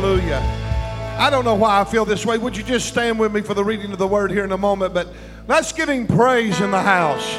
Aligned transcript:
Hallelujah. 0.00 0.40
I 1.18 1.28
don't 1.28 1.44
know 1.44 1.54
why 1.54 1.78
I 1.78 1.84
feel 1.84 2.06
this 2.06 2.24
way. 2.24 2.38
Would 2.38 2.56
you 2.56 2.62
just 2.62 2.88
stand 2.88 3.20
with 3.20 3.34
me 3.34 3.42
for 3.42 3.52
the 3.52 3.62
reading 3.62 3.92
of 3.92 3.98
the 3.98 4.06
word 4.06 4.30
here 4.30 4.44
in 4.44 4.52
a 4.52 4.56
moment? 4.56 4.94
But 4.94 5.08
let's 5.46 5.72
give 5.72 5.90
him 5.90 6.06
praise 6.06 6.58
in 6.62 6.70
the 6.70 6.80
house. 6.80 7.38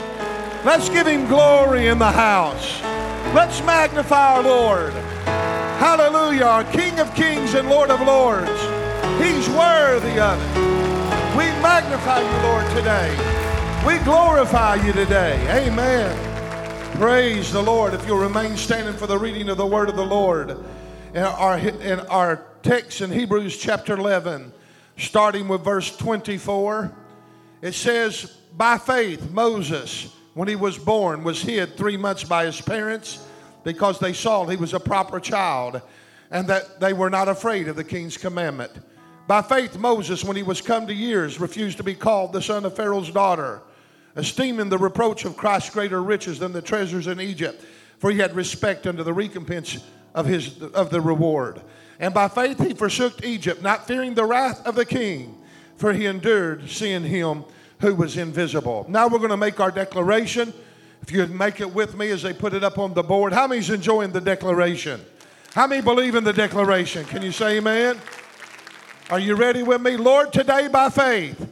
Let's 0.63 0.88
give 0.88 1.08
him 1.08 1.28
glory 1.28 1.88
in 1.88 1.97
the 1.97 2.12
house. 2.12 2.79
Let's 3.34 3.63
magnify 3.63 4.36
our 4.36 4.44
Lord. 4.44 4.94
Hallelujah. 4.94 6.44
Our 6.44 6.63
King 6.65 7.00
of 7.00 7.12
kings 7.15 7.55
and 7.55 7.68
Lord 7.68 7.90
of 7.90 8.00
lords. 8.01 8.51
He's 9.19 9.50
worthy 9.50 10.19
of 10.19 10.40
it. 10.40 11.36
We 11.36 11.46
magnify 11.64 12.22
you, 12.22 12.47
Lord, 12.47 12.68
today. 12.78 13.09
We 13.87 13.97
glorify 14.05 14.76
you 14.86 14.94
today. 14.94 15.65
Amen. 15.65 16.96
Praise 16.98 17.52
the 17.52 17.64
Lord. 17.64 17.96
If 17.96 18.05
you'll 18.05 18.20
remain 18.20 18.55
standing 18.55 18.94
for 18.94 19.08
the 19.08 19.18
reading 19.18 19.50
of 19.50 19.58
the 19.58 19.66
word 19.66 19.90
of 19.90 19.96
the 19.96 20.05
Lord. 20.05 20.55
In 21.14 21.23
our, 21.23 21.58
in 21.58 22.00
our 22.02 22.46
text 22.64 23.02
in 23.02 23.12
Hebrews 23.12 23.58
chapter 23.58 23.94
11, 23.96 24.54
starting 24.98 25.48
with 25.48 25.64
verse 25.64 25.96
24, 25.98 26.92
it 27.62 27.74
says, 27.74 28.38
By 28.56 28.78
faith, 28.78 29.32
Moses, 29.32 30.14
when 30.34 30.48
he 30.48 30.56
was 30.56 30.78
born, 30.78 31.24
was 31.24 31.42
hid 31.42 31.76
three 31.76 31.98
months 31.98 32.24
by 32.24 32.46
his 32.46 32.62
parents 32.62 33.26
because 33.64 34.00
they 34.00 34.14
saw 34.14 34.46
he 34.46 34.58
was 34.58 34.74
a 34.74 34.80
proper 34.80 35.20
child 35.20 35.82
and 36.30 36.48
that 36.48 36.80
they 36.80 36.94
were 36.94 37.10
not 37.10 37.28
afraid 37.28 37.68
of 37.68 37.76
the 37.76 37.84
king's 37.84 38.18
commandment. 38.18 38.72
By 39.28 39.41
faith, 39.41 39.78
Moses, 39.78 40.24
when 40.24 40.38
he 40.38 40.44
was 40.44 40.62
come 40.62 40.88
to 40.88 40.94
years, 40.94 41.40
refused 41.40 41.78
to 41.78 41.84
be 41.84 41.96
called 41.96 42.34
the 42.34 42.41
son 42.41 42.66
of 42.66 42.76
Pharaoh's 42.76 43.12
daughter, 43.12 43.62
esteeming 44.16 44.70
the 44.70 44.78
reproach 44.78 45.26
of 45.26 45.38
Christ 45.38 45.74
greater 45.74 46.02
riches 46.02 46.40
than 46.40 46.54
the 46.54 46.62
treasures 46.62 47.08
in 47.08 47.20
Egypt, 47.20 47.64
for 47.98 48.12
he 48.12 48.20
had 48.20 48.36
respect 48.36 48.88
unto 48.88 49.04
the 49.04 49.14
recompense 49.14 49.84
of, 50.14 50.26
his, 50.26 50.62
of 50.62 50.90
the 50.90 51.02
reward. 51.02 51.62
And 52.02 52.16
by 52.16 52.28
faith 52.28 52.60
he 52.60 52.74
forsook 52.74 53.24
Egypt, 53.24 53.62
not 53.62 53.88
fearing 53.88 54.16
the 54.16 54.26
wrath 54.26 54.66
of 54.66 54.74
the 54.74 54.85
king, 54.85 55.38
for 55.77 55.94
he 55.94 56.07
endured 56.07 56.68
seeing 56.68 57.04
him 57.04 57.46
who 57.80 57.94
was 57.94 58.18
invisible. 58.18 58.88
Now 58.90 59.07
we're 59.07 59.20
going 59.20 59.30
to 59.30 59.38
make 59.38 59.60
our 59.60 59.70
declaration. 59.70 60.52
If 61.04 61.12
you'd 61.12 61.32
make 61.32 61.62
it 61.62 61.72
with 61.72 61.96
me 61.96 62.10
as 62.10 62.24
they 62.24 62.34
put 62.34 62.54
it 62.54 62.63
up 62.63 62.79
on 62.79 62.96
the 62.96 63.04
board. 63.04 63.34
How 63.34 63.46
many's 63.48 63.70
enjoying 63.70 64.11
the 64.11 64.22
declaration? 64.22 64.99
How 65.53 65.67
many 65.67 65.81
believe 65.81 66.16
in 66.16 66.23
the 66.23 66.33
declaration? 66.33 67.05
Can 67.05 67.22
you 67.22 67.31
say 67.31 67.57
amen? 67.57 67.99
Are 69.11 69.19
you 69.19 69.35
ready 69.35 69.61
with 69.61 69.81
me? 69.81 69.95
Lord, 69.95 70.33
today 70.33 70.69
by 70.69 70.89
faith, 70.89 71.47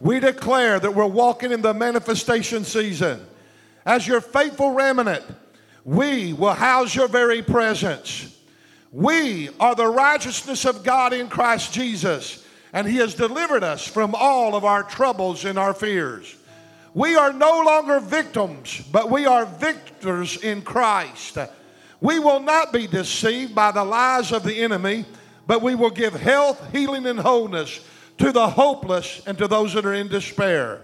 we 0.00 0.18
declare 0.18 0.80
that 0.80 0.92
we're 0.92 1.06
walking 1.06 1.52
in 1.52 1.62
the 1.62 1.74
manifestation 1.74 2.64
season. 2.64 3.24
As 3.86 4.06
your 4.08 4.20
faithful 4.20 4.72
remnant, 4.72 5.24
we 5.84 6.32
will 6.32 6.54
house 6.54 6.94
your 6.94 7.08
very 7.08 7.42
presence. 7.42 8.36
We 8.92 9.48
are 9.58 9.74
the 9.74 9.88
righteousness 9.88 10.64
of 10.64 10.84
God 10.84 11.12
in 11.12 11.28
Christ 11.28 11.72
Jesus, 11.72 12.46
and 12.72 12.86
He 12.86 12.98
has 12.98 13.14
delivered 13.14 13.64
us 13.64 13.86
from 13.86 14.14
all 14.14 14.54
of 14.54 14.64
our 14.64 14.82
troubles 14.82 15.44
and 15.44 15.58
our 15.58 15.74
fears. 15.74 16.36
We 16.94 17.16
are 17.16 17.32
no 17.32 17.62
longer 17.64 17.98
victims, 18.00 18.82
but 18.92 19.10
we 19.10 19.26
are 19.26 19.46
victors 19.46 20.36
in 20.36 20.62
Christ. 20.62 21.38
We 22.00 22.18
will 22.18 22.40
not 22.40 22.72
be 22.72 22.86
deceived 22.86 23.54
by 23.54 23.72
the 23.72 23.84
lies 23.84 24.30
of 24.30 24.44
the 24.44 24.62
enemy 24.62 25.06
but 25.46 25.62
we 25.62 25.74
will 25.74 25.90
give 25.90 26.14
health, 26.14 26.72
healing, 26.72 27.06
and 27.06 27.18
wholeness 27.18 27.80
to 28.18 28.32
the 28.32 28.48
hopeless 28.48 29.22
and 29.26 29.36
to 29.38 29.48
those 29.48 29.74
that 29.74 29.86
are 29.86 29.94
in 29.94 30.08
despair. 30.08 30.82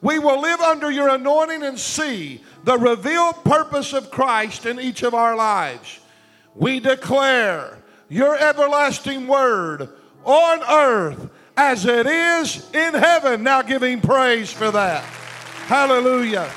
We 0.00 0.18
will 0.18 0.40
live 0.40 0.60
under 0.60 0.90
your 0.90 1.08
anointing 1.08 1.62
and 1.62 1.78
see 1.78 2.42
the 2.64 2.76
revealed 2.76 3.44
purpose 3.44 3.92
of 3.92 4.10
Christ 4.10 4.66
in 4.66 4.80
each 4.80 5.02
of 5.02 5.14
our 5.14 5.36
lives. 5.36 6.00
We 6.54 6.80
declare 6.80 7.78
your 8.08 8.36
everlasting 8.36 9.26
word 9.26 9.88
on 10.24 10.62
earth 10.70 11.30
as 11.56 11.86
it 11.86 12.06
is 12.06 12.70
in 12.72 12.94
heaven. 12.94 13.42
Now 13.42 13.62
give 13.62 13.82
him 13.82 14.00
praise 14.00 14.52
for 14.52 14.70
that. 14.70 15.02
Hallelujah. 15.66 16.50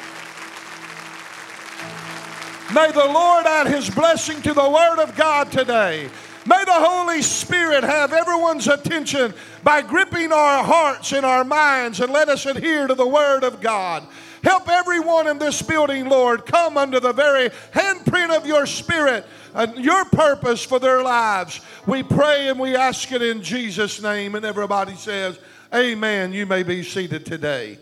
May 2.73 2.91
the 2.91 3.05
Lord 3.05 3.45
add 3.45 3.67
his 3.67 3.89
blessing 3.89 4.41
to 4.41 4.53
the 4.53 4.69
word 4.69 4.99
of 4.99 5.15
God 5.15 5.51
today. 5.51 6.09
May 6.47 6.63
the 6.63 6.73
Holy 6.73 7.23
Spirit 7.23 7.83
have 7.83 8.13
everyone's 8.13 8.67
attention 8.67 9.33
by 9.63 9.81
gripping 9.81 10.31
our 10.31 10.63
hearts 10.63 11.11
and 11.11 11.25
our 11.25 11.43
minds 11.43 11.99
and 12.01 12.13
let 12.13 12.29
us 12.29 12.45
adhere 12.45 12.85
to 12.85 12.93
the 12.93 13.07
Word 13.07 13.43
of 13.43 13.61
God. 13.61 14.05
Help 14.45 14.69
everyone 14.69 15.25
in 15.25 15.39
this 15.39 15.59
building, 15.63 16.07
Lord, 16.07 16.45
come 16.45 16.77
under 16.77 16.99
the 16.99 17.13
very 17.13 17.49
handprint 17.73 18.29
of 18.29 18.45
your 18.45 18.67
Spirit 18.67 19.25
and 19.55 19.83
your 19.83 20.05
purpose 20.05 20.63
for 20.63 20.77
their 20.77 21.01
lives. 21.01 21.61
We 21.87 22.03
pray 22.03 22.49
and 22.49 22.59
we 22.59 22.75
ask 22.75 23.11
it 23.11 23.23
in 23.23 23.41
Jesus' 23.41 23.99
name. 24.03 24.35
And 24.35 24.45
everybody 24.45 24.93
says, 24.97 25.39
Amen. 25.73 26.31
You 26.31 26.45
may 26.45 26.61
be 26.61 26.83
seated 26.83 27.25
today. 27.25 27.79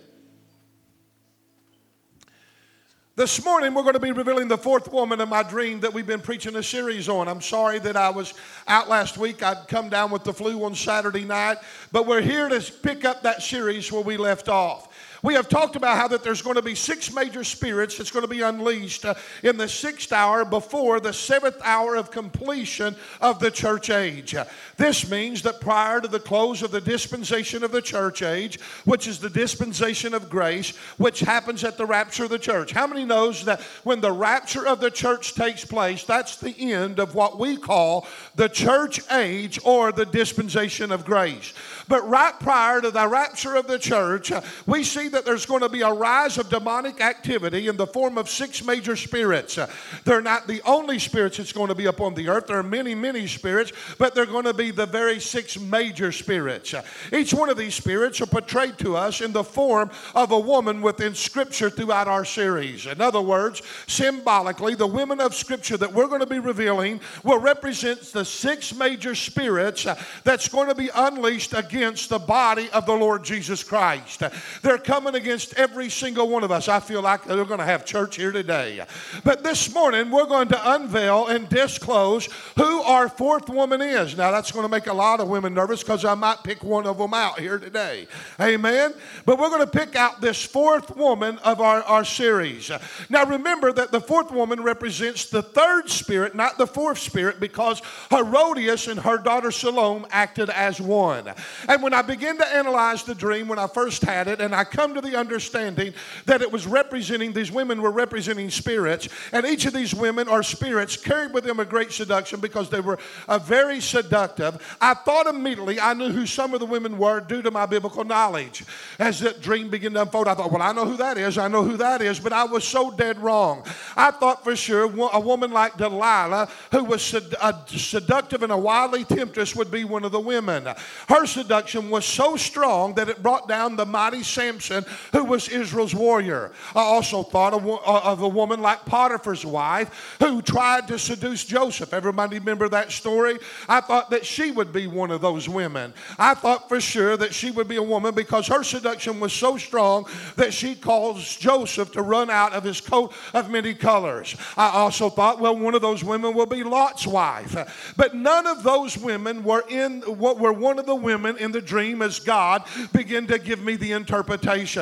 This 3.18 3.44
morning, 3.44 3.74
we're 3.74 3.84
going 3.84 3.94
to 3.94 4.00
be 4.00 4.14
revealing 4.14 4.48
the 4.48 4.58
fourth 4.58 4.92
woman 4.92 5.22
in 5.22 5.30
my 5.30 5.44
dream 5.44 5.82
that 5.82 5.94
we've 5.94 6.08
been 6.08 6.22
preaching 6.22 6.56
a 6.56 6.64
series 6.64 7.10
on. 7.10 7.28
I'm 7.28 7.42
sorry 7.42 7.78
that 7.80 7.98
I 7.98 8.10
was 8.10 8.34
out 8.68 8.90
last 8.90 9.20
week. 9.20 9.44
I'd 9.44 9.68
come 9.68 9.90
down 9.90 10.12
with 10.12 10.24
the 10.24 10.34
flu 10.34 10.64
on 10.64 10.76
Saturday 10.76 11.26
night, 11.26 11.58
but 11.92 12.08
we're 12.08 12.22
here 12.22 12.50
to 12.50 12.60
pick 12.82 13.04
up 13.04 13.22
that 13.22 13.44
series 13.44 13.92
where 13.92 14.02
we 14.02 14.18
left 14.18 14.50
off. 14.50 14.88
We 15.24 15.36
have 15.36 15.48
talked 15.48 15.78
about 15.78 15.96
how 15.96 16.10
that 16.10 16.22
there's 16.22 16.42
going 16.42 16.58
to 16.58 16.62
be 16.62 16.76
six 16.76 17.14
major 17.14 17.46
spirits 17.46 17.98
that's 17.98 18.12
going 18.12 18.26
to 18.26 18.28
be 18.28 18.42
unleashed 18.42 19.06
uh, 19.06 19.14
in 19.42 19.56
the 19.56 19.70
sixth 19.70 20.12
hour 20.12 20.44
before 20.44 21.00
the 21.00 21.14
seventh 21.14 21.56
hour 21.64 21.96
of 21.96 22.12
completion 22.12 22.98
of 23.22 23.40
the 23.40 23.50
church 23.50 23.90
age. 23.90 24.36
This 24.76 25.10
means 25.10 25.42
that 25.44 25.62
prior 25.62 26.02
to 26.02 26.10
the 26.10 26.20
close 26.20 26.62
of 26.62 26.72
the 26.72 26.82
dispensation 26.82 27.64
of 27.64 27.72
the 27.72 27.82
church 27.82 28.22
age, 28.22 28.60
which 28.84 29.08
is 29.08 29.18
the 29.18 29.30
dispensation 29.30 30.14
of 30.14 30.30
grace, 30.30 30.76
which 30.98 31.22
happens 31.22 31.64
at 31.64 31.78
the 31.78 31.86
rapture 31.86 32.26
of 32.26 32.30
the 32.30 32.38
church. 32.38 32.72
How 32.72 32.86
many 32.86 33.06
knows 33.06 33.46
that 33.46 33.62
when 33.86 34.02
the 34.02 34.12
rapture 34.12 34.68
of 34.68 34.82
the 34.82 34.92
church 34.92 35.36
takes 35.36 35.64
place, 35.64 36.04
that's 36.04 36.36
the 36.36 36.74
end 36.74 37.00
of 37.00 37.16
what 37.16 37.40
we 37.40 37.56
call 37.56 38.08
the 38.36 38.50
church 38.50 39.00
age 39.10 39.58
or 39.64 39.94
the 39.94 40.06
dispensation 40.06 40.92
of 40.92 41.06
grace. 41.06 41.54
But 41.88 42.06
right 42.10 42.38
prior 42.42 42.82
to 42.82 42.92
the 42.92 43.08
rapture 43.08 43.56
of 43.56 43.68
the 43.68 43.80
church, 43.80 44.30
uh, 44.30 44.42
we 44.66 44.84
see 44.84 45.13
that 45.14 45.26
there's 45.26 45.46
going 45.46 45.62
to 45.62 45.70
be 45.70 45.82
a 45.82 45.92
rise 45.92 46.38
of 46.38 46.50
demonic 46.50 47.02
activity 47.02 47.68
in 47.68 47.78
the 47.78 47.88
form 47.88 48.18
of 48.18 48.30
six 48.30 48.64
major 48.64 48.96
spirits. 48.96 49.58
Uh, 49.58 49.70
they're 50.04 50.22
not 50.22 50.48
the 50.48 50.62
only 50.66 51.00
spirits 51.00 51.38
that's 51.38 51.54
going 51.54 51.70
to 51.70 51.76
be 51.76 51.86
upon 51.86 52.14
the 52.14 52.28
earth. 52.30 52.48
There 52.48 52.58
are 52.58 52.64
many, 52.64 52.96
many 52.96 53.28
spirits, 53.28 53.72
but 53.98 54.14
they're 54.14 54.26
going 54.26 54.46
to 54.46 54.54
be 54.54 54.72
the 54.72 54.86
very 54.86 55.20
six 55.20 55.60
major 55.60 56.12
spirits. 56.12 56.74
Uh, 56.74 56.84
each 57.12 57.34
one 57.34 57.50
of 57.50 57.58
these 57.58 57.76
spirits 57.76 58.20
are 58.22 58.26
portrayed 58.26 58.78
to 58.80 58.98
us 58.98 59.22
in 59.22 59.32
the 59.32 59.44
form 59.44 59.90
of 60.16 60.32
a 60.32 60.40
woman 60.40 60.82
within 60.82 61.16
Scripture 61.16 61.70
throughout 61.70 62.08
our 62.08 62.26
series. 62.26 62.86
In 62.86 63.00
other 63.00 63.22
words, 63.22 63.62
symbolically, 63.88 64.76
the 64.76 64.88
women 64.88 65.22
of 65.22 65.34
Scripture 65.34 65.78
that 65.78 65.94
we're 65.94 66.08
going 66.08 66.20
to 66.20 66.26
be 66.26 66.40
revealing 66.40 67.00
will 67.24 67.40
represent 67.40 68.02
the 68.02 68.26
six 68.26 68.74
major 68.74 69.16
spirits 69.16 69.86
that's 70.24 70.48
going 70.50 70.68
to 70.68 70.76
be 70.76 70.90
unleashed 70.94 71.54
against 71.54 72.10
the 72.10 72.20
body 72.20 72.70
of 72.72 72.86
the 72.86 72.94
Lord 72.94 73.24
Jesus 73.24 73.64
Christ. 73.64 74.24
They're 74.62 74.78
coming 74.78 75.03
against 75.08 75.54
every 75.56 75.90
single 75.90 76.30
one 76.30 76.44
of 76.44 76.52
us. 76.52 76.68
I 76.68 76.80
feel 76.80 77.02
like 77.02 77.26
they're 77.26 77.46
going 77.46 77.60
to 77.60 77.66
have 77.66 77.86
church 77.86 78.16
here 78.16 78.32
today. 78.32 78.86
But 79.24 79.44
this 79.44 79.74
morning, 79.74 80.10
we're 80.10 80.26
going 80.26 80.48
to 80.50 80.74
unveil 80.74 81.28
and 81.28 81.48
disclose 81.50 82.28
who 82.58 82.82
our 82.82 83.10
fourth 83.10 83.50
woman 83.50 83.82
is. 83.82 84.18
Now, 84.18 84.32
that's 84.32 84.52
going 84.52 84.64
to 84.64 84.70
make 84.70 84.88
a 84.88 84.94
lot 84.94 85.20
of 85.20 85.28
women 85.28 85.54
nervous 85.54 85.84
because 85.84 86.06
I 86.06 86.16
might 86.16 86.44
pick 86.44 86.64
one 86.64 86.86
of 86.88 86.98
them 86.98 87.14
out 87.14 87.40
here 87.40 87.60
today. 87.60 88.08
Amen. 88.40 88.94
But 89.26 89.38
we're 89.38 89.50
going 89.50 89.66
to 89.66 89.68
pick 89.68 89.96
out 89.96 90.22
this 90.22 90.44
fourth 90.44 90.96
woman 90.96 91.38
of 91.40 91.62
our, 91.62 91.84
our 91.84 92.06
series. 92.06 92.72
Now, 93.10 93.26
remember 93.26 93.72
that 93.74 93.92
the 93.92 94.02
fourth 94.02 94.32
woman 94.32 94.64
represents 94.64 95.26
the 95.26 95.42
third 95.42 95.90
spirit, 95.90 96.36
not 96.36 96.58
the 96.58 96.68
fourth 96.68 97.00
spirit, 97.00 97.40
because 97.40 97.82
Herodias 98.10 98.88
and 98.88 99.00
her 99.00 99.18
daughter 99.18 99.52
Salome 99.52 100.06
acted 100.10 100.50
as 100.50 100.80
one. 100.80 101.32
And 101.68 101.84
when 101.84 101.94
I 101.94 102.02
begin 102.02 102.38
to 102.38 102.48
analyze 102.48 103.04
the 103.04 103.16
dream 103.16 103.48
when 103.48 103.60
I 103.60 103.68
first 103.68 104.02
had 104.04 104.28
it, 104.28 104.42
and 104.42 104.54
I 104.54 104.64
come 104.64 104.93
to 104.94 105.02
the 105.02 105.16
understanding 105.16 105.94
that 106.26 106.42
it 106.42 106.52
was 106.52 106.68
representing, 106.68 107.34
these 107.34 107.52
women 107.52 107.82
were 107.82 107.92
representing 107.92 108.50
spirits, 108.50 109.10
and 109.32 109.46
each 109.46 109.66
of 109.66 109.74
these 109.74 109.94
women 109.94 110.28
are 110.28 110.44
spirits 110.44 110.98
carried 110.98 111.34
with 111.34 111.44
them 111.44 111.60
a 111.60 111.66
great 111.66 111.92
seduction 111.92 112.40
because 112.40 112.70
they 112.70 112.80
were 112.80 113.00
uh, 113.28 113.40
very 113.40 113.80
seductive. 113.80 114.78
I 114.80 114.94
thought 114.94 115.28
immediately 115.28 115.80
I 115.80 115.94
knew 115.94 116.10
who 116.10 116.26
some 116.26 116.54
of 116.54 116.60
the 116.60 116.66
women 116.66 116.98
were 116.98 117.20
due 117.20 117.42
to 117.42 117.52
my 117.52 117.66
biblical 117.66 118.04
knowledge. 118.04 118.64
As 119.00 119.20
that 119.20 119.42
dream 119.42 119.70
began 119.70 119.94
to 119.94 120.02
unfold, 120.02 120.28
I 120.28 120.36
thought, 120.36 120.52
well, 120.52 120.62
I 120.62 120.72
know 120.72 120.86
who 120.86 120.98
that 120.98 121.18
is, 121.18 121.38
I 121.38 121.48
know 121.48 121.64
who 121.64 121.78
that 121.78 122.02
is, 122.02 122.20
but 122.20 122.34
I 122.34 122.44
was 122.44 122.64
so 122.64 122.92
dead 122.92 123.20
wrong. 123.20 123.66
I 123.96 124.12
thought 124.12 124.44
for 124.44 124.56
sure 124.56 124.84
a 124.84 125.20
woman 125.20 125.52
like 125.52 125.78
Delilah, 125.78 126.50
who 126.72 126.84
was 126.84 127.02
sed- 127.02 127.36
seductive 127.68 128.44
and 128.44 128.52
a 128.52 128.58
wily 128.58 129.04
temptress, 129.04 129.56
would 129.56 129.72
be 129.72 129.84
one 129.84 130.04
of 130.04 130.12
the 130.12 130.20
women. 130.20 130.68
Her 131.08 131.26
seduction 131.26 131.90
was 131.90 132.06
so 132.06 132.36
strong 132.36 132.94
that 132.96 133.10
it 133.10 133.24
brought 133.24 133.48
down 133.48 133.76
the 133.76 133.86
mighty 133.86 134.24
Samson 134.24 134.83
Who 135.12 135.24
was 135.24 135.50
Israel's 135.50 135.96
warrior. 135.96 136.52
I 136.76 136.82
also 136.82 137.24
thought 137.24 137.54
of, 137.54 137.68
uh, 137.68 138.12
of 138.12 138.22
a 138.22 138.28
woman 138.28 138.62
like 138.62 138.86
Potiphar's 138.86 139.46
wife 139.46 140.18
who 140.20 140.42
tried 140.42 140.88
to 140.88 141.00
seduce 141.00 141.46
Joseph. 141.46 141.94
Everybody 141.94 142.40
remember 142.40 142.70
that 142.70 142.92
story? 142.92 143.38
I 143.68 143.82
thought 143.82 144.10
that 144.10 144.26
she 144.26 144.52
would 144.52 144.74
be 144.74 144.88
one 144.88 145.12
of 145.12 145.22
those 145.22 145.48
women. 145.48 145.94
I 146.18 146.34
thought 146.34 146.70
for 146.70 146.82
sure 146.82 147.18
that 147.18 147.34
she 147.34 147.52
would 147.52 147.68
be 147.68 147.78
a 147.78 147.84
woman 147.84 148.16
because 148.16 148.48
her 148.48 148.64
seduction 148.64 149.20
was 149.20 149.34
so 149.34 149.58
strong 149.58 150.08
that 150.36 150.54
she 150.54 150.76
caused 150.76 151.40
Joseph 151.40 151.92
to 151.94 152.02
run 152.02 152.30
out 152.30 152.54
of 152.54 152.64
his 152.64 152.82
coat 152.82 153.14
of 153.34 153.50
many 153.50 153.74
colors. 153.74 154.36
I 154.58 154.70
also 154.70 155.10
thought, 155.10 155.40
well, 155.40 155.58
one 155.58 155.76
of 155.76 155.82
those 155.82 156.04
women 156.04 156.34
will 156.34 156.46
be 156.46 156.64
Lot's 156.64 157.06
wife. 157.06 157.94
But 157.96 158.16
none 158.16 158.48
of 158.48 158.64
those 158.64 158.98
women 158.98 159.44
were 159.44 159.64
in 159.70 160.02
what 160.02 160.40
were 160.40 160.54
one 160.54 160.80
of 160.80 160.86
the 160.86 160.96
women 160.96 161.38
in 161.38 161.52
the 161.52 161.62
dream 161.62 162.02
as 162.02 162.20
God 162.20 162.64
began 162.92 163.28
to 163.28 163.38
give 163.38 163.62
me 163.62 163.76
the 163.76 163.92
interpretation. 163.92 164.73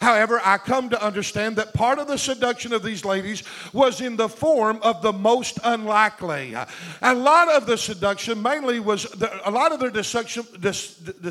However, 0.00 0.40
I 0.44 0.58
come 0.58 0.90
to 0.90 1.02
understand 1.02 1.56
that 1.56 1.74
part 1.74 1.98
of 1.98 2.06
the 2.06 2.18
seduction 2.18 2.72
of 2.72 2.82
these 2.82 3.04
ladies 3.04 3.42
was 3.72 4.00
in 4.00 4.16
the 4.16 4.28
form 4.28 4.78
of 4.82 5.02
the 5.02 5.12
most 5.12 5.58
unlikely. 5.64 6.54
A 7.02 7.14
lot 7.14 7.48
of 7.48 7.66
the 7.66 7.76
seduction 7.76 8.42
mainly 8.42 8.80
was 8.80 9.04
the, 9.04 9.48
a 9.48 9.50
lot 9.50 9.72
of 9.72 9.80
their 9.80 9.90
deception, 9.90 10.44
the, 10.58 10.72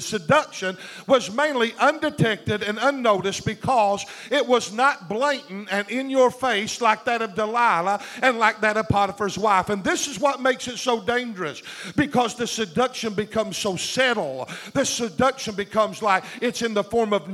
seduction 0.01 0.77
was 1.07 1.31
mainly 1.33 1.73
undetected 1.79 2.63
and 2.63 2.77
unnoticed 2.81 3.45
because 3.45 4.05
it 4.29 4.45
was 4.45 4.73
not 4.73 5.07
blatant 5.07 5.67
and 5.71 5.89
in 5.89 6.09
your 6.09 6.31
face 6.31 6.81
like 6.81 7.05
that 7.05 7.21
of 7.21 7.35
Delilah 7.35 8.01
and 8.21 8.39
like 8.39 8.61
that 8.61 8.77
of 8.77 8.87
Potiphar's 8.87 9.37
wife. 9.37 9.69
And 9.69 9.83
this 9.83 10.07
is 10.07 10.19
what 10.19 10.41
makes 10.41 10.67
it 10.67 10.77
so 10.77 11.01
dangerous 11.01 11.61
because 11.95 12.35
the 12.35 12.47
seduction 12.47 13.13
becomes 13.13 13.57
so 13.57 13.75
subtle. 13.75 14.49
The 14.73 14.85
seduction 14.85 15.55
becomes 15.55 16.01
like 16.01 16.23
it's 16.41 16.61
in 16.61 16.73
the 16.73 16.83
form 16.83 17.13
of 17.13 17.27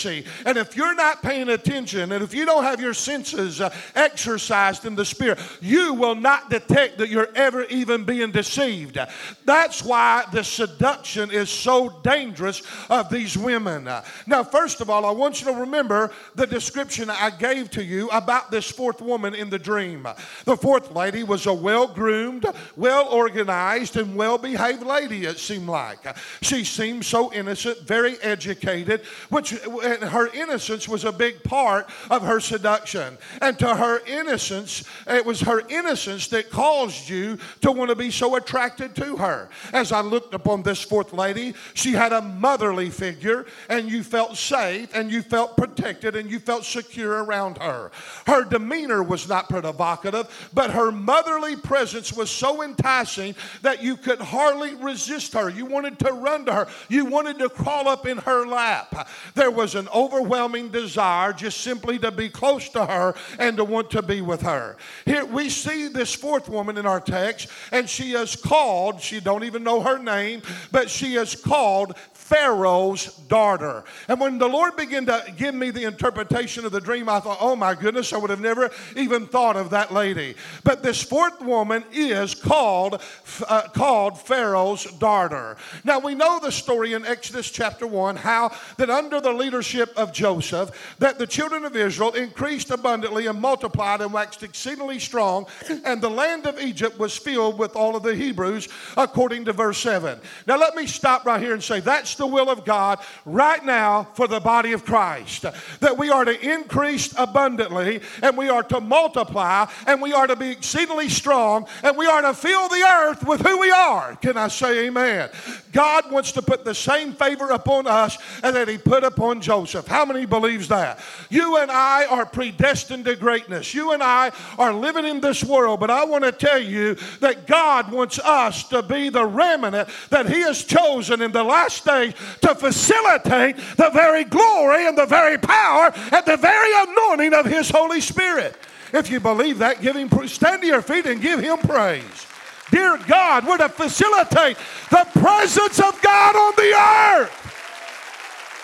normancy. 0.00 0.26
And 0.44 0.58
if 0.58 0.76
you're 0.76 0.94
not 0.94 1.22
paying 1.22 1.48
attention 1.48 2.12
and 2.12 2.22
if 2.22 2.34
you 2.34 2.44
don't 2.44 2.64
have 2.64 2.80
your 2.80 2.94
senses 2.94 3.60
uh, 3.60 3.74
exercised 3.94 4.84
in 4.84 4.94
the 4.94 5.04
spirit, 5.04 5.38
you 5.60 5.94
will 5.94 6.14
not 6.14 6.50
detect 6.50 6.98
that 6.98 7.08
you're 7.08 7.28
ever 7.34 7.64
even 7.64 8.04
being 8.04 8.30
deceived. 8.30 8.98
That's 9.44 9.82
why 9.82 10.24
the 10.32 10.44
seduction 10.44 11.30
is 11.30 11.50
so 11.50 12.00
dangerous 12.02 12.62
of 12.88 13.10
these 13.10 13.36
women. 13.36 13.84
Now, 14.26 14.44
first 14.44 14.80
of 14.80 14.90
all, 14.90 15.04
I 15.04 15.10
want 15.10 15.40
you 15.40 15.52
to 15.52 15.60
remember 15.60 16.10
the 16.34 16.46
description 16.46 17.10
I 17.10 17.30
gave 17.30 17.70
to 17.72 17.84
you 17.84 18.08
about 18.08 18.50
this 18.50 18.70
fourth 18.70 19.00
woman 19.00 19.34
in 19.34 19.50
the 19.50 19.58
dream. 19.58 20.06
The 20.44 20.56
fourth 20.56 20.92
lady 20.92 21.22
was 21.22 21.46
a 21.46 21.54
well 21.54 21.86
groomed, 21.86 22.46
well 22.76 23.08
organized, 23.08 23.96
and 23.96 24.16
well 24.16 24.38
behaved 24.38 24.82
lady, 24.82 25.24
it 25.24 25.38
seemed 25.38 25.68
like. 25.68 26.00
She 26.42 26.64
seemed 26.64 27.04
so 27.04 27.32
innocent, 27.32 27.80
very 27.80 28.18
educated, 28.22 29.02
which 29.28 29.52
her 29.98 30.28
innocence 30.28 30.88
was 30.88 31.04
a 31.04 31.12
big 31.12 31.42
part 31.42 31.88
of 32.10 32.22
her 32.22 32.40
seduction. 32.40 33.18
And 33.40 33.58
to 33.58 33.74
her 33.74 34.00
innocence, 34.06 34.84
it 35.06 35.24
was 35.24 35.40
her 35.40 35.62
innocence 35.68 36.28
that 36.28 36.50
caused 36.50 37.08
you 37.08 37.38
to 37.62 37.72
want 37.72 37.90
to 37.90 37.96
be 37.96 38.10
so 38.10 38.36
attracted 38.36 38.94
to 38.96 39.16
her. 39.16 39.48
As 39.72 39.92
I 39.92 40.00
looked 40.00 40.34
upon 40.34 40.62
this 40.62 40.82
fourth 40.82 41.12
lady, 41.12 41.54
she 41.74 41.92
had 41.92 42.12
a 42.12 42.22
motherly 42.22 42.90
figure, 42.90 43.46
and 43.68 43.90
you 43.90 44.02
felt 44.02 44.36
safe, 44.36 44.94
and 44.94 45.10
you 45.10 45.22
felt 45.22 45.56
protected, 45.56 46.16
and 46.16 46.30
you 46.30 46.38
felt 46.38 46.64
secure 46.64 47.24
around 47.24 47.58
her. 47.58 47.90
Her 48.26 48.44
demeanor 48.44 49.02
was 49.02 49.28
not 49.28 49.48
provocative, 49.48 50.50
but 50.52 50.70
her 50.70 50.92
motherly 50.92 51.56
presence 51.56 52.12
was 52.12 52.30
so 52.30 52.62
enticing 52.62 53.34
that 53.62 53.82
you 53.82 53.96
could 53.96 54.20
hardly 54.20 54.74
resist 54.74 55.34
her. 55.34 55.48
You 55.48 55.66
wanted 55.66 55.98
to 56.00 56.12
run 56.12 56.44
to 56.46 56.52
her, 56.52 56.68
you 56.88 57.04
wanted 57.04 57.38
to 57.38 57.48
crawl 57.48 57.88
up 57.88 58.06
in 58.06 58.18
her 58.18 58.46
lap. 58.46 59.08
There 59.34 59.50
was 59.50 59.74
an 59.80 59.88
overwhelming 59.92 60.68
desire 60.68 61.32
just 61.32 61.60
simply 61.62 61.98
to 61.98 62.12
be 62.12 62.28
close 62.28 62.68
to 62.68 62.86
her 62.86 63.14
and 63.38 63.56
to 63.56 63.64
want 63.64 63.90
to 63.90 64.02
be 64.02 64.20
with 64.20 64.42
her. 64.42 64.76
Here 65.04 65.24
we 65.24 65.48
see 65.48 65.88
this 65.88 66.14
fourth 66.14 66.48
woman 66.48 66.78
in 66.78 66.86
our 66.86 67.00
text, 67.00 67.48
and 67.72 67.88
she 67.88 68.12
is 68.12 68.36
called, 68.36 69.00
she 69.00 69.18
don't 69.18 69.42
even 69.42 69.64
know 69.64 69.80
her 69.80 69.98
name, 69.98 70.42
but 70.70 70.88
she 70.88 71.16
is 71.16 71.34
called 71.34 71.96
Pharaoh's 72.12 73.06
daughter. 73.26 73.82
And 74.06 74.20
when 74.20 74.38
the 74.38 74.48
Lord 74.48 74.76
began 74.76 75.06
to 75.06 75.24
give 75.36 75.54
me 75.54 75.70
the 75.70 75.84
interpretation 75.84 76.64
of 76.64 76.70
the 76.70 76.80
dream, 76.80 77.08
I 77.08 77.18
thought, 77.18 77.38
oh 77.40 77.56
my 77.56 77.74
goodness, 77.74 78.12
I 78.12 78.18
would 78.18 78.30
have 78.30 78.40
never 78.40 78.70
even 78.94 79.26
thought 79.26 79.56
of 79.56 79.70
that 79.70 79.92
lady. 79.92 80.36
But 80.62 80.82
this 80.82 81.02
fourth 81.02 81.40
woman 81.40 81.82
is 81.90 82.34
called, 82.34 83.02
uh, 83.48 83.62
called 83.74 84.20
Pharaoh's 84.20 84.84
daughter. 84.98 85.56
Now 85.82 85.98
we 85.98 86.14
know 86.14 86.38
the 86.38 86.52
story 86.52 86.92
in 86.92 87.04
Exodus 87.04 87.50
chapter 87.50 87.86
1 87.86 88.16
how 88.16 88.52
that 88.76 88.90
under 88.90 89.20
the 89.20 89.32
leadership 89.32 89.69
of 89.74 90.12
Joseph, 90.12 90.96
that 90.98 91.18
the 91.18 91.26
children 91.26 91.64
of 91.64 91.76
Israel 91.76 92.12
increased 92.12 92.70
abundantly 92.70 93.26
and 93.26 93.40
multiplied 93.40 94.00
and 94.00 94.12
waxed 94.12 94.42
exceedingly 94.42 94.98
strong, 94.98 95.46
and 95.84 96.00
the 96.00 96.10
land 96.10 96.46
of 96.46 96.60
Egypt 96.60 96.98
was 96.98 97.16
filled 97.16 97.58
with 97.58 97.76
all 97.76 97.96
of 97.96 98.02
the 98.02 98.14
Hebrews, 98.14 98.68
according 98.96 99.44
to 99.46 99.52
verse 99.52 99.78
7. 99.78 100.18
Now 100.46 100.58
let 100.58 100.74
me 100.74 100.86
stop 100.86 101.24
right 101.24 101.40
here 101.40 101.54
and 101.54 101.62
say 101.62 101.80
that's 101.80 102.14
the 102.14 102.26
will 102.26 102.50
of 102.50 102.64
God 102.64 102.98
right 103.24 103.64
now 103.64 104.08
for 104.14 104.26
the 104.26 104.40
body 104.40 104.72
of 104.72 104.84
Christ. 104.84 105.44
That 105.80 105.98
we 105.98 106.10
are 106.10 106.24
to 106.24 106.54
increase 106.54 107.14
abundantly 107.16 108.00
and 108.22 108.36
we 108.36 108.48
are 108.48 108.62
to 108.64 108.80
multiply 108.80 109.66
and 109.86 110.02
we 110.02 110.12
are 110.12 110.26
to 110.26 110.36
be 110.36 110.50
exceedingly 110.50 111.08
strong 111.08 111.66
and 111.82 111.96
we 111.96 112.06
are 112.06 112.22
to 112.22 112.34
fill 112.34 112.68
the 112.68 112.82
earth 112.82 113.26
with 113.26 113.40
who 113.40 113.58
we 113.58 113.70
are. 113.70 114.16
Can 114.16 114.36
I 114.36 114.48
say 114.48 114.86
amen? 114.86 115.30
God 115.72 116.10
wants 116.10 116.32
to 116.32 116.42
put 116.42 116.64
the 116.64 116.74
same 116.74 117.12
favor 117.12 117.50
upon 117.50 117.86
us 117.86 118.18
and 118.42 118.56
that 118.56 118.68
he 118.68 118.78
put 118.78 119.04
upon 119.04 119.40
Joseph. 119.40 119.59
How 119.86 120.04
many 120.04 120.26
believes 120.26 120.68
that? 120.68 121.00
You 121.28 121.56
and 121.56 121.70
I 121.70 122.06
are 122.06 122.26
predestined 122.26 123.04
to 123.06 123.16
greatness. 123.16 123.74
You 123.74 123.92
and 123.92 124.02
I 124.02 124.32
are 124.58 124.72
living 124.72 125.06
in 125.06 125.20
this 125.20 125.44
world, 125.44 125.80
but 125.80 125.90
I 125.90 126.04
want 126.04 126.24
to 126.24 126.32
tell 126.32 126.60
you 126.60 126.96
that 127.20 127.46
God 127.46 127.90
wants 127.90 128.18
us 128.18 128.64
to 128.68 128.82
be 128.82 129.08
the 129.08 129.24
remnant 129.24 129.88
that 130.10 130.28
he 130.28 130.40
has 130.40 130.64
chosen 130.64 131.22
in 131.22 131.32
the 131.32 131.44
last 131.44 131.84
days 131.84 132.14
to 132.42 132.54
facilitate 132.54 133.56
the 133.76 133.90
very 133.92 134.24
glory 134.24 134.86
and 134.86 134.96
the 134.96 135.06
very 135.06 135.38
power 135.38 135.92
and 136.12 136.26
the 136.26 136.36
very 136.36 136.70
anointing 136.88 137.34
of 137.34 137.46
His 137.46 137.70
Holy 137.70 138.00
Spirit. 138.00 138.56
If 138.92 139.10
you 139.10 139.20
believe 139.20 139.58
that, 139.58 139.80
give 139.80 139.96
Him 139.96 140.10
stand 140.26 140.62
to 140.62 140.66
your 140.66 140.82
feet 140.82 141.06
and 141.06 141.20
give 141.20 141.40
Him 141.40 141.58
praise. 141.58 142.26
Dear 142.70 142.98
God, 143.06 143.46
we're 143.46 143.58
to 143.58 143.68
facilitate 143.68 144.56
the 144.90 145.06
presence 145.20 145.80
of 145.80 146.00
God 146.02 146.36
on 146.36 146.52
the 146.56 147.22
earth. 147.22 147.39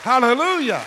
Hallelujah. 0.06 0.84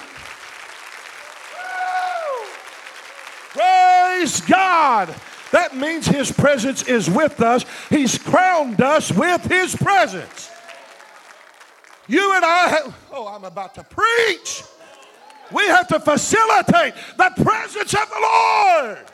Praise 3.50 4.40
God. 4.40 5.14
That 5.52 5.76
means 5.76 6.08
His 6.08 6.32
presence 6.32 6.84
is 6.84 7.10
with 7.10 7.42
us. 7.42 7.66
He's 7.90 8.18
crowned 8.18 8.80
us 8.80 9.12
with 9.12 9.44
His 9.44 9.76
presence. 9.76 10.50
You 12.08 12.34
and 12.34 12.46
I, 12.46 12.70
have, 12.70 12.96
oh, 13.12 13.28
I'm 13.28 13.44
about 13.44 13.76
to 13.76 13.84
preach. 13.84 14.64
We 15.52 15.64
have 15.64 15.90
to 15.90 16.00
facilitate 16.00 16.94
the 17.18 17.44
presence 17.44 17.94
of 17.94 18.10
the 18.10 18.22
Lord. 18.22 19.06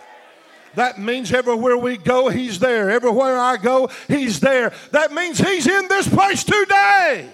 That 0.76 1.00
means 1.00 1.34
everywhere 1.34 1.78
we 1.78 1.98
go, 1.98 2.30
He's 2.30 2.60
there. 2.60 2.92
Everywhere 2.92 3.40
I 3.40 3.58
go, 3.58 3.90
He's 4.08 4.40
there. 4.40 4.72
That 4.92 5.14
means 5.14 5.40
He's 5.40 5.66
in 5.66 5.88
this 5.88 6.08
place 6.08 6.44
today. 6.44 7.28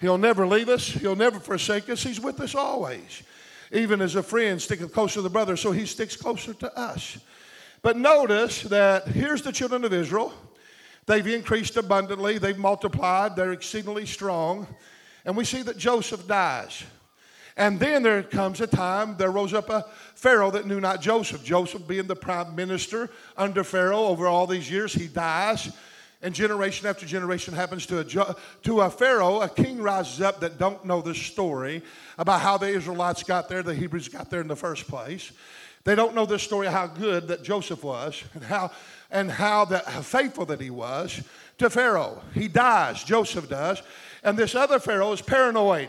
He'll 0.00 0.18
never 0.18 0.46
leave 0.46 0.68
us, 0.68 0.86
He'll 0.86 1.16
never 1.16 1.38
forsake 1.38 1.88
us. 1.90 2.02
He's 2.02 2.20
with 2.20 2.40
us 2.40 2.54
always. 2.54 3.22
Even 3.72 4.00
as 4.00 4.16
a 4.16 4.22
friend 4.22 4.60
sticketh 4.60 4.92
closer 4.92 5.14
to 5.16 5.22
the 5.22 5.30
brother, 5.30 5.56
so 5.56 5.72
He 5.72 5.86
sticks 5.86 6.16
closer 6.16 6.54
to 6.54 6.78
us. 6.78 7.18
But 7.82 7.96
notice 7.96 8.62
that 8.62 9.08
here's 9.08 9.42
the 9.42 9.52
children 9.52 9.84
of 9.84 9.92
Israel. 9.92 10.32
They've 11.06 11.26
increased 11.26 11.76
abundantly, 11.76 12.38
they've 12.38 12.58
multiplied, 12.58 13.36
they're 13.36 13.52
exceedingly 13.52 14.06
strong. 14.06 14.66
And 15.24 15.36
we 15.36 15.44
see 15.44 15.62
that 15.62 15.76
Joseph 15.76 16.26
dies. 16.26 16.84
And 17.56 17.78
then 17.78 18.02
there 18.02 18.22
comes 18.22 18.60
a 18.60 18.66
time, 18.66 19.16
there 19.18 19.30
rose 19.30 19.52
up 19.52 19.68
a 19.70 19.84
Pharaoh 20.14 20.50
that 20.52 20.66
knew 20.66 20.80
not 20.80 21.00
Joseph. 21.00 21.44
Joseph, 21.44 21.86
being 21.86 22.06
the 22.06 22.16
prime 22.16 22.54
minister 22.54 23.10
under 23.36 23.64
Pharaoh 23.64 24.04
over 24.04 24.26
all 24.26 24.46
these 24.46 24.70
years, 24.70 24.94
he 24.94 25.08
dies. 25.08 25.70
And 26.22 26.34
generation 26.34 26.86
after 26.86 27.06
generation 27.06 27.54
happens 27.54 27.86
to 27.86 28.00
a, 28.00 28.36
to 28.62 28.80
a 28.80 28.90
Pharaoh. 28.90 29.40
A 29.40 29.48
king 29.48 29.80
rises 29.80 30.20
up 30.20 30.40
that 30.40 30.58
don't 30.58 30.84
know 30.84 31.00
the 31.00 31.14
story 31.14 31.82
about 32.18 32.42
how 32.42 32.58
the 32.58 32.68
Israelites 32.68 33.22
got 33.22 33.48
there, 33.48 33.62
the 33.62 33.74
Hebrews 33.74 34.08
got 34.08 34.30
there 34.30 34.42
in 34.42 34.48
the 34.48 34.56
first 34.56 34.86
place. 34.86 35.32
They 35.84 35.94
don't 35.94 36.14
know 36.14 36.26
the 36.26 36.38
story 36.38 36.66
of 36.66 36.74
how 36.74 36.88
good 36.88 37.28
that 37.28 37.42
Joseph 37.42 37.82
was 37.82 38.22
and 38.34 38.44
how 38.44 38.70
and 39.10 39.30
how, 39.30 39.64
that, 39.64 39.86
how 39.86 40.02
faithful 40.02 40.46
that 40.46 40.60
he 40.60 40.70
was 40.70 41.22
to 41.58 41.68
Pharaoh. 41.68 42.22
He 42.32 42.46
dies, 42.48 43.02
Joseph 43.02 43.48
does, 43.48 43.82
and 44.22 44.38
this 44.38 44.54
other 44.54 44.78
Pharaoh 44.78 45.12
is 45.12 45.22
paranoid 45.22 45.88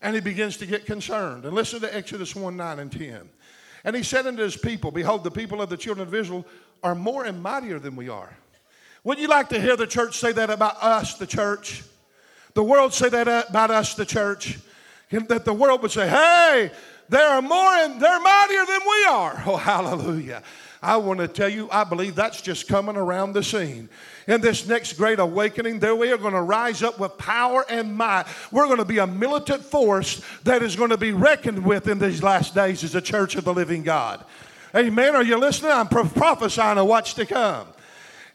and 0.00 0.14
he 0.14 0.20
begins 0.20 0.56
to 0.58 0.66
get 0.66 0.86
concerned. 0.86 1.44
And 1.44 1.54
listen 1.54 1.80
to 1.80 1.94
Exodus 1.94 2.34
1 2.34 2.56
9 2.56 2.78
and 2.78 2.92
10. 2.92 3.28
And 3.84 3.96
he 3.96 4.02
said 4.02 4.26
unto 4.26 4.42
his 4.42 4.56
people, 4.56 4.90
Behold, 4.90 5.24
the 5.24 5.30
people 5.30 5.62
of 5.62 5.68
the 5.68 5.76
children 5.76 6.06
of 6.06 6.14
Israel 6.14 6.46
are 6.82 6.94
more 6.94 7.24
and 7.24 7.42
mightier 7.42 7.78
than 7.78 7.96
we 7.96 8.08
are. 8.08 8.36
Would 9.06 9.20
you 9.20 9.28
like 9.28 9.50
to 9.50 9.60
hear 9.60 9.76
the 9.76 9.86
church 9.86 10.18
say 10.18 10.32
that 10.32 10.50
about 10.50 10.82
us, 10.82 11.14
the 11.14 11.28
church? 11.28 11.84
The 12.54 12.64
world 12.64 12.92
say 12.92 13.08
that 13.08 13.46
about 13.48 13.70
us, 13.70 13.94
the 13.94 14.04
church? 14.04 14.58
that 15.10 15.44
the 15.44 15.52
world 15.52 15.80
would 15.82 15.92
say, 15.92 16.08
hey, 16.08 16.72
they're 17.08 17.40
more 17.40 17.72
and 17.74 18.00
they're 18.00 18.18
mightier 18.18 18.66
than 18.66 18.80
we 18.80 19.04
are. 19.04 19.42
Oh, 19.46 19.56
hallelujah. 19.56 20.42
I 20.82 20.96
want 20.96 21.20
to 21.20 21.28
tell 21.28 21.48
you, 21.48 21.68
I 21.70 21.84
believe 21.84 22.16
that's 22.16 22.42
just 22.42 22.66
coming 22.66 22.96
around 22.96 23.34
the 23.34 23.44
scene. 23.44 23.88
In 24.26 24.40
this 24.40 24.66
next 24.66 24.94
great 24.94 25.20
awakening, 25.20 25.78
there 25.78 25.94
we 25.94 26.10
are 26.10 26.18
going 26.18 26.34
to 26.34 26.42
rise 26.42 26.82
up 26.82 26.98
with 26.98 27.16
power 27.16 27.64
and 27.70 27.94
might. 27.94 28.24
We're 28.50 28.66
going 28.66 28.78
to 28.78 28.84
be 28.84 28.98
a 28.98 29.06
militant 29.06 29.64
force 29.64 30.20
that 30.42 30.64
is 30.64 30.74
going 30.74 30.90
to 30.90 30.98
be 30.98 31.12
reckoned 31.12 31.64
with 31.64 31.86
in 31.86 32.00
these 32.00 32.24
last 32.24 32.56
days 32.56 32.82
as 32.82 32.96
a 32.96 33.00
church 33.00 33.36
of 33.36 33.44
the 33.44 33.54
living 33.54 33.84
God. 33.84 34.24
Amen. 34.74 35.14
Are 35.14 35.22
you 35.22 35.38
listening? 35.38 35.70
I'm 35.70 35.86
prophesying 35.86 36.78
of 36.78 36.88
what's 36.88 37.14
to 37.14 37.24
come. 37.24 37.68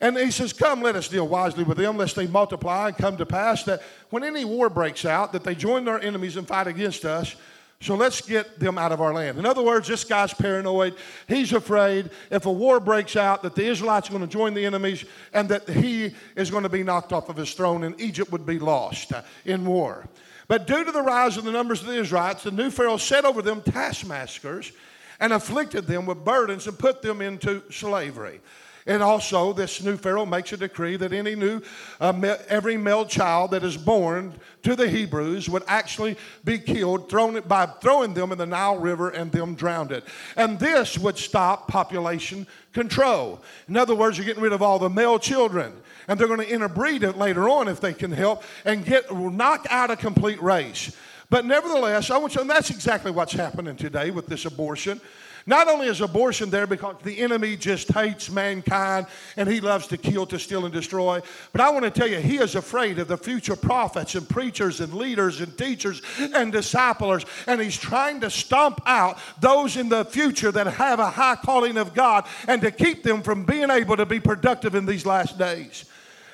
And 0.01 0.17
he 0.17 0.31
says, 0.31 0.51
Come, 0.51 0.81
let 0.81 0.95
us 0.95 1.07
deal 1.07 1.27
wisely 1.27 1.63
with 1.63 1.77
them, 1.77 1.95
lest 1.95 2.15
they 2.15 2.27
multiply 2.27 2.87
and 2.87 2.97
come 2.97 3.17
to 3.17 3.25
pass 3.25 3.63
that 3.63 3.83
when 4.09 4.23
any 4.23 4.43
war 4.43 4.69
breaks 4.69 5.05
out, 5.05 5.31
that 5.33 5.43
they 5.43 5.55
join 5.55 5.85
their 5.85 6.01
enemies 6.01 6.37
and 6.37 6.47
fight 6.47 6.67
against 6.67 7.05
us. 7.05 7.35
So 7.81 7.95
let's 7.95 8.21
get 8.21 8.59
them 8.59 8.77
out 8.77 8.91
of 8.91 9.01
our 9.01 9.11
land. 9.11 9.39
In 9.39 9.45
other 9.45 9.63
words, 9.63 9.87
this 9.87 10.03
guy's 10.03 10.33
paranoid. 10.33 10.95
He's 11.27 11.51
afraid 11.51 12.11
if 12.29 12.45
a 12.45 12.51
war 12.51 12.79
breaks 12.79 13.15
out 13.15 13.41
that 13.41 13.55
the 13.55 13.65
Israelites 13.65 14.07
are 14.07 14.11
going 14.11 14.21
to 14.21 14.27
join 14.27 14.53
the 14.53 14.65
enemies 14.65 15.03
and 15.33 15.49
that 15.49 15.67
he 15.67 16.13
is 16.35 16.51
going 16.51 16.61
to 16.61 16.69
be 16.69 16.83
knocked 16.83 17.11
off 17.11 17.29
of 17.29 17.37
his 17.37 17.53
throne 17.55 17.83
and 17.83 17.99
Egypt 17.99 18.31
would 18.31 18.45
be 18.45 18.59
lost 18.59 19.13
uh, 19.13 19.23
in 19.45 19.65
war. 19.65 20.07
But 20.47 20.67
due 20.67 20.83
to 20.83 20.91
the 20.91 21.01
rise 21.01 21.37
of 21.37 21.43
the 21.43 21.51
numbers 21.51 21.81
of 21.81 21.87
the 21.87 21.99
Israelites, 21.99 22.43
the 22.43 22.51
new 22.51 22.69
Pharaoh 22.69 22.97
set 22.97 23.25
over 23.25 23.41
them 23.41 23.63
taskmasters 23.63 24.71
and 25.19 25.33
afflicted 25.33 25.87
them 25.87 26.05
with 26.05 26.23
burdens 26.23 26.67
and 26.67 26.77
put 26.77 27.01
them 27.01 27.19
into 27.19 27.63
slavery. 27.71 28.41
And 28.85 29.03
also, 29.03 29.53
this 29.53 29.81
new 29.83 29.95
Pharaoh 29.95 30.25
makes 30.25 30.53
a 30.53 30.57
decree 30.57 30.95
that 30.97 31.13
any 31.13 31.35
new, 31.35 31.61
uh, 31.99 32.13
every 32.47 32.77
male 32.77 33.05
child 33.05 33.51
that 33.51 33.63
is 33.63 33.77
born 33.77 34.33
to 34.63 34.75
the 34.75 34.89
Hebrews 34.89 35.49
would 35.49 35.63
actually 35.67 36.17
be 36.43 36.57
killed 36.57 37.09
thrown 37.09 37.39
by 37.41 37.65
throwing 37.65 38.13
them 38.13 38.31
in 38.31 38.37
the 38.37 38.45
Nile 38.45 38.77
River 38.77 39.09
and 39.09 39.31
them 39.31 39.55
drowned 39.55 39.91
it. 39.91 40.03
And 40.35 40.59
this 40.59 40.97
would 40.97 41.17
stop 41.17 41.67
population 41.67 42.47
control. 42.73 43.41
In 43.67 43.77
other 43.77 43.95
words, 43.95 44.17
you're 44.17 44.25
getting 44.25 44.43
rid 44.43 44.53
of 44.53 44.61
all 44.61 44.79
the 44.79 44.89
male 44.89 45.19
children. 45.19 45.73
And 46.07 46.19
they're 46.19 46.27
going 46.27 46.39
to 46.39 46.49
interbreed 46.49 47.03
it 47.03 47.17
later 47.17 47.47
on 47.47 47.67
if 47.67 47.79
they 47.79 47.93
can 47.93 48.11
help 48.11 48.43
and 48.65 48.83
get 48.83 49.15
knock 49.15 49.65
out 49.69 49.91
a 49.91 49.95
complete 49.95 50.41
race. 50.41 50.95
But 51.29 51.45
nevertheless, 51.45 52.11
I 52.11 52.17
want 52.17 52.35
you, 52.35 52.41
and 52.41 52.49
that's 52.49 52.71
exactly 52.71 53.11
what's 53.11 53.31
happening 53.31 53.77
today 53.77 54.11
with 54.11 54.27
this 54.27 54.45
abortion. 54.45 54.99
Not 55.45 55.67
only 55.67 55.87
is 55.87 56.01
abortion 56.01 56.49
there 56.49 56.67
because 56.67 56.97
the 57.03 57.19
enemy 57.19 57.55
just 57.55 57.87
hates 57.89 58.29
mankind 58.29 59.07
and 59.37 59.49
he 59.49 59.59
loves 59.59 59.87
to 59.87 59.97
kill, 59.97 60.25
to 60.27 60.37
steal, 60.37 60.65
and 60.65 60.73
destroy, 60.73 61.21
but 61.51 61.61
I 61.61 61.69
want 61.69 61.83
to 61.85 61.91
tell 61.91 62.07
you, 62.07 62.17
he 62.17 62.37
is 62.37 62.55
afraid 62.55 62.99
of 62.99 63.07
the 63.07 63.17
future 63.17 63.55
prophets 63.55 64.15
and 64.15 64.27
preachers 64.29 64.81
and 64.81 64.93
leaders 64.93 65.41
and 65.41 65.57
teachers 65.57 66.01
and 66.19 66.51
disciplers, 66.51 67.25
and 67.47 67.59
he's 67.59 67.77
trying 67.77 68.21
to 68.21 68.29
stomp 68.29 68.81
out 68.85 69.17
those 69.39 69.77
in 69.77 69.89
the 69.89 70.05
future 70.05 70.51
that 70.51 70.67
have 70.67 70.99
a 70.99 71.09
high 71.09 71.35
calling 71.35 71.77
of 71.77 71.93
God 71.93 72.25
and 72.47 72.61
to 72.61 72.71
keep 72.71 73.03
them 73.03 73.23
from 73.23 73.43
being 73.43 73.69
able 73.71 73.97
to 73.97 74.05
be 74.05 74.19
productive 74.19 74.75
in 74.75 74.85
these 74.85 75.05
last 75.05 75.37
days. 75.37 75.85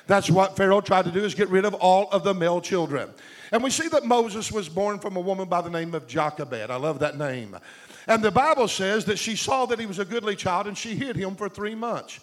That's 0.06 0.30
what 0.30 0.56
Pharaoh 0.56 0.80
tried 0.80 1.04
to 1.04 1.10
do 1.10 1.24
is 1.24 1.34
get 1.34 1.50
rid 1.50 1.66
of 1.66 1.74
all 1.74 2.08
of 2.10 2.24
the 2.24 2.34
male 2.34 2.60
children. 2.60 3.10
And 3.52 3.62
we 3.62 3.70
see 3.70 3.88
that 3.88 4.04
Moses 4.04 4.50
was 4.50 4.68
born 4.68 4.98
from 4.98 5.16
a 5.16 5.20
woman 5.20 5.48
by 5.48 5.60
the 5.60 5.70
name 5.70 5.94
of 5.94 6.06
Jochebed. 6.06 6.70
I 6.70 6.76
love 6.76 6.98
that 7.00 7.18
name. 7.18 7.56
And 8.08 8.24
the 8.24 8.30
Bible 8.30 8.66
says 8.68 9.04
that 9.04 9.18
she 9.18 9.36
saw 9.36 9.66
that 9.66 9.78
he 9.78 9.86
was 9.86 9.98
a 9.98 10.04
goodly 10.04 10.34
child 10.34 10.66
and 10.66 10.76
she 10.76 10.96
hid 10.96 11.14
him 11.14 11.36
for 11.36 11.48
three 11.48 11.74
months. 11.74 12.18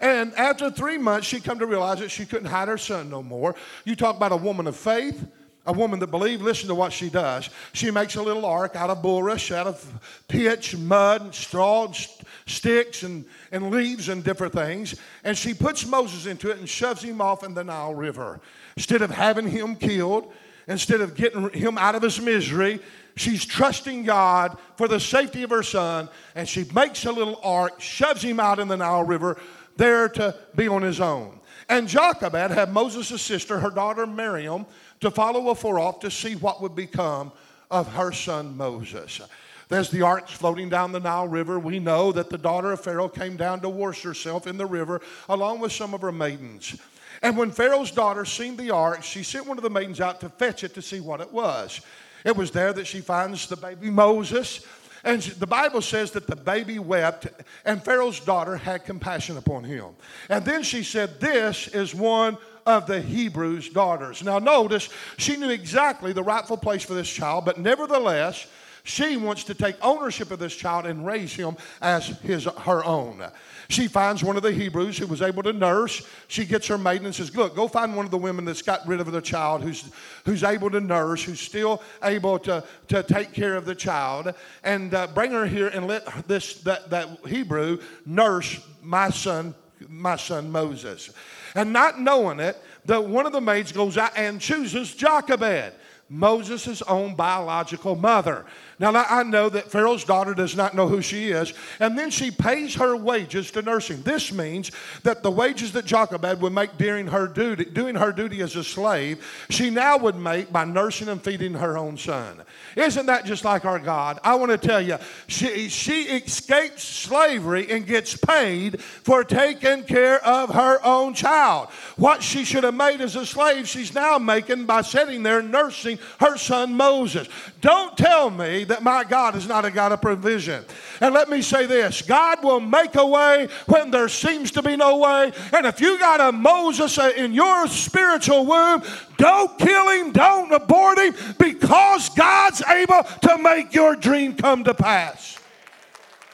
And 0.00 0.34
after 0.34 0.70
three 0.70 0.98
months, 0.98 1.26
she 1.26 1.40
come 1.40 1.60
to 1.60 1.66
realize 1.66 2.00
that 2.00 2.10
she 2.10 2.26
couldn't 2.26 2.48
hide 2.48 2.68
her 2.68 2.78
son 2.78 3.08
no 3.08 3.22
more. 3.22 3.54
You 3.84 3.96
talk 3.96 4.16
about 4.16 4.32
a 4.32 4.36
woman 4.36 4.66
of 4.66 4.76
faith, 4.76 5.24
a 5.64 5.72
woman 5.72 6.00
that 6.00 6.08
believed. 6.08 6.42
Listen 6.42 6.68
to 6.68 6.74
what 6.74 6.92
she 6.92 7.08
does. 7.08 7.50
She 7.72 7.90
makes 7.90 8.16
a 8.16 8.22
little 8.22 8.46
ark 8.46 8.74
out 8.74 8.90
of 8.90 9.02
bulrush, 9.02 9.52
out 9.52 9.68
of 9.68 10.22
pitch, 10.26 10.76
mud, 10.76 11.22
and 11.22 11.34
straw, 11.34 11.86
and 11.86 12.08
sticks, 12.46 13.02
and, 13.04 13.24
and 13.52 13.70
leaves, 13.70 14.08
and 14.08 14.24
different 14.24 14.54
things. 14.54 14.96
And 15.24 15.36
she 15.36 15.54
puts 15.54 15.86
Moses 15.86 16.26
into 16.26 16.50
it 16.50 16.58
and 16.58 16.68
shoves 16.68 17.02
him 17.02 17.20
off 17.20 17.44
in 17.44 17.54
the 17.54 17.64
Nile 17.64 17.94
River. 17.94 18.40
Instead 18.76 19.02
of 19.02 19.10
having 19.10 19.48
him 19.48 19.76
killed, 19.76 20.32
instead 20.68 21.00
of 21.00 21.14
getting 21.14 21.50
him 21.50 21.78
out 21.78 21.94
of 21.94 22.02
his 22.02 22.20
misery, 22.20 22.80
She's 23.18 23.44
trusting 23.44 24.04
God 24.04 24.56
for 24.76 24.86
the 24.86 25.00
safety 25.00 25.42
of 25.42 25.50
her 25.50 25.62
son, 25.62 26.08
and 26.34 26.48
she 26.48 26.64
makes 26.72 27.04
a 27.04 27.12
little 27.12 27.40
ark, 27.42 27.80
shoves 27.80 28.22
him 28.22 28.38
out 28.38 28.60
in 28.60 28.68
the 28.68 28.76
Nile 28.76 29.04
River, 29.04 29.38
there 29.76 30.08
to 30.10 30.36
be 30.54 30.68
on 30.68 30.82
his 30.82 31.00
own. 31.00 31.40
And 31.68 31.88
Jochebed 31.88 32.52
had 32.52 32.72
Moses' 32.72 33.20
sister, 33.20 33.58
her 33.58 33.70
daughter 33.70 34.06
Miriam, 34.06 34.66
to 35.00 35.10
follow 35.10 35.48
afar 35.50 35.78
off 35.78 36.00
to 36.00 36.10
see 36.10 36.36
what 36.36 36.62
would 36.62 36.74
become 36.74 37.32
of 37.70 37.92
her 37.94 38.12
son 38.12 38.56
Moses. 38.56 39.20
There's 39.68 39.90
the 39.90 40.02
ark 40.02 40.28
floating 40.28 40.68
down 40.68 40.92
the 40.92 41.00
Nile 41.00 41.28
River. 41.28 41.58
We 41.58 41.78
know 41.78 42.12
that 42.12 42.30
the 42.30 42.38
daughter 42.38 42.72
of 42.72 42.80
Pharaoh 42.80 43.08
came 43.08 43.36
down 43.36 43.60
to 43.60 43.68
wash 43.68 44.02
herself 44.02 44.46
in 44.46 44.56
the 44.56 44.64
river 44.64 45.02
along 45.28 45.60
with 45.60 45.72
some 45.72 45.92
of 45.92 46.00
her 46.00 46.12
maidens. 46.12 46.80
And 47.20 47.36
when 47.36 47.50
Pharaoh's 47.50 47.90
daughter 47.90 48.24
seen 48.24 48.56
the 48.56 48.70
ark, 48.70 49.02
she 49.02 49.22
sent 49.22 49.46
one 49.46 49.58
of 49.58 49.64
the 49.64 49.70
maidens 49.70 50.00
out 50.00 50.20
to 50.20 50.28
fetch 50.28 50.64
it 50.64 50.72
to 50.74 50.82
see 50.82 51.00
what 51.00 51.20
it 51.20 51.32
was. 51.32 51.80
It 52.28 52.36
was 52.36 52.50
there 52.50 52.74
that 52.74 52.86
she 52.86 53.00
finds 53.00 53.46
the 53.46 53.56
baby 53.56 53.88
Moses. 53.88 54.60
And 55.02 55.22
the 55.22 55.46
Bible 55.46 55.80
says 55.80 56.10
that 56.10 56.26
the 56.26 56.36
baby 56.36 56.78
wept, 56.78 57.26
and 57.64 57.82
Pharaoh's 57.82 58.20
daughter 58.20 58.54
had 58.54 58.84
compassion 58.84 59.38
upon 59.38 59.64
him. 59.64 59.86
And 60.28 60.44
then 60.44 60.62
she 60.62 60.82
said, 60.82 61.20
This 61.20 61.68
is 61.68 61.94
one 61.94 62.36
of 62.66 62.86
the 62.86 63.00
Hebrews' 63.00 63.70
daughters. 63.70 64.22
Now, 64.22 64.38
notice, 64.38 64.90
she 65.16 65.38
knew 65.38 65.48
exactly 65.48 66.12
the 66.12 66.22
rightful 66.22 66.58
place 66.58 66.82
for 66.82 66.92
this 66.92 67.08
child, 67.08 67.46
but 67.46 67.56
nevertheless, 67.56 68.46
she 68.88 69.16
wants 69.16 69.44
to 69.44 69.54
take 69.54 69.76
ownership 69.82 70.30
of 70.30 70.38
this 70.38 70.56
child 70.56 70.86
and 70.86 71.04
raise 71.04 71.34
him 71.34 71.56
as 71.82 72.06
his, 72.06 72.44
her 72.44 72.84
own. 72.84 73.22
She 73.68 73.86
finds 73.86 74.24
one 74.24 74.36
of 74.36 74.42
the 74.42 74.50
Hebrews 74.50 74.96
who 74.96 75.06
was 75.06 75.20
able 75.20 75.42
to 75.42 75.52
nurse. 75.52 76.06
She 76.28 76.46
gets 76.46 76.66
her 76.68 76.78
maiden 76.78 77.04
and 77.04 77.14
says, 77.14 77.34
Look, 77.36 77.54
go 77.54 77.68
find 77.68 77.94
one 77.94 78.06
of 78.06 78.10
the 78.10 78.18
women 78.18 78.46
that's 78.46 78.62
got 78.62 78.86
rid 78.86 79.00
of 79.00 79.12
the 79.12 79.20
child 79.20 79.62
who's, 79.62 79.90
who's 80.24 80.42
able 80.42 80.70
to 80.70 80.80
nurse, 80.80 81.22
who's 81.22 81.38
still 81.38 81.82
able 82.02 82.38
to, 82.40 82.64
to 82.88 83.02
take 83.02 83.34
care 83.34 83.56
of 83.56 83.66
the 83.66 83.74
child, 83.74 84.32
and 84.64 84.94
uh, 84.94 85.06
bring 85.08 85.32
her 85.32 85.46
here 85.46 85.68
and 85.68 85.86
let 85.86 86.26
this, 86.26 86.54
that, 86.62 86.88
that 86.88 87.08
Hebrew 87.26 87.80
nurse 88.06 88.58
my 88.82 89.10
son, 89.10 89.54
my 89.86 90.16
son 90.16 90.50
Moses. 90.50 91.10
And 91.54 91.74
not 91.74 92.00
knowing 92.00 92.40
it, 92.40 92.56
that 92.86 93.04
one 93.04 93.26
of 93.26 93.32
the 93.32 93.40
maids 93.40 93.70
goes 93.70 93.98
out 93.98 94.12
and 94.16 94.40
chooses 94.40 94.94
Jochebed. 94.94 95.74
Moses' 96.10 96.80
own 96.82 97.14
biological 97.14 97.94
mother. 97.94 98.46
Now, 98.78 98.94
I 98.94 99.24
know 99.24 99.48
that 99.48 99.70
Pharaoh's 99.70 100.04
daughter 100.04 100.34
does 100.34 100.56
not 100.56 100.74
know 100.74 100.88
who 100.88 101.02
she 101.02 101.30
is, 101.32 101.52
and 101.80 101.98
then 101.98 102.10
she 102.10 102.30
pays 102.30 102.76
her 102.76 102.96
wages 102.96 103.50
to 103.50 103.62
nursing. 103.62 104.02
This 104.02 104.32
means 104.32 104.70
that 105.02 105.22
the 105.22 105.30
wages 105.30 105.72
that 105.72 105.84
Jochebed 105.84 106.40
would 106.40 106.52
make 106.52 106.78
during 106.78 107.08
her 107.08 107.26
duty, 107.26 107.64
doing 107.64 107.96
her 107.96 108.12
duty 108.12 108.40
as 108.40 108.54
a 108.56 108.62
slave, 108.62 109.24
she 109.50 109.68
now 109.68 109.98
would 109.98 110.14
make 110.16 110.52
by 110.52 110.64
nursing 110.64 111.08
and 111.08 111.22
feeding 111.22 111.54
her 111.54 111.76
own 111.76 111.98
son. 111.98 112.40
Isn't 112.76 113.06
that 113.06 113.26
just 113.26 113.44
like 113.44 113.64
our 113.64 113.80
God? 113.80 114.20
I 114.22 114.36
want 114.36 114.52
to 114.52 114.58
tell 114.58 114.80
you, 114.80 114.96
she, 115.26 115.68
she 115.68 116.04
escapes 116.04 116.84
slavery 116.84 117.70
and 117.70 117.84
gets 117.84 118.16
paid 118.16 118.80
for 118.80 119.24
taking 119.24 119.82
care 119.82 120.24
of 120.24 120.54
her 120.54 120.78
own 120.86 121.14
child. 121.14 121.68
What 121.96 122.22
she 122.22 122.44
should 122.44 122.64
have 122.64 122.74
made 122.74 123.00
as 123.00 123.16
a 123.16 123.26
slave, 123.26 123.68
she's 123.68 123.92
now 123.92 124.18
making 124.18 124.66
by 124.66 124.82
sitting 124.82 125.24
there 125.24 125.42
nursing 125.42 125.97
her 126.20 126.36
son 126.36 126.74
Moses. 126.74 127.28
Don't 127.60 127.96
tell 127.96 128.30
me 128.30 128.64
that 128.64 128.82
my 128.82 129.04
God 129.04 129.36
is 129.36 129.46
not 129.46 129.64
a 129.64 129.70
God 129.70 129.92
of 129.92 130.00
provision. 130.00 130.64
And 131.00 131.14
let 131.14 131.28
me 131.28 131.42
say 131.42 131.66
this 131.66 132.02
God 132.02 132.42
will 132.42 132.60
make 132.60 132.94
a 132.94 133.06
way 133.06 133.48
when 133.66 133.90
there 133.90 134.08
seems 134.08 134.50
to 134.52 134.62
be 134.62 134.76
no 134.76 134.98
way. 134.98 135.32
And 135.52 135.66
if 135.66 135.80
you 135.80 135.98
got 135.98 136.20
a 136.20 136.32
Moses 136.32 136.98
in 136.98 137.32
your 137.32 137.66
spiritual 137.68 138.46
womb, 138.46 138.82
don't 139.16 139.58
kill 139.58 139.88
him, 139.90 140.12
don't 140.12 140.52
abort 140.52 140.98
him, 140.98 141.14
because 141.38 142.08
God's 142.10 142.62
able 142.62 143.02
to 143.22 143.38
make 143.38 143.74
your 143.74 143.96
dream 143.96 144.34
come 144.34 144.64
to 144.64 144.74
pass. 144.74 145.38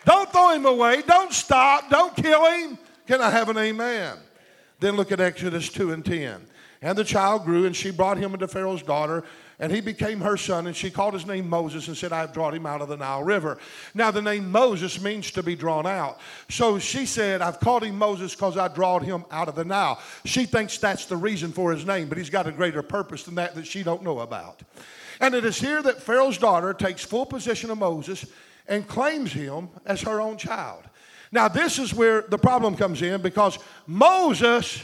Don't 0.04 0.30
throw 0.30 0.50
him 0.50 0.66
away. 0.66 1.02
Don't 1.02 1.32
stop. 1.32 1.88
Don't 1.90 2.14
kill 2.14 2.44
him. 2.46 2.78
Can 3.06 3.20
I 3.20 3.30
have 3.30 3.48
an 3.48 3.58
amen? 3.58 4.18
Then 4.80 4.96
look 4.96 5.12
at 5.12 5.20
Exodus 5.20 5.68
2 5.70 5.92
and 5.92 6.04
10. 6.04 6.46
And 6.82 6.98
the 6.98 7.04
child 7.04 7.44
grew, 7.44 7.64
and 7.64 7.74
she 7.74 7.90
brought 7.90 8.18
him 8.18 8.34
into 8.34 8.46
Pharaoh's 8.46 8.82
daughter, 8.82 9.24
and 9.58 9.70
he 9.70 9.80
became 9.80 10.20
her 10.20 10.36
son, 10.36 10.66
and 10.66 10.74
she 10.74 10.90
called 10.90 11.14
his 11.14 11.26
name 11.26 11.48
Moses 11.48 11.86
and 11.88 11.96
said, 11.96 12.12
I 12.12 12.20
have 12.20 12.34
brought 12.34 12.54
him 12.54 12.66
out 12.66 12.82
of 12.82 12.88
the 12.88 12.96
Nile 12.96 13.22
River. 13.22 13.58
Now, 13.94 14.10
the 14.10 14.22
name 14.22 14.50
Moses 14.50 15.00
means 15.00 15.30
to 15.32 15.42
be 15.42 15.54
drawn 15.54 15.86
out. 15.86 16.18
So 16.48 16.78
she 16.78 17.06
said, 17.06 17.40
I've 17.40 17.60
called 17.60 17.84
him 17.84 17.96
Moses 17.96 18.34
because 18.34 18.56
I 18.56 18.68
drawed 18.68 19.02
him 19.02 19.24
out 19.30 19.48
of 19.48 19.54
the 19.54 19.64
Nile. 19.64 20.00
She 20.24 20.44
thinks 20.44 20.78
that's 20.78 21.06
the 21.06 21.16
reason 21.16 21.52
for 21.52 21.72
his 21.72 21.86
name, 21.86 22.08
but 22.08 22.18
he's 22.18 22.30
got 22.30 22.46
a 22.46 22.52
greater 22.52 22.82
purpose 22.82 23.22
than 23.22 23.36
that 23.36 23.54
that 23.54 23.66
she 23.66 23.82
don't 23.82 24.02
know 24.02 24.20
about. 24.20 24.62
And 25.20 25.34
it 25.34 25.44
is 25.44 25.60
here 25.60 25.82
that 25.82 26.02
Pharaoh's 26.02 26.38
daughter 26.38 26.74
takes 26.74 27.04
full 27.04 27.26
possession 27.26 27.70
of 27.70 27.78
Moses 27.78 28.26
and 28.66 28.88
claims 28.88 29.32
him 29.32 29.68
as 29.86 30.02
her 30.02 30.20
own 30.20 30.36
child. 30.36 30.82
Now, 31.30 31.48
this 31.48 31.78
is 31.78 31.94
where 31.94 32.22
the 32.22 32.38
problem 32.38 32.76
comes 32.76 33.02
in 33.02 33.20
because 33.20 33.58
Moses 33.86 34.82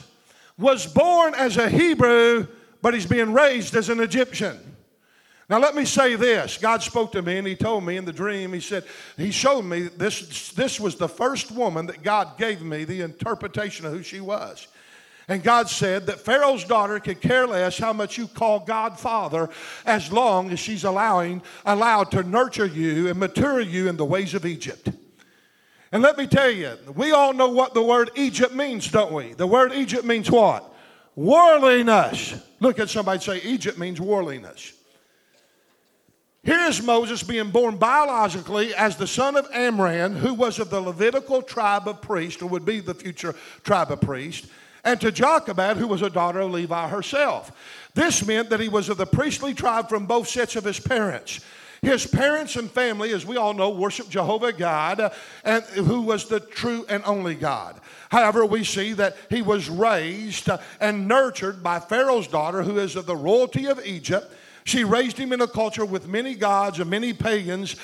was 0.58 0.86
born 0.86 1.34
as 1.34 1.56
a 1.56 1.68
Hebrew 1.68 2.46
but 2.82 2.94
he's 2.94 3.06
being 3.06 3.32
raised 3.32 3.74
as 3.76 3.88
an 3.88 4.00
Egyptian. 4.00 4.58
Now, 5.50 5.58
let 5.58 5.74
me 5.74 5.84
say 5.84 6.14
this. 6.14 6.58
God 6.58 6.80
spoke 6.80 7.10
to 7.10 7.22
me 7.22 7.36
and 7.36 7.46
He 7.46 7.56
told 7.56 7.84
me 7.84 7.96
in 7.96 8.04
the 8.04 8.12
dream, 8.12 8.52
He 8.52 8.60
said, 8.60 8.84
He 9.16 9.32
showed 9.32 9.62
me 9.62 9.82
this, 9.82 10.52
this 10.52 10.78
was 10.78 10.94
the 10.94 11.08
first 11.08 11.50
woman 11.50 11.86
that 11.86 12.04
God 12.04 12.38
gave 12.38 12.62
me 12.62 12.84
the 12.84 13.00
interpretation 13.00 13.84
of 13.84 13.92
who 13.92 14.04
she 14.04 14.20
was. 14.20 14.68
And 15.26 15.42
God 15.42 15.68
said 15.68 16.06
that 16.06 16.20
Pharaoh's 16.20 16.64
daughter 16.64 17.00
could 17.00 17.20
care 17.20 17.48
less 17.48 17.78
how 17.78 17.92
much 17.92 18.16
you 18.16 18.28
call 18.28 18.60
God 18.60 18.98
Father 18.98 19.50
as 19.86 20.12
long 20.12 20.50
as 20.52 20.60
she's 20.60 20.84
allowing, 20.84 21.42
allowed 21.66 22.12
to 22.12 22.22
nurture 22.22 22.66
you 22.66 23.08
and 23.08 23.18
mature 23.18 23.60
you 23.60 23.88
in 23.88 23.96
the 23.96 24.04
ways 24.04 24.34
of 24.34 24.46
Egypt. 24.46 24.88
And 25.90 26.00
let 26.00 26.16
me 26.16 26.28
tell 26.28 26.50
you, 26.50 26.76
we 26.94 27.10
all 27.10 27.32
know 27.32 27.48
what 27.48 27.74
the 27.74 27.82
word 27.82 28.12
Egypt 28.14 28.54
means, 28.54 28.88
don't 28.88 29.12
we? 29.12 29.32
The 29.32 29.48
word 29.48 29.72
Egypt 29.72 30.04
means 30.04 30.30
what? 30.30 30.69
Worldliness. 31.20 32.42
Look 32.60 32.78
at 32.78 32.88
somebody 32.88 33.20
say, 33.20 33.42
Egypt 33.42 33.76
means 33.76 34.00
worldliness. 34.00 34.72
Here 36.42 36.60
is 36.60 36.82
Moses 36.82 37.22
being 37.22 37.50
born 37.50 37.76
biologically 37.76 38.74
as 38.74 38.96
the 38.96 39.06
son 39.06 39.36
of 39.36 39.46
Amram, 39.52 40.14
who 40.14 40.32
was 40.32 40.58
of 40.58 40.70
the 40.70 40.80
Levitical 40.80 41.42
tribe 41.42 41.86
of 41.86 42.00
priests, 42.00 42.40
or 42.40 42.48
would 42.48 42.64
be 42.64 42.80
the 42.80 42.94
future 42.94 43.34
tribe 43.64 43.92
of 43.92 44.00
priests, 44.00 44.48
and 44.82 44.98
to 45.02 45.12
Jochebed, 45.12 45.76
who 45.76 45.88
was 45.88 46.00
a 46.00 46.08
daughter 46.08 46.40
of 46.40 46.52
Levi 46.52 46.88
herself. 46.88 47.52
This 47.92 48.26
meant 48.26 48.48
that 48.48 48.60
he 48.60 48.70
was 48.70 48.88
of 48.88 48.96
the 48.96 49.04
priestly 49.04 49.52
tribe 49.52 49.90
from 49.90 50.06
both 50.06 50.26
sets 50.26 50.56
of 50.56 50.64
his 50.64 50.80
parents. 50.80 51.40
His 51.82 52.06
parents 52.06 52.56
and 52.56 52.70
family, 52.70 53.12
as 53.12 53.26
we 53.26 53.36
all 53.36 53.52
know, 53.52 53.68
worshiped 53.68 54.08
Jehovah 54.08 54.54
God, 54.54 55.12
and 55.44 55.64
who 55.64 56.00
was 56.00 56.28
the 56.28 56.40
true 56.40 56.86
and 56.88 57.02
only 57.04 57.34
God. 57.34 57.78
However, 58.10 58.44
we 58.44 58.64
see 58.64 58.92
that 58.94 59.16
he 59.28 59.40
was 59.40 59.68
raised 59.68 60.48
uh, 60.48 60.58
and 60.80 61.08
nurtured 61.08 61.62
by 61.62 61.80
Pharaoh's 61.80 62.28
daughter, 62.28 62.62
who 62.62 62.78
is 62.78 62.96
of 62.96 63.06
the 63.06 63.16
royalty 63.16 63.66
of 63.66 63.84
Egypt 63.84 64.32
she 64.64 64.84
raised 64.84 65.18
him 65.18 65.32
in 65.32 65.40
a 65.40 65.48
culture 65.48 65.84
with 65.84 66.06
many 66.06 66.34
gods 66.34 66.78
and 66.78 66.90
many 66.90 67.12
pagans, 67.12 67.76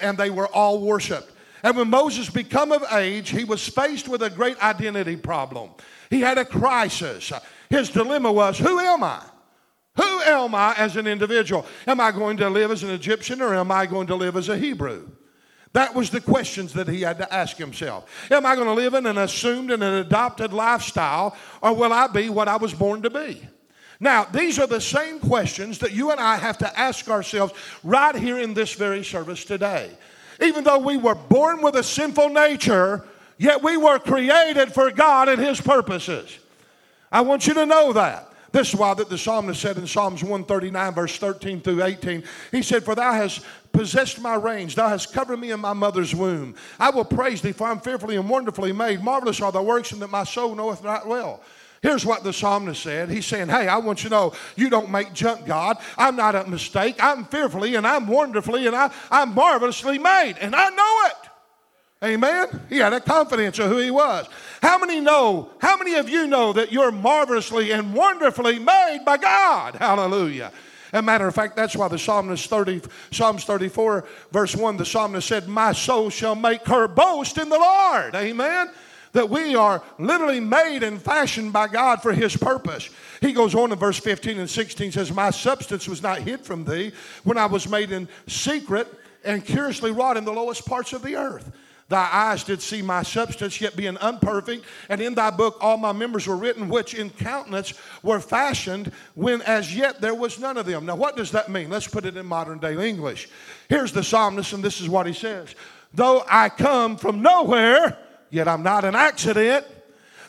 and 0.00 0.18
they 0.18 0.30
were 0.30 0.46
all 0.48 0.80
worshiped. 0.80 1.32
And 1.62 1.76
when 1.76 1.90
Moses 1.90 2.30
became 2.30 2.70
of 2.70 2.84
age, 2.92 3.30
he 3.30 3.44
was 3.44 3.66
faced 3.66 4.08
with 4.08 4.22
a 4.22 4.30
great 4.30 4.62
identity 4.62 5.16
problem. 5.16 5.70
He 6.10 6.20
had 6.20 6.38
a 6.38 6.44
crisis. 6.44 7.32
His 7.70 7.90
dilemma 7.90 8.30
was, 8.30 8.58
Who 8.58 8.78
am 8.78 9.02
I? 9.02 9.22
Who 9.96 10.20
am 10.20 10.54
I 10.54 10.74
as 10.76 10.96
an 10.96 11.06
individual? 11.06 11.66
Am 11.86 12.00
I 12.00 12.12
going 12.12 12.36
to 12.36 12.50
live 12.50 12.70
as 12.70 12.82
an 12.82 12.90
Egyptian 12.90 13.40
or 13.40 13.54
am 13.54 13.72
I 13.72 13.86
going 13.86 14.06
to 14.08 14.14
live 14.14 14.36
as 14.36 14.48
a 14.48 14.58
Hebrew? 14.58 15.08
That 15.76 15.94
was 15.94 16.08
the 16.08 16.22
questions 16.22 16.72
that 16.72 16.88
he 16.88 17.02
had 17.02 17.18
to 17.18 17.30
ask 17.30 17.58
himself. 17.58 18.10
Am 18.30 18.46
I 18.46 18.54
going 18.54 18.66
to 18.66 18.72
live 18.72 18.94
in 18.94 19.04
an 19.04 19.18
assumed 19.18 19.70
and 19.70 19.82
an 19.82 19.92
adopted 19.96 20.54
lifestyle 20.54 21.36
or 21.60 21.74
will 21.74 21.92
I 21.92 22.06
be 22.06 22.30
what 22.30 22.48
I 22.48 22.56
was 22.56 22.72
born 22.72 23.02
to 23.02 23.10
be? 23.10 23.46
Now, 24.00 24.24
these 24.24 24.58
are 24.58 24.66
the 24.66 24.80
same 24.80 25.20
questions 25.20 25.78
that 25.80 25.92
you 25.92 26.12
and 26.12 26.18
I 26.18 26.36
have 26.36 26.56
to 26.58 26.80
ask 26.80 27.10
ourselves 27.10 27.52
right 27.84 28.14
here 28.14 28.38
in 28.38 28.54
this 28.54 28.72
very 28.72 29.04
service 29.04 29.44
today. 29.44 29.90
Even 30.40 30.64
though 30.64 30.78
we 30.78 30.96
were 30.96 31.14
born 31.14 31.60
with 31.60 31.74
a 31.74 31.82
sinful 31.82 32.30
nature, 32.30 33.04
yet 33.36 33.62
we 33.62 33.76
were 33.76 33.98
created 33.98 34.72
for 34.72 34.90
God 34.90 35.28
and 35.28 35.38
His 35.38 35.60
purposes. 35.60 36.38
I 37.12 37.20
want 37.20 37.46
you 37.46 37.52
to 37.52 37.66
know 37.66 37.92
that. 37.92 38.32
This 38.56 38.70
is 38.70 38.76
why 38.76 38.94
that 38.94 39.10
the 39.10 39.18
psalmist 39.18 39.60
said 39.60 39.76
in 39.76 39.86
Psalms 39.86 40.22
139, 40.22 40.94
verse 40.94 41.18
13 41.18 41.60
through 41.60 41.82
18, 41.82 42.22
he 42.52 42.62
said, 42.62 42.84
For 42.84 42.94
thou 42.94 43.12
hast 43.12 43.44
possessed 43.76 44.20
my 44.20 44.34
reins, 44.34 44.74
thou 44.74 44.88
hast 44.88 45.12
covered 45.12 45.38
me 45.38 45.50
in 45.50 45.60
my 45.60 45.72
mother's 45.72 46.14
womb. 46.14 46.54
I 46.78 46.90
will 46.90 47.04
praise 47.04 47.42
thee, 47.42 47.52
for 47.52 47.66
I'm 47.66 47.80
fearfully 47.80 48.16
and 48.16 48.28
wonderfully 48.28 48.72
made. 48.72 49.02
Marvelous 49.02 49.40
are 49.40 49.52
thy 49.52 49.60
works, 49.60 49.92
and 49.92 50.00
that 50.02 50.10
my 50.10 50.24
soul 50.24 50.54
knoweth 50.54 50.82
not 50.82 51.06
well. 51.06 51.42
Here's 51.82 52.06
what 52.06 52.24
the 52.24 52.32
psalmist 52.32 52.82
said. 52.82 53.10
He's 53.10 53.26
saying, 53.26 53.48
Hey, 53.48 53.68
I 53.68 53.76
want 53.76 54.02
you 54.02 54.08
to 54.08 54.14
know 54.16 54.32
you 54.56 54.70
don't 54.70 54.90
make 54.90 55.12
junk, 55.12 55.46
God. 55.46 55.76
I'm 55.96 56.16
not 56.16 56.34
a 56.34 56.48
mistake. 56.48 56.96
I'm 56.98 57.24
fearfully 57.26 57.74
and 57.74 57.86
I'm 57.86 58.08
wonderfully 58.08 58.66
and 58.66 58.74
I, 58.74 58.90
I'm 59.10 59.34
marvelously 59.34 59.98
made. 59.98 60.34
And 60.40 60.56
I 60.56 60.70
know 60.70 61.00
it. 61.06 61.30
Amen. 62.04 62.62
He 62.68 62.78
had 62.78 62.92
a 62.92 63.00
confidence 63.00 63.58
of 63.58 63.70
who 63.70 63.78
he 63.78 63.90
was. 63.90 64.26
How 64.60 64.78
many 64.78 65.00
know, 65.00 65.50
how 65.60 65.76
many 65.76 65.94
of 65.94 66.08
you 66.08 66.26
know 66.26 66.52
that 66.54 66.72
you're 66.72 66.92
marvelously 66.92 67.70
and 67.72 67.94
wonderfully 67.94 68.58
made 68.58 69.02
by 69.04 69.16
God? 69.16 69.76
Hallelujah. 69.76 70.52
As 70.92 71.00
a 71.00 71.02
matter 71.02 71.26
of 71.26 71.34
fact, 71.34 71.56
that's 71.56 71.76
why 71.76 71.88
the 71.88 71.98
psalmist 71.98 72.48
30, 72.48 72.82
Psalms 73.10 73.44
34, 73.44 74.04
verse 74.32 74.54
1, 74.54 74.76
the 74.76 74.84
psalmist 74.84 75.28
said, 75.28 75.48
My 75.48 75.72
soul 75.72 76.10
shall 76.10 76.34
make 76.34 76.66
her 76.66 76.88
boast 76.88 77.38
in 77.38 77.48
the 77.48 77.58
Lord. 77.58 78.14
Amen 78.14 78.70
that 79.16 79.30
we 79.30 79.54
are 79.54 79.82
literally 79.98 80.40
made 80.40 80.82
and 80.82 81.00
fashioned 81.00 81.50
by 81.50 81.66
God 81.66 82.02
for 82.02 82.12
His 82.12 82.36
purpose. 82.36 82.90
He 83.22 83.32
goes 83.32 83.54
on 83.54 83.72
in 83.72 83.78
verse 83.78 83.98
15 83.98 84.38
and 84.38 84.48
16 84.48 84.92
says, 84.92 85.10
My 85.10 85.30
substance 85.30 85.88
was 85.88 86.02
not 86.02 86.18
hid 86.18 86.42
from 86.42 86.64
thee 86.64 86.92
when 87.24 87.38
I 87.38 87.46
was 87.46 87.66
made 87.66 87.92
in 87.92 88.08
secret 88.26 88.86
and 89.24 89.44
curiously 89.44 89.90
wrought 89.90 90.18
in 90.18 90.26
the 90.26 90.32
lowest 90.32 90.66
parts 90.66 90.92
of 90.92 91.02
the 91.02 91.16
earth. 91.16 91.50
Thy 91.88 92.08
eyes 92.12 92.42
did 92.42 92.60
see 92.60 92.82
my 92.82 93.04
substance, 93.04 93.60
yet 93.60 93.76
being 93.76 93.96
unperfect, 93.98 94.64
and 94.88 95.00
in 95.00 95.14
thy 95.14 95.30
book 95.30 95.56
all 95.60 95.76
my 95.76 95.92
members 95.92 96.26
were 96.26 96.36
written, 96.36 96.68
which 96.68 96.94
in 96.94 97.10
countenance 97.10 97.74
were 98.02 98.18
fashioned, 98.18 98.90
when 99.14 99.40
as 99.42 99.74
yet 99.74 100.00
there 100.00 100.14
was 100.14 100.40
none 100.40 100.56
of 100.56 100.66
them. 100.66 100.84
Now, 100.84 100.96
what 100.96 101.16
does 101.16 101.30
that 101.30 101.48
mean? 101.48 101.70
Let's 101.70 101.86
put 101.86 102.04
it 102.04 102.16
in 102.16 102.26
modern 102.26 102.58
day 102.58 102.88
English. 102.88 103.28
Here's 103.68 103.92
the 103.92 104.02
psalmist, 104.02 104.52
and 104.52 104.64
this 104.64 104.80
is 104.80 104.88
what 104.88 105.06
he 105.06 105.12
says 105.12 105.54
Though 105.94 106.24
I 106.28 106.48
come 106.48 106.96
from 106.96 107.22
nowhere, 107.22 107.96
yet 108.30 108.48
I'm 108.48 108.64
not 108.64 108.84
an 108.84 108.96
accident. 108.96 109.64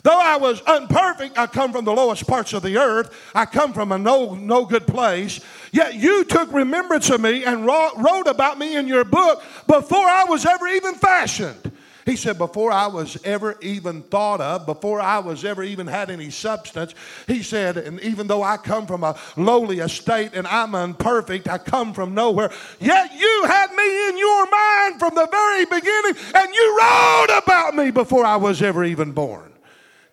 Though 0.08 0.22
I 0.22 0.38
was 0.38 0.62
unperfect, 0.62 1.38
I 1.38 1.46
come 1.46 1.70
from 1.70 1.84
the 1.84 1.92
lowest 1.92 2.26
parts 2.26 2.54
of 2.54 2.62
the 2.62 2.78
earth. 2.78 3.14
I 3.34 3.44
come 3.44 3.74
from 3.74 3.92
a 3.92 3.98
no, 3.98 4.34
no 4.34 4.64
good 4.64 4.86
place. 4.86 5.38
Yet 5.70 5.96
you 5.96 6.24
took 6.24 6.50
remembrance 6.50 7.10
of 7.10 7.20
me 7.20 7.44
and 7.44 7.66
wrote, 7.66 7.92
wrote 7.98 8.26
about 8.26 8.58
me 8.58 8.74
in 8.74 8.88
your 8.88 9.04
book 9.04 9.42
before 9.66 10.08
I 10.08 10.24
was 10.26 10.46
ever 10.46 10.66
even 10.66 10.94
fashioned. 10.94 11.72
He 12.06 12.16
said, 12.16 12.38
Before 12.38 12.72
I 12.72 12.86
was 12.86 13.22
ever 13.22 13.58
even 13.60 14.00
thought 14.00 14.40
of, 14.40 14.64
before 14.64 14.98
I 14.98 15.18
was 15.18 15.44
ever 15.44 15.62
even 15.62 15.86
had 15.86 16.08
any 16.08 16.30
substance, 16.30 16.94
he 17.26 17.42
said, 17.42 17.76
And 17.76 18.00
even 18.00 18.28
though 18.28 18.42
I 18.42 18.56
come 18.56 18.86
from 18.86 19.04
a 19.04 19.14
lowly 19.36 19.80
estate 19.80 20.30
and 20.32 20.46
I'm 20.46 20.74
imperfect, 20.74 21.50
I 21.50 21.58
come 21.58 21.92
from 21.92 22.14
nowhere, 22.14 22.50
yet 22.80 23.12
you 23.12 23.44
had 23.46 23.74
me 23.74 24.08
in 24.08 24.16
your 24.16 24.50
mind 24.50 25.00
from 25.00 25.14
the 25.14 25.28
very 25.30 25.66
beginning 25.66 26.14
and 26.34 26.54
you 26.54 26.78
wrote 26.80 27.42
about 27.44 27.74
me 27.74 27.90
before 27.90 28.24
I 28.24 28.36
was 28.36 28.62
ever 28.62 28.86
even 28.86 29.12
born. 29.12 29.52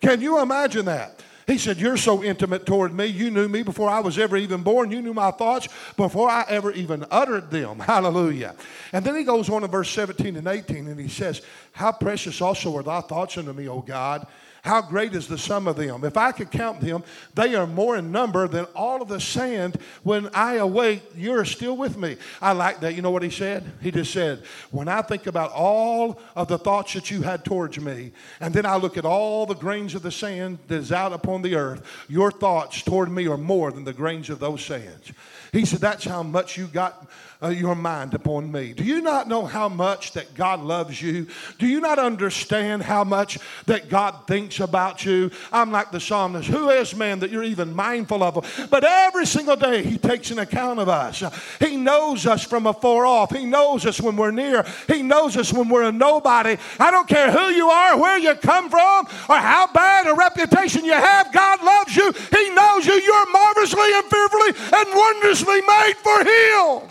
Can 0.00 0.20
you 0.20 0.40
imagine 0.40 0.84
that? 0.86 1.20
He 1.46 1.58
said, 1.58 1.78
You're 1.78 1.96
so 1.96 2.24
intimate 2.24 2.66
toward 2.66 2.92
me. 2.92 3.06
You 3.06 3.30
knew 3.30 3.48
me 3.48 3.62
before 3.62 3.88
I 3.88 4.00
was 4.00 4.18
ever 4.18 4.36
even 4.36 4.62
born. 4.62 4.90
You 4.90 5.00
knew 5.00 5.14
my 5.14 5.30
thoughts 5.30 5.68
before 5.96 6.28
I 6.28 6.44
ever 6.48 6.72
even 6.72 7.04
uttered 7.10 7.50
them. 7.50 7.78
Hallelujah. 7.80 8.56
And 8.92 9.04
then 9.04 9.14
he 9.14 9.22
goes 9.22 9.48
on 9.48 9.62
in 9.62 9.70
verse 9.70 9.90
17 9.90 10.36
and 10.36 10.48
18 10.48 10.88
and 10.88 10.98
he 10.98 11.08
says, 11.08 11.42
How 11.72 11.92
precious 11.92 12.40
also 12.40 12.76
are 12.76 12.82
thy 12.82 13.00
thoughts 13.00 13.38
unto 13.38 13.52
me, 13.52 13.68
O 13.68 13.80
God. 13.80 14.26
How 14.66 14.82
great 14.82 15.14
is 15.14 15.28
the 15.28 15.38
sum 15.38 15.68
of 15.68 15.76
them? 15.76 16.02
If 16.02 16.16
I 16.16 16.32
could 16.32 16.50
count 16.50 16.80
them, 16.80 17.04
they 17.36 17.54
are 17.54 17.68
more 17.68 17.96
in 17.96 18.10
number 18.10 18.48
than 18.48 18.64
all 18.74 19.00
of 19.00 19.06
the 19.06 19.20
sand. 19.20 19.78
When 20.02 20.28
I 20.34 20.54
awake, 20.54 21.04
you're 21.14 21.44
still 21.44 21.76
with 21.76 21.96
me. 21.96 22.16
I 22.42 22.50
like 22.50 22.80
that. 22.80 22.96
You 22.96 23.00
know 23.00 23.12
what 23.12 23.22
he 23.22 23.30
said? 23.30 23.64
He 23.80 23.92
just 23.92 24.12
said, 24.12 24.42
When 24.72 24.88
I 24.88 25.02
think 25.02 25.28
about 25.28 25.52
all 25.52 26.20
of 26.34 26.48
the 26.48 26.58
thoughts 26.58 26.94
that 26.94 27.12
you 27.12 27.22
had 27.22 27.44
towards 27.44 27.78
me, 27.78 28.10
and 28.40 28.52
then 28.52 28.66
I 28.66 28.74
look 28.74 28.96
at 28.96 29.04
all 29.04 29.46
the 29.46 29.54
grains 29.54 29.94
of 29.94 30.02
the 30.02 30.10
sand 30.10 30.58
that 30.66 30.78
is 30.78 30.90
out 30.90 31.12
upon 31.12 31.42
the 31.42 31.54
earth, 31.54 31.86
your 32.08 32.32
thoughts 32.32 32.82
toward 32.82 33.08
me 33.08 33.28
are 33.28 33.38
more 33.38 33.70
than 33.70 33.84
the 33.84 33.92
grains 33.92 34.30
of 34.30 34.40
those 34.40 34.64
sands. 34.64 35.12
He 35.56 35.64
said, 35.64 35.80
That's 35.80 36.04
how 36.04 36.22
much 36.22 36.58
you 36.58 36.66
got 36.66 37.06
uh, 37.42 37.48
your 37.48 37.74
mind 37.74 38.14
upon 38.14 38.50
me. 38.52 38.72
Do 38.72 38.84
you 38.84 39.00
not 39.00 39.28
know 39.28 39.44
how 39.44 39.68
much 39.68 40.12
that 40.12 40.34
God 40.34 40.60
loves 40.60 41.00
you? 41.00 41.26
Do 41.58 41.66
you 41.66 41.80
not 41.80 41.98
understand 41.98 42.82
how 42.82 43.04
much 43.04 43.38
that 43.66 43.88
God 43.88 44.26
thinks 44.26 44.60
about 44.60 45.04
you? 45.04 45.30
I'm 45.52 45.70
like 45.70 45.90
the 45.90 46.00
psalmist. 46.00 46.48
Who 46.48 46.68
is 46.70 46.94
man 46.94 47.20
that 47.20 47.30
you're 47.30 47.42
even 47.42 47.74
mindful 47.74 48.22
of? 48.22 48.68
But 48.70 48.84
every 48.84 49.26
single 49.26 49.56
day, 49.56 49.82
He 49.82 49.96
takes 49.96 50.30
an 50.30 50.38
account 50.38 50.78
of 50.78 50.88
us. 50.88 51.22
He 51.58 51.76
knows 51.76 52.26
us 52.26 52.44
from 52.44 52.66
afar 52.66 53.06
off. 53.06 53.34
He 53.34 53.46
knows 53.46 53.86
us 53.86 54.00
when 54.00 54.16
we're 54.16 54.30
near. 54.30 54.64
He 54.88 55.02
knows 55.02 55.36
us 55.38 55.52
when 55.52 55.68
we're 55.68 55.84
a 55.84 55.92
nobody. 55.92 56.56
I 56.78 56.90
don't 56.90 57.08
care 57.08 57.30
who 57.30 57.48
you 57.48 57.68
are, 57.68 57.98
where 57.98 58.18
you 58.18 58.34
come 58.34 58.68
from, 58.68 59.06
or 59.28 59.36
how 59.36 59.70
bad 59.72 60.06
a 60.06 60.14
reputation 60.14 60.84
you 60.84 60.92
have. 60.92 61.32
God 61.32 61.62
loves 61.62 61.96
you. 61.96 62.12
He 62.12 62.50
knows 62.50 62.86
you. 62.86 62.94
You're 62.94 63.32
marvelously 63.32 63.92
and 63.94 64.04
fearfully 64.04 64.50
and 64.72 64.88
wondrously 64.94 65.45
made 65.46 65.94
for 66.02 66.24
Him. 66.24 66.90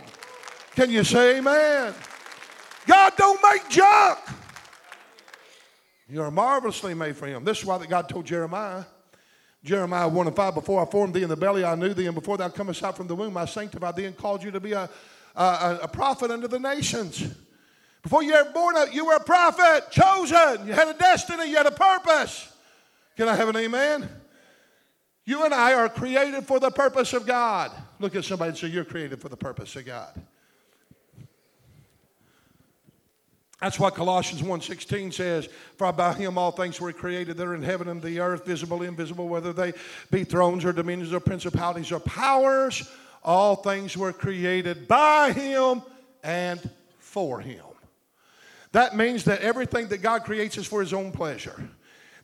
Can 0.76 0.90
you 0.90 1.04
say 1.04 1.38
amen? 1.38 1.94
God 2.86 3.14
don't 3.18 3.42
make 3.52 3.70
junk. 3.70 4.20
You're 6.08 6.30
marvelously 6.30 6.94
made 6.94 7.16
for 7.16 7.26
him. 7.26 7.44
This 7.44 7.60
is 7.60 7.66
why 7.66 7.78
that 7.80 7.90
God 7.90 8.08
told 8.08 8.26
Jeremiah, 8.26 8.84
Jeremiah 9.64 10.08
1 10.08 10.28
and 10.28 10.36
5, 10.36 10.54
before 10.54 10.86
I 10.86 10.90
formed 10.90 11.16
thee 11.16 11.24
in 11.24 11.30
the 11.30 11.36
belly, 11.36 11.66
I 11.66 11.74
knew 11.74 11.94
thee, 11.94 12.06
and 12.06 12.14
before 12.14 12.38
thou 12.38 12.50
comest 12.50 12.84
out 12.84 12.96
from 12.96 13.08
the 13.08 13.16
womb, 13.16 13.36
I 13.38 13.46
sanctified 13.46 13.96
thee 13.96 14.06
and 14.06 14.16
called 14.16 14.44
you 14.44 14.52
to 14.52 14.60
be 14.60 14.74
a, 14.74 14.88
a, 15.36 15.80
a 15.84 15.88
prophet 15.88 16.30
unto 16.30 16.48
the 16.48 16.60
nations. 16.60 17.24
Before 18.04 18.22
you 18.22 18.34
were 18.34 18.52
born, 18.54 18.76
you 18.92 19.06
were 19.06 19.16
a 19.16 19.24
prophet, 19.24 19.90
chosen. 19.90 20.68
You 20.68 20.74
had 20.74 20.90
a 20.90 20.94
destiny, 20.94 21.50
you 21.50 21.58
had 21.58 21.66
a 21.66 21.72
purpose. 21.72 22.54
Can 23.18 23.28
I 23.28 23.36
have 23.36 23.50
an 23.50 23.56
amen? 23.56 24.08
You 25.26 25.44
and 25.44 25.54
I 25.54 25.74
are 25.74 25.90
created 25.90 26.46
for 26.46 26.60
the 26.60 26.70
purpose 26.70 27.14
of 27.14 27.26
God. 27.26 27.72
Look 28.00 28.16
at 28.16 28.24
somebody 28.24 28.50
and 28.50 28.58
say, 28.58 28.68
You're 28.68 28.86
created 28.86 29.20
for 29.20 29.30
the 29.30 29.38
purpose 29.38 29.76
of 29.76 29.86
God. 29.86 30.14
That's 33.62 33.80
what 33.80 33.96
Colossians 33.96 34.44
1.16 34.44 35.14
says. 35.14 35.50
For 35.78 35.92
by 35.92 36.14
him 36.14 36.38
all 36.38 36.52
things 36.52 36.80
were 36.80 36.94
created 36.94 37.38
that 37.38 37.48
are 37.48 37.56
in 37.56 37.64
heaven 37.64 37.88
and 37.88 38.02
the 38.02 38.20
earth, 38.20 38.46
visible, 38.46 38.84
invisible, 38.84 39.28
whether 39.28 39.54
they 39.54 39.74
be 40.12 40.24
thrones 40.24 40.66
or 40.66 40.74
dominions 40.74 41.14
or 41.14 41.20
principalities 41.20 41.92
or 41.92 42.00
powers. 42.00 42.88
All 43.24 43.56
things 43.56 43.98
were 43.98 44.14
created 44.14 44.88
by 44.88 45.32
him 45.32 45.82
and 46.24 46.70
for 47.00 47.40
him. 47.40 47.64
That 48.74 48.96
means 48.96 49.24
that 49.24 49.42
everything 49.42 49.88
that 49.88 50.02
God 50.02 50.26
creates 50.26 50.58
is 50.58 50.68
for 50.68 50.82
his 50.82 50.94
own 50.94 51.12
pleasure. 51.12 51.56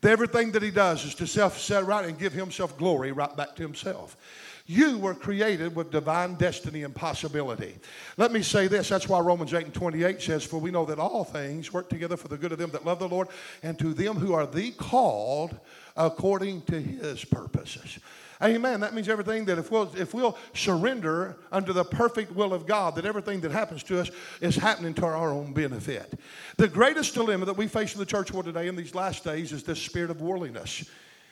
Everything 0.03 0.51
that 0.51 0.63
he 0.63 0.71
does 0.71 1.05
is 1.05 1.15
to 1.15 1.27
self 1.27 1.59
set 1.59 1.85
right 1.85 2.05
and 2.05 2.17
give 2.17 2.33
himself 2.33 2.77
glory 2.77 3.11
right 3.11 3.35
back 3.35 3.55
to 3.55 3.61
himself. 3.61 4.17
You 4.65 4.97
were 4.97 5.13
created 5.13 5.75
with 5.75 5.91
divine 5.91 6.35
destiny 6.35 6.83
and 6.83 6.95
possibility. 6.95 7.77
Let 8.17 8.31
me 8.31 8.41
say 8.41 8.67
this 8.67 8.89
that's 8.89 9.09
why 9.09 9.19
Romans 9.19 9.53
8 9.53 9.65
and 9.65 9.73
28 9.73 10.21
says, 10.21 10.43
For 10.43 10.59
we 10.59 10.71
know 10.71 10.85
that 10.85 10.99
all 10.99 11.23
things 11.23 11.73
work 11.73 11.89
together 11.89 12.15
for 12.15 12.27
the 12.27 12.37
good 12.37 12.51
of 12.51 12.57
them 12.57 12.71
that 12.71 12.85
love 12.85 12.99
the 12.99 13.07
Lord 13.07 13.27
and 13.63 13.77
to 13.79 13.93
them 13.93 14.15
who 14.15 14.33
are 14.33 14.45
the 14.45 14.71
called 14.71 15.59
according 15.97 16.61
to 16.63 16.79
his 16.79 17.25
purposes. 17.25 17.99
Amen. 18.43 18.79
That 18.79 18.95
means 18.95 19.07
everything 19.07 19.45
that 19.45 19.59
if 19.59 19.69
we'll, 19.69 19.91
if 19.95 20.13
we'll 20.13 20.37
surrender 20.53 21.37
under 21.51 21.73
the 21.73 21.83
perfect 21.83 22.35
will 22.35 22.53
of 22.53 22.65
God, 22.65 22.95
that 22.95 23.05
everything 23.05 23.39
that 23.41 23.51
happens 23.51 23.83
to 23.83 23.99
us 23.99 24.09
is 24.39 24.55
happening 24.55 24.95
to 24.95 25.05
our 25.05 25.31
own 25.31 25.53
benefit. 25.53 26.19
The 26.57 26.67
greatest 26.67 27.13
dilemma 27.13 27.45
that 27.45 27.57
we 27.57 27.67
face 27.67 27.93
in 27.93 27.99
the 27.99 28.05
church 28.05 28.31
world 28.31 28.45
today 28.45 28.67
in 28.67 28.75
these 28.75 28.95
last 28.95 29.23
days 29.23 29.51
is 29.51 29.63
this 29.63 29.79
spirit 29.79 30.09
of 30.09 30.21
worldliness. 30.21 30.89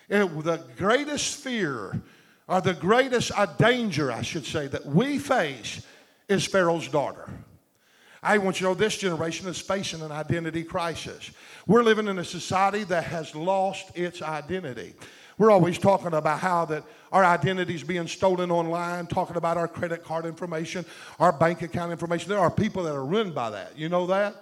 The 0.07 0.63
greatest 0.77 1.37
fear, 1.37 1.99
or 2.47 2.61
the 2.61 2.73
greatest 2.73 3.31
uh, 3.35 3.45
danger, 3.45 4.11
I 4.11 4.21
should 4.21 4.45
say, 4.45 4.67
that 4.67 4.85
we 4.85 5.17
face 5.17 5.83
is 6.27 6.45
Pharaoh's 6.45 6.87
daughter. 6.87 7.27
I 8.21 8.37
want 8.37 8.59
you 8.59 8.65
to 8.67 8.71
know 8.71 8.75
this 8.75 8.97
generation 8.97 9.47
is 9.47 9.59
facing 9.59 10.01
an 10.01 10.11
identity 10.11 10.63
crisis. 10.63 11.31
We're 11.65 11.83
living 11.83 12.07
in 12.07 12.19
a 12.19 12.25
society 12.25 12.83
that 12.85 13.05
has 13.05 13.33
lost 13.33 13.97
its 13.97 14.21
identity. 14.21 14.93
We're 15.39 15.51
always 15.51 15.77
talking 15.77 16.13
about 16.13 16.39
how 16.39 16.65
that 16.65 16.83
our 17.13 17.23
identity 17.23 17.73
is 17.73 17.83
being 17.83 18.07
stolen 18.07 18.51
online, 18.51 19.07
talking 19.07 19.37
about 19.37 19.55
our 19.55 19.69
credit 19.69 20.03
card 20.03 20.25
information, 20.25 20.85
our 21.17 21.31
bank 21.31 21.61
account 21.61 21.93
information. 21.93 22.27
There 22.27 22.39
are 22.39 22.51
people 22.51 22.83
that 22.83 22.93
are 22.93 23.05
ruined 23.05 23.33
by 23.33 23.49
that. 23.51 23.77
You 23.77 23.87
know 23.87 24.05
that? 24.07 24.35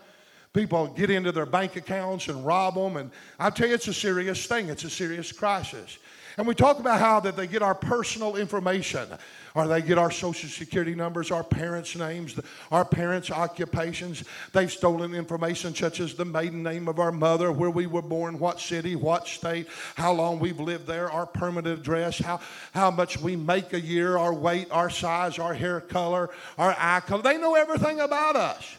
People 0.54 0.88
get 0.88 1.12
into 1.12 1.32
their 1.32 1.46
bank 1.46 1.76
accounts 1.76 2.30
and 2.30 2.44
rob 2.44 2.74
them. 2.74 2.98
And 2.98 3.12
I 3.38 3.52
tell 3.52 3.68
you, 3.68 3.76
it's 3.76 3.88
a 3.88 3.94
serious 3.94 4.48
thing. 4.48 4.70
It's 4.70 4.86
a 4.86 4.90
serious 4.90 5.32
crisis. 5.32 6.00
And 6.38 6.46
we 6.48 6.54
talk 6.54 6.80
about 6.80 7.00
how 7.00 7.20
that 7.22 7.36
they 7.36 7.48
get 7.48 7.64
our 7.64 7.74
personal 7.74 8.36
information 8.36 9.10
or 9.56 9.68
they 9.68 9.82
get 9.82 9.98
our 9.98 10.12
social 10.12 10.48
security 10.48 10.94
numbers, 10.94 11.32
our 11.32 11.44
parents' 11.44 11.96
names, 11.96 12.40
our 12.72 12.86
parents' 12.86 13.32
occupations. 13.32 14.24
They've 14.54 14.72
stolen 14.72 15.16
information 15.16 15.74
such 15.74 16.00
as 16.00 16.14
the 16.14 16.26
maiden 16.26 16.62
name 16.62 16.88
of 16.88 17.00
our 17.00 17.12
mother, 17.12 17.52
where 17.52 17.72
we 17.72 17.88
were 17.88 18.04
born, 18.04 18.38
what 18.38 18.60
city, 18.60 18.96
what 18.96 19.28
state, 19.28 19.68
how 19.96 20.14
long 20.14 20.38
we've 20.38 20.60
lived 20.60 20.86
there, 20.86 21.12
our 21.12 21.26
permanent 21.26 21.80
address, 21.80 22.20
how, 22.20 22.40
how 22.72 22.92
much 22.92 23.20
we 23.20 23.36
make 23.36 23.74
a 23.74 23.82
year, 23.82 24.16
our 24.16 24.34
weight, 24.34 24.68
our 24.70 24.92
size, 24.92 25.40
our 25.40 25.56
hair 25.56 25.82
color, 25.82 26.30
our 26.60 26.76
eye 26.78 27.00
color. 27.00 27.24
They 27.24 27.40
know 27.40 27.56
everything 27.56 28.00
about 28.00 28.36
us. 28.36 28.78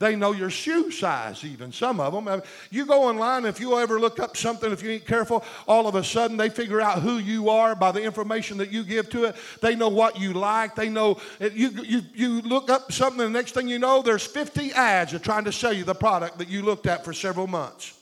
They 0.00 0.16
know 0.16 0.32
your 0.32 0.50
shoe 0.50 0.90
size, 0.90 1.44
even 1.44 1.70
some 1.70 2.00
of 2.00 2.12
them. 2.12 2.42
You 2.70 2.84
go 2.84 3.04
online, 3.04 3.44
if 3.44 3.60
you 3.60 3.78
ever 3.78 4.00
look 4.00 4.18
up 4.18 4.36
something, 4.36 4.72
if 4.72 4.82
you 4.82 4.90
ain't 4.90 5.06
careful, 5.06 5.44
all 5.68 5.86
of 5.86 5.94
a 5.94 6.02
sudden 6.02 6.36
they 6.36 6.48
figure 6.48 6.80
out 6.80 7.00
who 7.00 7.18
you 7.18 7.48
are 7.48 7.76
by 7.76 7.92
the 7.92 8.02
information 8.02 8.58
that 8.58 8.72
you 8.72 8.82
give 8.82 9.08
to 9.10 9.24
it. 9.24 9.36
They 9.62 9.76
know 9.76 9.88
what 9.88 10.18
you 10.18 10.32
like. 10.32 10.74
They 10.74 10.88
know 10.88 11.18
you, 11.40 11.68
you, 11.68 12.02
you 12.12 12.40
look 12.42 12.70
up 12.70 12.90
something, 12.90 13.20
and 13.20 13.34
the 13.34 13.38
next 13.38 13.52
thing 13.52 13.68
you 13.68 13.78
know, 13.78 14.02
there's 14.02 14.26
50 14.26 14.72
ads 14.72 15.14
are 15.14 15.20
trying 15.20 15.44
to 15.44 15.52
sell 15.52 15.72
you 15.72 15.84
the 15.84 15.94
product 15.94 16.38
that 16.38 16.48
you 16.48 16.62
looked 16.62 16.86
at 16.86 17.04
for 17.04 17.12
several 17.12 17.46
months. 17.46 17.94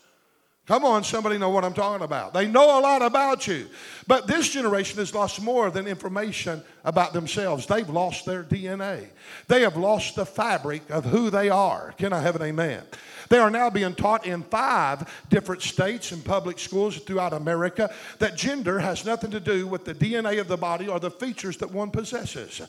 Come 0.72 0.87
on, 0.87 1.04
somebody 1.04 1.37
know 1.37 1.50
what 1.50 1.66
I'm 1.66 1.74
talking 1.74 2.02
about. 2.02 2.32
They 2.32 2.46
know 2.46 2.78
a 2.78 2.80
lot 2.80 3.02
about 3.02 3.46
you. 3.46 3.68
But 4.06 4.26
this 4.26 4.48
generation 4.48 4.96
has 5.00 5.14
lost 5.14 5.38
more 5.38 5.70
than 5.70 5.87
information 5.87 6.62
about 6.82 7.12
themselves. 7.12 7.66
They've 7.66 7.90
lost 7.90 8.24
their 8.24 8.42
DNA. 8.42 9.08
They 9.48 9.61
have 9.61 9.76
lost 9.76 10.14
the 10.14 10.24
fabric 10.24 10.88
of 10.88 11.04
who 11.04 11.28
they 11.28 11.50
are. 11.50 11.92
Can 11.98 12.14
I 12.14 12.20
have 12.20 12.37
an 12.37 12.42
amen? 12.42 12.85
They 13.28 13.37
are 13.37 13.50
now 13.50 13.68
being 13.68 13.94
taught 13.94 14.24
in 14.24 14.44
five 14.44 15.06
different 15.28 15.61
states 15.61 16.11
and 16.11 16.24
public 16.24 16.58
schools 16.58 16.96
throughout 16.96 17.35
America 17.35 17.92
that 18.18 18.38
gender 18.38 18.78
has 18.78 19.04
nothing 19.04 19.32
to 19.32 19.40
do 19.40 19.66
with 19.66 19.85
the 19.85 19.94
DNA 19.94 20.40
of 20.40 20.48
the 20.48 20.56
body 20.56 20.88
or 20.88 20.98
the 20.98 21.11
features 21.11 21.58
that 21.58 21.70
one 21.70 21.90
possesses. 21.90 22.62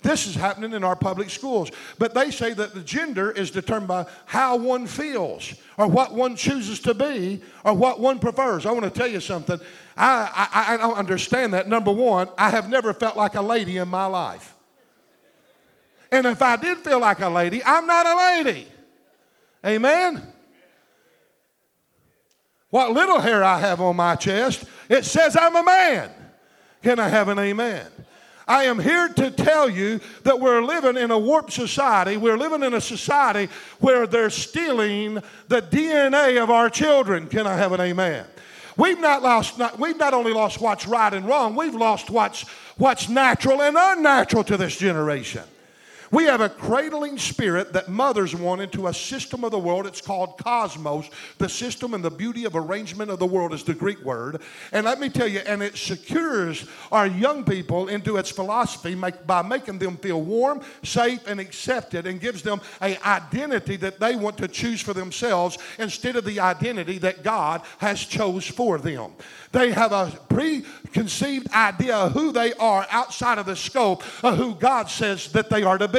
This 0.00 0.28
is 0.28 0.36
happening 0.36 0.72
in 0.74 0.84
our 0.84 0.94
public 0.94 1.28
schools. 1.28 1.70
But 1.98 2.14
they 2.14 2.30
say 2.30 2.52
that 2.54 2.72
the 2.72 2.82
gender 2.82 3.32
is 3.32 3.50
determined 3.50 3.88
by 3.88 4.06
how 4.26 4.56
one 4.56 4.86
feels 4.86 5.54
or 5.76 5.88
what 5.88 6.14
one 6.14 6.36
chooses 6.36 6.78
to 6.80 6.94
be 6.94 7.42
or 7.64 7.74
what 7.74 7.98
one 7.98 8.20
prefers. 8.20 8.64
I 8.64 8.70
want 8.70 8.84
to 8.84 8.90
tell 8.90 9.08
you 9.08 9.20
something. 9.20 9.58
I, 9.96 10.50
I, 10.54 10.74
I 10.74 10.76
don't 10.76 10.96
understand 10.96 11.52
that. 11.54 11.68
Number 11.68 11.90
one, 11.90 12.28
I 12.38 12.50
have 12.50 12.68
never 12.68 12.92
felt 12.92 13.16
like 13.16 13.34
a 13.34 13.42
lady 13.42 13.78
in 13.78 13.88
my 13.88 14.06
life. 14.06 14.54
And 16.12 16.26
if 16.26 16.40
I 16.42 16.56
did 16.56 16.78
feel 16.78 17.00
like 17.00 17.20
a 17.20 17.28
lady, 17.28 17.62
I'm 17.64 17.86
not 17.86 18.06
a 18.06 18.16
lady. 18.16 18.68
Amen? 19.66 20.22
What 22.70 22.92
little 22.92 23.18
hair 23.18 23.42
I 23.42 23.58
have 23.58 23.80
on 23.80 23.96
my 23.96 24.14
chest, 24.14 24.64
it 24.88 25.04
says 25.04 25.36
I'm 25.36 25.56
a 25.56 25.62
man. 25.62 26.10
Can 26.82 27.00
I 27.00 27.08
have 27.08 27.28
an 27.28 27.38
amen? 27.38 27.86
I 28.48 28.64
am 28.64 28.78
here 28.78 29.08
to 29.08 29.30
tell 29.30 29.68
you 29.68 30.00
that 30.22 30.40
we're 30.40 30.62
living 30.62 30.96
in 30.96 31.10
a 31.10 31.18
warped 31.18 31.52
society. 31.52 32.16
We're 32.16 32.38
living 32.38 32.62
in 32.62 32.72
a 32.72 32.80
society 32.80 33.52
where 33.78 34.06
they're 34.06 34.30
stealing 34.30 35.16
the 35.48 35.60
DNA 35.60 36.42
of 36.42 36.50
our 36.50 36.70
children. 36.70 37.28
Can 37.28 37.46
I 37.46 37.56
have 37.56 37.72
an 37.72 37.80
amen? 37.82 38.24
We've 38.78 38.98
not 38.98 39.22
lost, 39.22 39.58
not, 39.58 39.78
we've 39.78 39.98
not 39.98 40.14
only 40.14 40.32
lost 40.32 40.60
what's 40.60 40.86
right 40.86 41.12
and 41.12 41.26
wrong, 41.26 41.56
we've 41.56 41.74
lost 41.74 42.08
what's, 42.08 42.42
what's 42.78 43.08
natural 43.08 43.60
and 43.60 43.76
unnatural 43.78 44.44
to 44.44 44.56
this 44.56 44.76
generation. 44.76 45.42
We 46.10 46.24
have 46.24 46.40
a 46.40 46.48
cradling 46.48 47.18
spirit 47.18 47.72
that 47.74 47.88
mothers 47.88 48.34
one 48.34 48.60
into 48.60 48.86
a 48.86 48.94
system 48.94 49.44
of 49.44 49.50
the 49.50 49.58
world. 49.58 49.86
It's 49.86 50.00
called 50.00 50.38
cosmos. 50.38 51.10
The 51.36 51.48
system 51.48 51.92
and 51.92 52.02
the 52.02 52.10
beauty 52.10 52.44
of 52.44 52.56
arrangement 52.56 53.10
of 53.10 53.18
the 53.18 53.26
world 53.26 53.52
is 53.52 53.62
the 53.62 53.74
Greek 53.74 54.02
word. 54.02 54.40
And 54.72 54.86
let 54.86 55.00
me 55.00 55.10
tell 55.10 55.28
you, 55.28 55.40
and 55.40 55.62
it 55.62 55.76
secures 55.76 56.66
our 56.90 57.06
young 57.06 57.44
people 57.44 57.88
into 57.88 58.16
its 58.16 58.30
philosophy 58.30 58.94
make, 58.94 59.26
by 59.26 59.42
making 59.42 59.78
them 59.78 59.96
feel 59.98 60.22
warm, 60.22 60.62
safe, 60.82 61.26
and 61.26 61.40
accepted, 61.40 62.06
and 62.06 62.20
gives 62.20 62.42
them 62.42 62.60
an 62.80 62.96
identity 63.04 63.76
that 63.76 64.00
they 64.00 64.16
want 64.16 64.38
to 64.38 64.48
choose 64.48 64.80
for 64.80 64.94
themselves 64.94 65.58
instead 65.78 66.16
of 66.16 66.24
the 66.24 66.40
identity 66.40 66.98
that 66.98 67.22
God 67.22 67.62
has 67.78 68.00
chose 68.00 68.46
for 68.46 68.78
them. 68.78 69.12
They 69.52 69.72
have 69.72 69.92
a 69.92 70.12
preconceived 70.28 71.50
idea 71.52 71.96
of 71.96 72.12
who 72.12 72.32
they 72.32 72.52
are 72.54 72.86
outside 72.90 73.38
of 73.38 73.46
the 73.46 73.56
scope 73.56 74.02
of 74.22 74.36
who 74.36 74.54
God 74.54 74.90
says 74.90 75.32
that 75.32 75.50
they 75.50 75.62
are 75.62 75.78
to 75.78 75.88
be. 75.88 75.97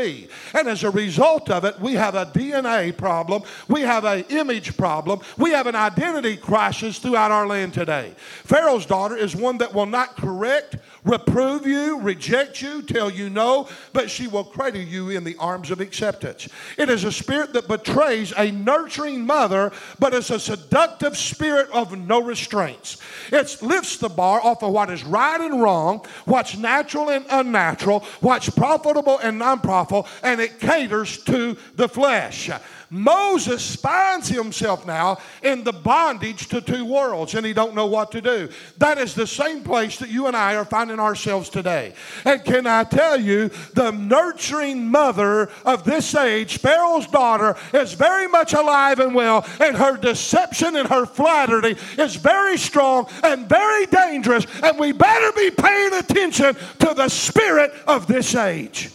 And 0.54 0.68
as 0.68 0.84
a 0.84 0.90
result 0.90 1.50
of 1.50 1.66
it, 1.66 1.80
we 1.80 1.94
have 1.94 2.16
a 2.16 2.26
DNA 2.26 2.96
problem, 2.96 3.44
we 3.68 3.82
have 3.82 4.06
an 4.06 4.26
image 4.30 4.78
problem, 4.78 5.20
we 5.38 5.52
have 5.52 5.68
an 5.68 5.76
identity 5.76 6.38
crisis 6.38 7.00
throughout 7.00 7.32
our 7.32 7.48
land 7.48 7.74
today. 7.74 8.14
Pharaoh's 8.18 8.86
daughter 8.86 9.16
is 9.16 9.36
one 9.36 9.58
that 9.60 9.74
will 9.74 9.86
not 9.86 10.16
correct, 10.16 10.78
reprove 11.04 11.66
you, 11.66 12.00
reject 12.00 12.62
you, 12.62 12.82
tell 12.82 13.10
you 13.10 13.30
no, 13.30 13.68
but 13.94 14.10
she 14.10 14.28
will 14.28 14.44
cradle 14.44 14.82
you 14.82 15.10
in 15.10 15.24
the 15.24 15.36
arms 15.38 15.72
of 15.72 15.82
acceptance. 15.82 16.48
It 16.78 16.90
is 16.90 17.04
a 17.04 17.12
spirit 17.12 17.54
that 17.54 17.68
betrays 17.68 18.34
a 18.38 18.52
nurturing 18.52 19.26
mother, 19.26 19.72
but 20.00 20.14
is 20.14 20.32
a 20.32 20.40
seductive 20.40 21.18
spirit 21.18 21.70
of 21.72 21.98
no 21.98 22.22
restraints. 22.22 22.98
It 23.32 23.62
lifts 23.62 23.98
the 23.98 24.10
bar 24.10 24.42
off 24.42 24.64
of 24.64 24.72
what 24.72 24.90
is 24.90 25.04
right 25.04 25.40
and 25.40 25.62
wrong, 25.62 26.06
what's 26.26 26.58
natural 26.58 27.10
and 27.10 27.26
unnatural, 27.30 28.06
what's 28.20 28.50
profitable 28.50 29.20
and 29.20 29.38
non 29.38 29.60
profitable, 29.60 30.08
and 30.24 30.40
it 30.40 30.60
caters 30.60 31.24
to 31.26 31.58
the 31.76 31.88
flesh. 31.88 32.50
Moses 32.90 33.76
finds 33.76 34.28
himself 34.28 34.86
now 34.86 35.20
in 35.44 35.64
the 35.64 35.72
bondage 35.72 36.48
to 36.48 36.60
two 36.60 36.86
worlds 36.86 37.36
and 37.36 37.46
he 37.46 37.54
don't 37.54 37.76
know 37.76 37.86
what 37.86 38.12
to 38.12 38.22
do. 38.22 38.50
That 38.78 38.98
is 38.98 39.14
the 39.14 39.28
same 39.28 39.64
place 39.64 39.98
that 40.00 40.10
you 40.10 40.28
and 40.28 40.36
I 40.36 40.56
are 40.56 40.66
finding 40.66 41.00
ourselves 41.00 41.50
today. 41.50 41.94
And 42.26 42.44
can 42.44 42.66
I 42.66 42.84
tell 42.84 43.20
you, 43.20 43.50
the 43.74 43.92
nurturing 43.92 44.90
mother 44.90 45.50
of 45.66 45.84
this 45.84 46.16
age, 46.16 46.58
Pharaoh's 46.58 47.08
daughter, 47.08 47.56
is 47.74 47.94
very 47.94 48.28
much 48.28 48.54
alive 48.54 49.00
and 49.00 49.14
well, 49.14 49.46
and 49.60 49.78
her 49.78 49.96
deception 49.98 50.76
and 50.76 50.88
her 50.90 51.06
flattery 51.06 51.78
is 51.98 52.16
very 52.16 52.58
strong 52.58 53.08
and 53.24 53.48
very 53.48 53.86
dangerous, 53.86 54.46
and 54.64 54.80
we 54.80 54.92
better 54.92 55.32
be 55.34 55.52
paying 55.52 55.94
attention 55.94 56.56
to 56.80 56.94
the 56.96 57.10
spirit 57.10 57.72
of 57.88 58.08
this 58.08 58.36
age. 58.36 58.90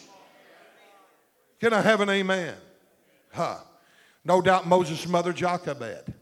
Can 1.60 1.72
I 1.72 1.80
have 1.80 2.00
an 2.00 2.10
amen? 2.10 2.54
Huh. 3.32 3.56
No 4.24 4.40
doubt 4.40 4.66
Moses' 4.66 5.06
mother 5.06 5.32
Jochebed. 5.32 6.14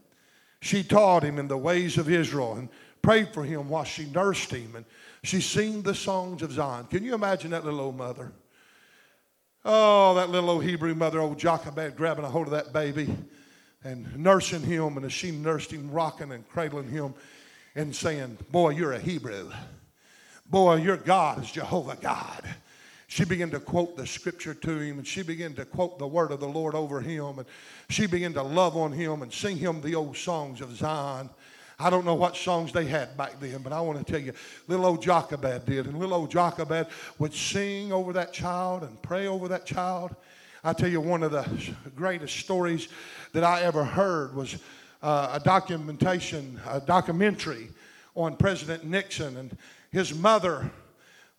She 0.61 0.83
taught 0.83 1.23
him 1.23 1.39
in 1.39 1.47
the 1.47 1.57
ways 1.57 1.97
of 1.97 2.09
Israel 2.09 2.55
and 2.55 2.69
prayed 3.01 3.33
for 3.33 3.43
him 3.43 3.69
while 3.69 3.83
she 3.83 4.05
nursed 4.05 4.51
him. 4.51 4.75
And 4.75 4.85
she 5.23 5.41
sang 5.41 5.81
the 5.81 5.95
songs 5.95 6.41
of 6.41 6.51
Zion. 6.51 6.85
Can 6.85 7.03
you 7.03 7.13
imagine 7.13 7.51
that 7.51 7.65
little 7.65 7.81
old 7.81 7.97
mother? 7.97 8.31
Oh, 9.65 10.15
that 10.15 10.29
little 10.29 10.49
old 10.49 10.63
Hebrew 10.63 10.93
mother, 10.95 11.19
old 11.19 11.39
Jochebed, 11.39 11.95
grabbing 11.95 12.25
a 12.25 12.29
hold 12.29 12.47
of 12.47 12.51
that 12.51 12.73
baby 12.73 13.15
and 13.83 14.17
nursing 14.17 14.61
him. 14.61 14.97
And 14.97 15.05
as 15.05 15.13
she 15.13 15.31
nursed 15.31 15.71
him, 15.71 15.91
rocking 15.91 16.31
and 16.31 16.47
cradling 16.49 16.89
him 16.89 17.13
and 17.75 17.95
saying, 17.95 18.37
Boy, 18.51 18.71
you're 18.71 18.93
a 18.93 18.99
Hebrew. 18.99 19.51
Boy, 20.49 20.75
your 20.75 20.97
God 20.97 21.43
is 21.43 21.51
Jehovah 21.51 21.97
God. 21.99 22.43
She 23.13 23.25
began 23.25 23.51
to 23.51 23.59
quote 23.59 23.95
the 23.95 24.07
scripture 24.07 24.55
to 24.55 24.79
him 24.79 24.97
and 24.97 25.05
she 25.05 25.21
began 25.21 25.53
to 25.53 25.65
quote 25.65 25.99
the 25.99 26.07
word 26.07 26.31
of 26.31 26.39
the 26.39 26.47
Lord 26.47 26.73
over 26.73 26.99
him. 26.99 27.37
And 27.37 27.45
she 27.87 28.07
began 28.07 28.33
to 28.33 28.41
love 28.41 28.75
on 28.75 28.91
him 28.91 29.21
and 29.21 29.31
sing 29.31 29.55
him 29.55 29.81
the 29.81 29.93
old 29.93 30.17
songs 30.17 30.61
of 30.61 30.75
Zion. 30.75 31.29
I 31.77 31.91
don't 31.91 32.05
know 32.05 32.15
what 32.15 32.35
songs 32.35 32.71
they 32.71 32.85
had 32.85 33.15
back 33.15 33.39
then, 33.39 33.61
but 33.61 33.71
I 33.71 33.81
want 33.81 34.03
to 34.03 34.11
tell 34.11 34.19
you, 34.19 34.33
little 34.67 34.87
old 34.87 35.03
Jochebed 35.03 35.67
did. 35.67 35.85
And 35.85 35.99
little 35.99 36.15
old 36.15 36.31
Jochebed 36.31 36.87
would 37.19 37.35
sing 37.35 37.93
over 37.93 38.13
that 38.13 38.33
child 38.33 38.81
and 38.81 38.99
pray 39.03 39.27
over 39.27 39.47
that 39.47 39.67
child. 39.67 40.15
I 40.63 40.73
tell 40.73 40.89
you, 40.89 40.99
one 40.99 41.21
of 41.21 41.31
the 41.31 41.47
greatest 41.95 42.37
stories 42.37 42.87
that 43.33 43.43
I 43.43 43.61
ever 43.61 43.83
heard 43.83 44.35
was 44.35 44.57
uh, 45.03 45.39
a 45.39 45.39
documentation, 45.39 46.59
a 46.67 46.81
documentary 46.81 47.69
on 48.15 48.37
President 48.37 48.85
Nixon 48.85 49.37
and 49.37 49.55
his 49.91 50.15
mother, 50.15 50.71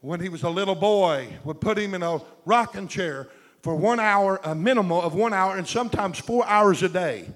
when 0.05 0.21
he 0.21 0.29
was 0.29 0.43
a 0.43 0.51
little 0.51 0.75
boy, 0.75 1.27
would 1.45 1.63
put 1.63 1.79
him 1.79 1.95
in 1.95 2.03
a 2.03 2.21
rocking 2.45 2.87
chair 2.87 3.27
for 3.63 3.75
one 3.75 3.99
hour, 3.99 4.39
a 4.45 4.55
minimum 4.55 4.93
of 4.93 5.15
one 5.15 5.33
hour, 5.33 5.57
and 5.57 5.67
sometimes 5.67 6.19
four 6.19 6.47
hours 6.47 6.83
a 6.83 6.91
day 6.91 7.27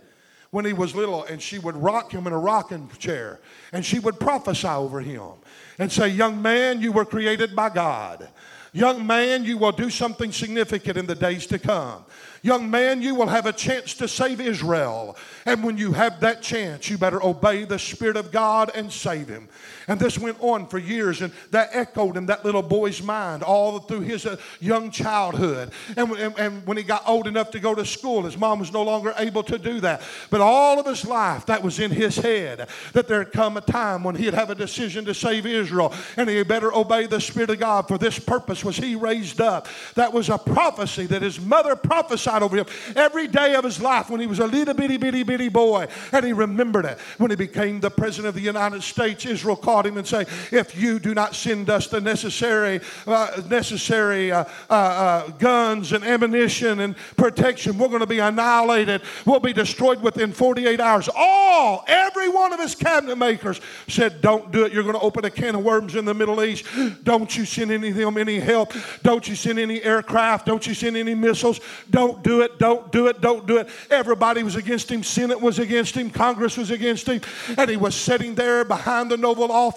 when 0.50 0.66
he 0.66 0.74
was 0.74 0.94
little, 0.94 1.24
and 1.24 1.40
she 1.40 1.58
would 1.58 1.74
rock 1.74 2.12
him 2.12 2.26
in 2.26 2.32
a 2.34 2.38
rocking 2.38 2.86
chair, 2.98 3.40
and 3.72 3.86
she 3.86 3.98
would 3.98 4.20
prophesy 4.20 4.68
over 4.68 5.00
him 5.00 5.30
and 5.78 5.90
say, 5.90 6.08
Young 6.08 6.42
man, 6.42 6.82
you 6.82 6.92
were 6.92 7.06
created 7.06 7.56
by 7.56 7.70
God. 7.70 8.28
Young 8.74 9.06
man, 9.06 9.44
you 9.44 9.56
will 9.56 9.72
do 9.72 9.88
something 9.88 10.30
significant 10.30 10.98
in 10.98 11.06
the 11.06 11.14
days 11.14 11.46
to 11.46 11.58
come. 11.58 12.04
Young 12.42 12.70
man, 12.70 13.00
you 13.00 13.14
will 13.14 13.26
have 13.26 13.46
a 13.46 13.52
chance 13.52 13.94
to 13.94 14.06
save 14.06 14.42
Israel. 14.42 15.16
And 15.46 15.64
when 15.64 15.78
you 15.78 15.92
have 15.92 16.20
that 16.20 16.42
chance, 16.42 16.90
you 16.90 16.98
better 16.98 17.22
obey 17.24 17.64
the 17.64 17.78
Spirit 17.78 18.16
of 18.16 18.30
God 18.30 18.70
and 18.74 18.92
save 18.92 19.26
him. 19.26 19.48
And 19.88 19.98
this 19.98 20.18
went 20.18 20.36
on 20.40 20.66
for 20.66 20.78
years, 20.78 21.22
and 21.22 21.32
that 21.50 21.70
echoed 21.72 22.16
in 22.16 22.26
that 22.26 22.44
little 22.44 22.62
boy's 22.62 23.02
mind 23.02 23.42
all 23.42 23.78
through 23.78 24.00
his 24.00 24.26
uh, 24.26 24.36
young 24.60 24.90
childhood. 24.90 25.70
And, 25.96 26.12
and, 26.12 26.38
and 26.38 26.66
when 26.66 26.76
he 26.76 26.82
got 26.82 27.08
old 27.08 27.26
enough 27.26 27.50
to 27.52 27.60
go 27.60 27.74
to 27.74 27.84
school, 27.86 28.22
his 28.22 28.36
mom 28.36 28.58
was 28.60 28.72
no 28.72 28.82
longer 28.82 29.14
able 29.16 29.42
to 29.44 29.58
do 29.58 29.80
that. 29.80 30.02
But 30.30 30.40
all 30.42 30.78
of 30.78 30.86
his 30.86 31.06
life, 31.06 31.46
that 31.46 31.62
was 31.62 31.78
in 31.78 31.90
his 31.90 32.16
head 32.16 32.68
that 32.92 33.08
there 33.08 33.24
had 33.24 33.32
come 33.32 33.56
a 33.56 33.62
time 33.62 34.04
when 34.04 34.14
he'd 34.14 34.34
have 34.34 34.50
a 34.50 34.54
decision 34.54 35.04
to 35.06 35.14
save 35.14 35.46
Israel, 35.46 35.94
and 36.16 36.28
he 36.28 36.42
better 36.42 36.72
obey 36.74 37.06
the 37.06 37.20
Spirit 37.20 37.50
of 37.50 37.58
God. 37.58 37.88
For 37.88 37.98
this 37.98 38.18
purpose 38.18 38.64
was 38.64 38.76
he 38.76 38.94
raised 38.94 39.40
up. 39.40 39.68
That 39.94 40.12
was 40.12 40.28
a 40.28 40.38
prophecy 40.38 41.06
that 41.06 41.22
his 41.22 41.40
mother 41.40 41.74
prophesied 41.76 42.42
over 42.42 42.56
him 42.56 42.66
every 42.94 43.26
day 43.26 43.54
of 43.54 43.64
his 43.64 43.80
life 43.80 44.10
when 44.10 44.20
he 44.20 44.26
was 44.26 44.38
a 44.38 44.46
little 44.46 44.74
bitty, 44.74 44.98
bitty, 44.98 45.22
bitty 45.22 45.48
boy. 45.48 45.88
And 46.12 46.24
he 46.24 46.32
remembered 46.32 46.84
it. 46.84 46.98
When 47.16 47.30
he 47.30 47.36
became 47.36 47.80
the 47.80 47.90
President 47.90 48.28
of 48.28 48.34
the 48.34 48.40
United 48.40 48.82
States, 48.82 49.24
Israel 49.24 49.56
called 49.56 49.77
him 49.86 49.96
and 49.96 50.06
say, 50.06 50.22
if 50.50 50.76
you 50.76 50.98
do 50.98 51.14
not 51.14 51.34
send 51.34 51.70
us 51.70 51.86
the 51.86 52.00
necessary, 52.00 52.80
uh, 53.06 53.42
necessary 53.48 54.32
uh, 54.32 54.44
uh, 54.70 54.72
uh, 54.72 55.28
guns 55.38 55.92
and 55.92 56.04
ammunition 56.04 56.80
and 56.80 56.96
protection, 57.16 57.78
we're 57.78 57.88
going 57.88 58.00
to 58.00 58.06
be 58.06 58.18
annihilated. 58.18 59.02
We'll 59.24 59.40
be 59.40 59.52
destroyed 59.52 60.02
within 60.02 60.32
48 60.32 60.80
hours. 60.80 61.08
All, 61.14 61.84
every 61.86 62.28
one 62.28 62.52
of 62.52 62.60
his 62.60 62.74
cabinet 62.74 63.16
makers 63.16 63.60
said, 63.88 64.20
don't 64.20 64.50
do 64.50 64.64
it. 64.64 64.72
You're 64.72 64.82
going 64.82 64.94
to 64.94 65.00
open 65.00 65.24
a 65.24 65.30
can 65.30 65.54
of 65.54 65.62
worms 65.62 65.94
in 65.94 66.04
the 66.04 66.14
Middle 66.14 66.42
East. 66.42 66.64
Don't 67.04 67.36
you 67.36 67.44
send 67.44 67.70
any 67.70 67.88
of 67.88 67.94
them 67.94 68.18
any 68.18 68.38
help. 68.38 68.72
Don't 69.02 69.26
you 69.28 69.34
send 69.34 69.58
any 69.58 69.82
aircraft. 69.82 70.46
Don't 70.46 70.66
you 70.66 70.74
send 70.74 70.96
any 70.96 71.14
missiles. 71.14 71.60
Don't 71.90 72.22
do 72.22 72.40
it. 72.42 72.58
Don't 72.58 72.90
do 72.92 73.06
it. 73.06 73.20
Don't 73.20 73.46
do 73.46 73.58
it. 73.58 73.68
Everybody 73.90 74.42
was 74.42 74.56
against 74.56 74.90
him. 74.90 75.02
Senate 75.02 75.40
was 75.40 75.58
against 75.58 75.94
him. 75.94 76.10
Congress 76.10 76.56
was 76.56 76.70
against 76.70 77.06
him. 77.06 77.20
And 77.56 77.70
he 77.70 77.76
was 77.76 77.94
sitting 77.94 78.34
there 78.34 78.64
behind 78.64 79.10
the 79.10 79.18
Oval 79.28 79.52
Office, 79.52 79.67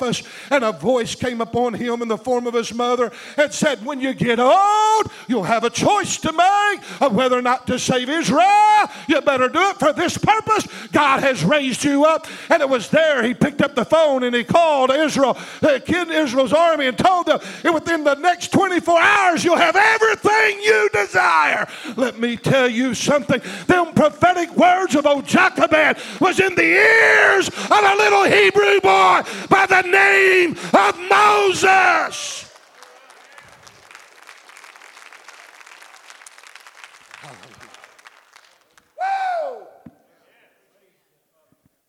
and 0.49 0.63
a 0.63 0.71
voice 0.71 1.15
came 1.15 1.41
upon 1.41 1.73
him 1.73 2.01
in 2.01 2.07
the 2.07 2.17
form 2.17 2.47
of 2.47 2.53
his 2.53 2.73
mother 2.73 3.11
and 3.37 3.53
said, 3.53 3.85
When 3.85 3.99
you 3.99 4.13
get 4.13 4.39
old, 4.39 5.11
you'll 5.27 5.43
have 5.43 5.63
a 5.63 5.69
choice 5.69 6.17
to 6.19 6.31
make 6.31 7.01
of 7.01 7.13
whether 7.15 7.37
or 7.37 7.41
not 7.41 7.67
to 7.67 7.79
save 7.79 8.09
Israel. 8.09 8.87
You 9.07 9.21
better 9.21 9.49
do 9.49 9.59
it 9.69 9.77
for 9.77 9.93
this 9.93 10.17
purpose. 10.17 10.67
God 10.91 11.21
has 11.21 11.43
raised 11.43 11.83
you 11.83 12.05
up. 12.05 12.27
And 12.49 12.61
it 12.61 12.69
was 12.69 12.89
there 12.89 13.23
he 13.23 13.33
picked 13.33 13.61
up 13.61 13.75
the 13.75 13.85
phone 13.85 14.23
and 14.23 14.35
he 14.35 14.43
called 14.43 14.91
Israel, 14.91 15.37
uh, 15.61 15.73
the 15.73 15.79
kid 15.79 16.09
Israel's 16.09 16.53
army, 16.53 16.87
and 16.87 16.97
told 16.97 17.27
them, 17.27 17.39
Within 17.73 18.03
the 18.03 18.15
next 18.15 18.51
24 18.51 18.99
hours, 18.99 19.43
you'll 19.43 19.55
have 19.55 19.75
everything 19.75 20.61
you 20.61 20.89
desire. 20.93 21.67
Let 21.95 22.19
me 22.19 22.37
tell 22.37 22.69
you 22.69 22.93
something. 22.93 23.41
Them 23.67 23.93
prophetic 23.93 24.55
words 24.55 24.95
of 24.95 25.05
old 25.05 25.25
Jochebed 25.25 25.97
was 26.19 26.39
in 26.39 26.55
the 26.55 26.63
ears 26.63 27.47
of 27.47 27.71
a 27.71 27.95
little 27.95 28.23
Hebrew 28.25 28.79
boy 28.81 29.21
by 29.49 29.65
the 29.67 29.80
name 29.83 30.55
of 30.73 30.99
Moses. 31.09 32.47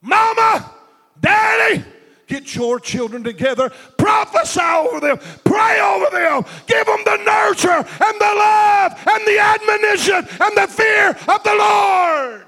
Mama, 0.02 0.74
Daddy, 1.20 1.84
get 2.26 2.54
your 2.56 2.80
children 2.80 3.22
together, 3.22 3.70
prophesy 3.96 4.60
over 4.60 4.98
them, 4.98 5.18
pray 5.44 5.80
over 5.80 6.10
them, 6.10 6.44
give 6.66 6.84
them 6.86 6.98
the 7.04 7.16
nurture 7.18 7.70
and 7.70 8.20
the 8.20 8.34
love 8.36 8.92
and 9.06 9.26
the 9.26 9.38
admonition 9.38 10.26
and 10.40 10.56
the 10.56 10.66
fear 10.66 11.10
of 11.28 11.42
the 11.44 11.54
Lord. 11.54 12.46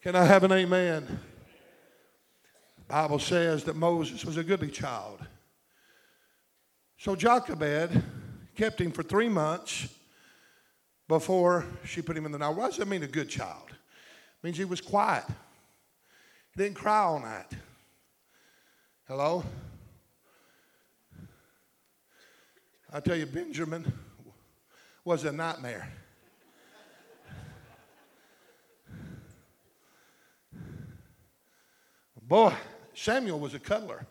Can 0.00 0.16
I 0.16 0.24
have 0.24 0.44
an 0.44 0.52
amen? 0.52 1.20
Bible 2.94 3.18
says 3.18 3.64
that 3.64 3.74
Moses 3.74 4.24
was 4.24 4.36
a 4.36 4.44
goodly 4.44 4.70
child. 4.70 5.18
So 6.96 7.16
Jochebed 7.16 8.00
kept 8.54 8.80
him 8.80 8.92
for 8.92 9.02
three 9.02 9.28
months 9.28 9.88
before 11.08 11.64
she 11.84 12.02
put 12.02 12.16
him 12.16 12.24
in 12.24 12.30
the 12.30 12.38
Nile. 12.38 12.54
What 12.54 12.68
does 12.68 12.76
that 12.76 12.86
mean, 12.86 13.02
a 13.02 13.08
good 13.08 13.28
child? 13.28 13.66
It 13.70 14.44
means 14.44 14.56
he 14.56 14.64
was 14.64 14.80
quiet. 14.80 15.24
He 16.54 16.62
didn't 16.62 16.76
cry 16.76 16.98
all 16.98 17.18
night. 17.18 17.50
Hello? 19.08 19.42
I 22.92 23.00
tell 23.00 23.16
you, 23.16 23.26
Benjamin 23.26 23.92
was 25.04 25.24
a 25.24 25.32
nightmare. 25.32 25.88
Boy, 32.22 32.54
Samuel 32.94 33.40
was 33.40 33.54
a 33.54 33.58
cuddler. 33.58 34.06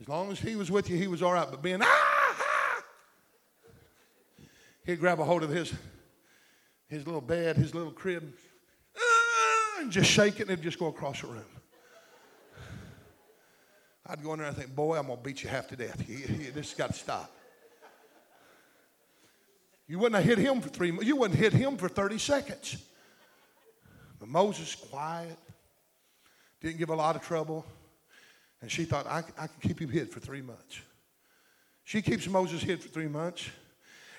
As 0.00 0.08
long 0.08 0.32
as 0.32 0.40
he 0.40 0.56
was 0.56 0.70
with 0.70 0.90
you, 0.90 0.96
he 0.96 1.06
was 1.06 1.22
all 1.22 1.32
right. 1.32 1.46
But 1.48 1.62
being, 1.62 1.80
ah, 1.80 2.82
he'd 4.84 4.98
grab 4.98 5.20
a 5.20 5.24
hold 5.24 5.42
of 5.42 5.50
his, 5.50 5.72
his 6.88 7.06
little 7.06 7.20
bed, 7.20 7.56
his 7.56 7.74
little 7.74 7.92
crib, 7.92 8.32
ah, 8.96 9.80
and 9.80 9.92
just 9.92 10.10
shake 10.10 10.40
it 10.40 10.42
and 10.42 10.50
it'd 10.50 10.64
just 10.64 10.78
go 10.78 10.86
across 10.86 11.20
the 11.20 11.28
room. 11.28 11.44
I'd 14.06 14.22
go 14.22 14.32
in 14.32 14.40
there 14.40 14.48
and 14.48 14.56
think, 14.56 14.74
boy, 14.74 14.98
I'm 14.98 15.06
going 15.06 15.18
to 15.18 15.22
beat 15.24 15.44
you 15.44 15.48
half 15.48 15.68
to 15.68 15.76
death. 15.76 16.08
You, 16.08 16.16
you, 16.16 16.50
this 16.50 16.70
has 16.70 16.74
got 16.74 16.92
to 16.92 16.98
stop. 16.98 17.32
You 19.86 19.98
wouldn't 19.98 20.24
have 20.24 20.24
hit 20.24 20.38
him 20.38 20.60
for 20.60 20.68
three, 20.68 20.92
you 21.02 21.16
wouldn't 21.16 21.38
hit 21.38 21.52
him 21.52 21.76
for 21.76 21.88
30 21.88 22.18
seconds. 22.18 22.76
But 24.18 24.28
Moses, 24.28 24.74
quiet, 24.74 25.38
didn't 26.60 26.78
give 26.78 26.90
a 26.90 26.94
lot 26.94 27.14
of 27.14 27.22
trouble. 27.22 27.64
And 28.62 28.70
she 28.70 28.84
thought, 28.84 29.06
I, 29.06 29.24
I 29.36 29.48
can 29.48 29.60
keep 29.60 29.80
him 29.80 29.90
hid 29.90 30.10
for 30.10 30.20
three 30.20 30.40
months. 30.40 30.80
She 31.84 32.00
keeps 32.00 32.28
Moses 32.28 32.62
hid 32.62 32.80
for 32.80 32.88
three 32.88 33.08
months. 33.08 33.50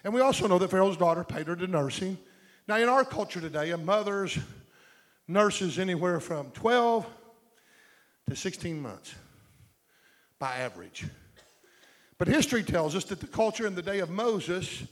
And 0.03 0.13
we 0.13 0.19
also 0.19 0.47
know 0.47 0.60
that 0.60 0.69
Pharaoh's 0.69 0.97
daughter 0.97 1.23
paid 1.23 1.47
her 1.47 1.56
to 1.56 1.65
nursing. 1.65 2.17
Now, 2.67 2.77
in 2.77 2.89
our 2.89 3.06
culture 3.06 3.39
today, 3.39 3.71
a 3.71 3.77
mother's 3.77 4.38
nurses 5.27 5.79
anywhere 5.79 6.19
from 6.19 6.51
12 6.51 7.06
to 8.29 8.36
16 8.36 8.82
months 8.82 9.15
by 10.39 10.58
average. 10.58 11.06
But 12.17 12.27
history 12.27 12.63
tells 12.63 12.95
us 12.95 13.06
that 13.06 13.21
the 13.21 13.27
culture 13.27 13.65
in 13.65 13.75
the 13.75 13.82
day 13.82 13.99
of 13.99 14.10
Moses, 14.10 14.84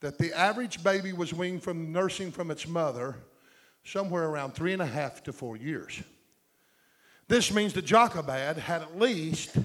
that 0.00 0.18
the 0.18 0.32
average 0.36 0.82
baby 0.84 1.12
was 1.12 1.34
weaned 1.34 1.62
from 1.64 1.92
nursing 1.92 2.30
from 2.30 2.52
its 2.52 2.68
mother 2.68 3.16
somewhere 3.84 4.28
around 4.28 4.54
three 4.54 4.72
and 4.72 4.82
a 4.82 4.86
half 4.86 5.24
to 5.24 5.32
four 5.32 5.56
years. 5.56 6.02
This 7.28 7.52
means 7.52 7.72
that 7.74 7.84
Jochebed 7.84 8.58
had 8.58 8.82
at 8.82 8.98
least 8.98 9.56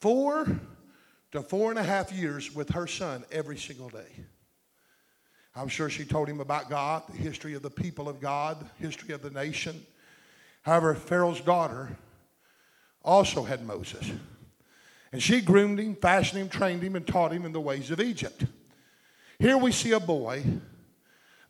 four 0.00 0.60
to 1.32 1.42
four 1.42 1.70
and 1.70 1.78
a 1.78 1.82
half 1.82 2.12
years 2.12 2.54
with 2.54 2.70
her 2.70 2.86
son 2.86 3.24
every 3.30 3.56
single 3.56 3.88
day. 3.88 4.24
I'm 5.54 5.68
sure 5.68 5.90
she 5.90 6.04
told 6.04 6.28
him 6.28 6.40
about 6.40 6.70
God, 6.70 7.02
the 7.08 7.16
history 7.16 7.54
of 7.54 7.62
the 7.62 7.70
people 7.70 8.08
of 8.08 8.20
God, 8.20 8.60
the 8.60 8.86
history 8.86 9.14
of 9.14 9.22
the 9.22 9.30
nation. 9.30 9.84
However, 10.62 10.94
Pharaoh's 10.94 11.40
daughter 11.40 11.96
also 13.02 13.44
had 13.44 13.66
Moses. 13.66 14.10
And 15.12 15.22
she 15.22 15.40
groomed 15.40 15.80
him, 15.80 15.96
fashioned 15.96 16.40
him, 16.40 16.48
trained 16.48 16.82
him, 16.82 16.94
and 16.94 17.06
taught 17.06 17.32
him 17.32 17.44
in 17.44 17.52
the 17.52 17.60
ways 17.60 17.90
of 17.90 18.00
Egypt. 18.00 18.44
Here 19.38 19.56
we 19.56 19.72
see 19.72 19.92
a 19.92 20.00
boy 20.00 20.44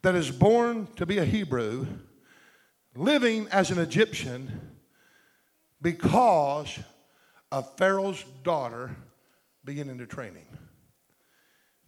that 0.01 0.15
is 0.15 0.31
born 0.31 0.87
to 0.95 1.05
be 1.05 1.19
a 1.19 1.25
Hebrew, 1.25 1.85
living 2.95 3.47
as 3.51 3.69
an 3.69 3.77
Egyptian 3.77 4.71
because 5.81 6.79
of 7.51 7.77
Pharaoh's 7.77 8.23
daughter 8.43 8.95
beginning 9.65 9.97
to 9.97 10.05
training. 10.05 10.45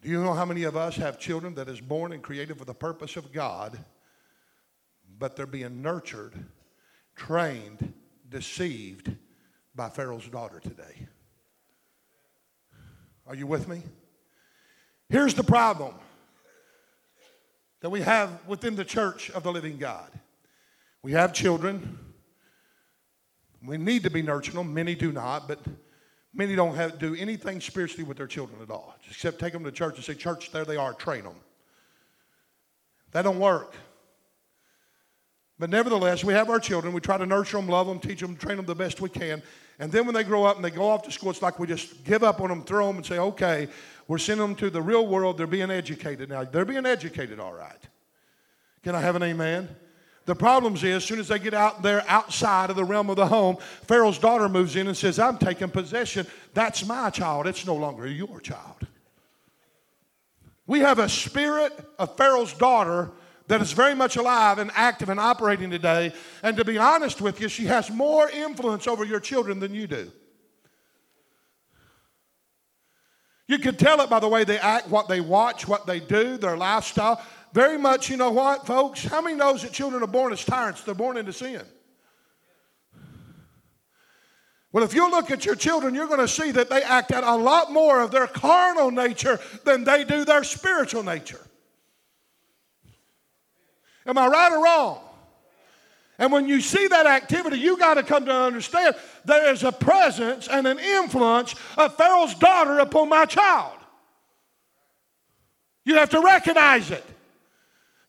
Do 0.01 0.10
you 0.10 0.21
know 0.21 0.34
how 0.34 0.45
many 0.45 0.63
of 0.63 0.75
us 0.75 0.95
have 0.97 1.17
children 1.17 1.56
that 1.56 1.69
is 1.69 1.79
born 1.79 2.12
and 2.12 2.21
created 2.21 2.58
for 2.58 2.65
the 2.65 2.73
purpose 2.73 3.15
of 3.15 3.32
God, 3.32 3.79
but 5.17 5.36
they're 5.36 5.45
being 5.45 5.82
nurtured, 5.82 6.34
trained, 7.15 7.93
deceived 8.27 9.15
by 9.73 9.89
Pharaoh's 9.89 10.27
daughter 10.27 10.60
today? 10.60 11.08
Are 13.25 13.36
you 13.36 13.47
with 13.47 13.69
me? 13.69 13.82
Here's 15.08 15.34
the 15.34 15.43
problem 15.43 15.95
that 17.79 17.89
we 17.89 18.01
have 18.01 18.45
within 18.47 18.75
the 18.75 18.86
church 18.86 19.29
of 19.29 19.43
the 19.43 19.51
living 19.51 19.77
God. 19.77 20.10
We 21.01 21.13
have 21.13 21.34
children. 21.34 22.12
We 23.65 23.78
need 23.78 24.04
to 24.04 24.10
be 24.10 24.21
nurturing 24.21 24.58
them. 24.58 24.73
Many 24.73 24.95
do 24.95 25.12
not, 25.12 25.47
but 25.47 25.60
many 26.34 26.56
don't 26.56 26.76
have, 26.76 26.99
do 26.99 27.15
anything 27.15 27.62
spiritually 27.62 28.04
with 28.04 28.17
their 28.17 28.28
children 28.28 28.62
at 28.62 28.69
all, 28.69 28.95
except 29.10 29.39
take 29.39 29.54
them 29.54 29.63
to 29.63 29.71
church 29.71 29.95
and 29.95 30.04
say, 30.04 30.13
Church, 30.13 30.52
there 30.52 30.65
they 30.65 30.78
are, 30.78 30.93
train 30.93 31.23
them. 31.23 31.36
That 33.12 33.21
don't 33.21 33.39
work. 33.39 33.76
But 35.60 35.69
nevertheless, 35.69 36.23
we 36.23 36.34
have 36.34 36.49
our 36.49 36.60
children. 36.60 36.93
We 36.93 36.99
try 36.99 37.17
to 37.17 37.26
nurture 37.26 37.58
them, 37.58 37.67
love 37.67 37.88
them, 37.88 37.99
teach 37.99 38.19
them, 38.19 38.36
train 38.36 38.58
them 38.58 38.65
the 38.65 38.76
best 38.76 38.99
we 38.99 39.10
can. 39.10 39.41
And 39.80 39.91
then 39.91 40.06
when 40.06 40.13
they 40.15 40.23
grow 40.23 40.43
up 40.43 40.56
and 40.56 40.65
they 40.65 40.71
go 40.71 40.89
off 40.89 41.04
to 41.04 41.12
school, 41.12 41.30
it's 41.30 41.41
like 41.41 41.60
we 41.60 41.67
just 41.67 42.04
give 42.04 42.23
up 42.23 42.41
on 42.41 42.49
them, 42.49 42.63
throw 42.63 42.88
them, 42.88 42.97
and 42.97 43.06
say, 43.06 43.19
okay, 43.19 43.67
we're 44.08 44.17
sending 44.17 44.45
them 44.45 44.56
to 44.56 44.69
the 44.69 44.82
real 44.82 45.08
world. 45.08 45.38
They're 45.38 45.47
being 45.47 45.71
educated 45.71 46.30
now. 46.30 46.43
They're 46.43 46.65
being 46.65 46.86
educated 46.86 47.39
all 47.39 47.54
right. 47.54 47.80
Can 48.84 48.95
I 48.95 48.99
have 49.02 49.15
an 49.15 49.23
amen? 49.23 49.69
The 50.25 50.36
problem 50.36 50.75
is, 50.75 50.83
as 50.83 51.03
soon 51.03 51.19
as 51.19 51.27
they 51.27 51.39
get 51.39 51.53
out 51.53 51.81
there 51.81 52.03
outside 52.07 52.69
of 52.69 52.77
the 52.77 52.86
realm 52.86 53.09
of 53.09 53.17
the 53.17 53.27
home, 53.27 53.57
Pharaoh's 53.83 54.17
daughter 54.17 54.47
moves 54.47 54.75
in 54.75 54.88
and 54.88 54.95
says, 54.95 55.19
I'm 55.19 55.38
taking 55.38 55.69
possession. 55.69 56.25
That's 56.53 56.86
my 56.86 57.09
child. 57.09 57.45
It's 57.45 57.65
no 57.65 57.75
longer 57.75 58.07
your 58.07 58.39
child. 58.39 58.88
We 60.65 60.79
have 60.79 60.99
a 60.99 61.09
spirit 61.09 61.73
of 61.99 62.15
Pharaoh's 62.15 62.53
daughter 62.53 63.12
that 63.47 63.62
is 63.62 63.73
very 63.73 63.93
much 63.95 64.15
alive 64.15 64.59
and 64.59 64.71
active 64.75 65.09
and 65.09 65.19
operating 65.19 65.69
today. 65.69 66.13
And 66.41 66.55
to 66.55 66.63
be 66.63 66.77
honest 66.77 67.19
with 67.19 67.41
you, 67.41 67.49
she 67.49 67.65
has 67.65 67.91
more 67.91 68.29
influence 68.29 68.88
over 68.88 69.03
your 69.03 69.19
children 69.19 69.59
than 69.59 69.73
you 69.73 69.88
do. 69.88 70.09
You 73.47 73.59
can 73.59 73.75
tell 73.75 73.99
it 73.99 74.09
by 74.09 74.21
the 74.21 74.29
way 74.29 74.45
they 74.45 74.57
act, 74.57 74.88
what 74.88 75.09
they 75.09 75.19
watch, 75.19 75.67
what 75.67 75.86
they 75.86 75.99
do, 75.99 76.38
their 76.38 76.55
lifestyle. 76.55 77.21
Very 77.53 77.77
much, 77.77 78.09
you 78.09 78.17
know 78.17 78.31
what, 78.31 78.65
folks? 78.65 79.03
How 79.03 79.21
many 79.21 79.35
knows 79.35 79.61
that 79.61 79.71
children 79.71 80.01
are 80.01 80.07
born 80.07 80.33
as 80.33 80.43
tyrants? 80.43 80.81
They're 80.81 80.95
born 80.95 81.17
into 81.17 81.31
sin. 81.31 81.61
Well, 84.71 84.83
if 84.83 84.95
you 84.95 85.09
look 85.11 85.29
at 85.29 85.45
your 85.45 85.55
children, 85.55 85.93
you're 85.93 86.07
going 86.07 86.19
to 86.19 86.27
see 86.27 86.49
that 86.49 86.67
they 86.67 86.81
act 86.81 87.11
out 87.11 87.23
a 87.23 87.35
lot 87.35 87.71
more 87.71 88.01
of 88.01 88.09
their 88.09 88.25
carnal 88.25 88.89
nature 88.89 89.39
than 89.65 89.83
they 89.83 90.03
do 90.03 90.25
their 90.25 90.43
spiritual 90.43 91.03
nature. 91.03 91.39
Am 94.07 94.17
I 94.17 94.27
right 94.27 94.51
or 94.51 94.63
wrong? 94.63 94.99
And 96.17 96.31
when 96.31 96.47
you 96.47 96.59
see 96.59 96.87
that 96.87 97.05
activity, 97.05 97.59
you 97.59 97.77
got 97.77 97.95
to 97.95 98.03
come 98.03 98.25
to 98.25 98.33
understand 98.33 98.95
there 99.25 99.53
is 99.53 99.63
a 99.63 99.71
presence 99.71 100.47
and 100.47 100.65
an 100.65 100.79
influence 100.79 101.53
of 101.77 101.95
Pharaoh's 101.95 102.33
daughter 102.33 102.79
upon 102.79 103.09
my 103.09 103.25
child. 103.25 103.77
You 105.85 105.95
have 105.95 106.09
to 106.11 106.19
recognize 106.19 106.89
it. 106.89 107.05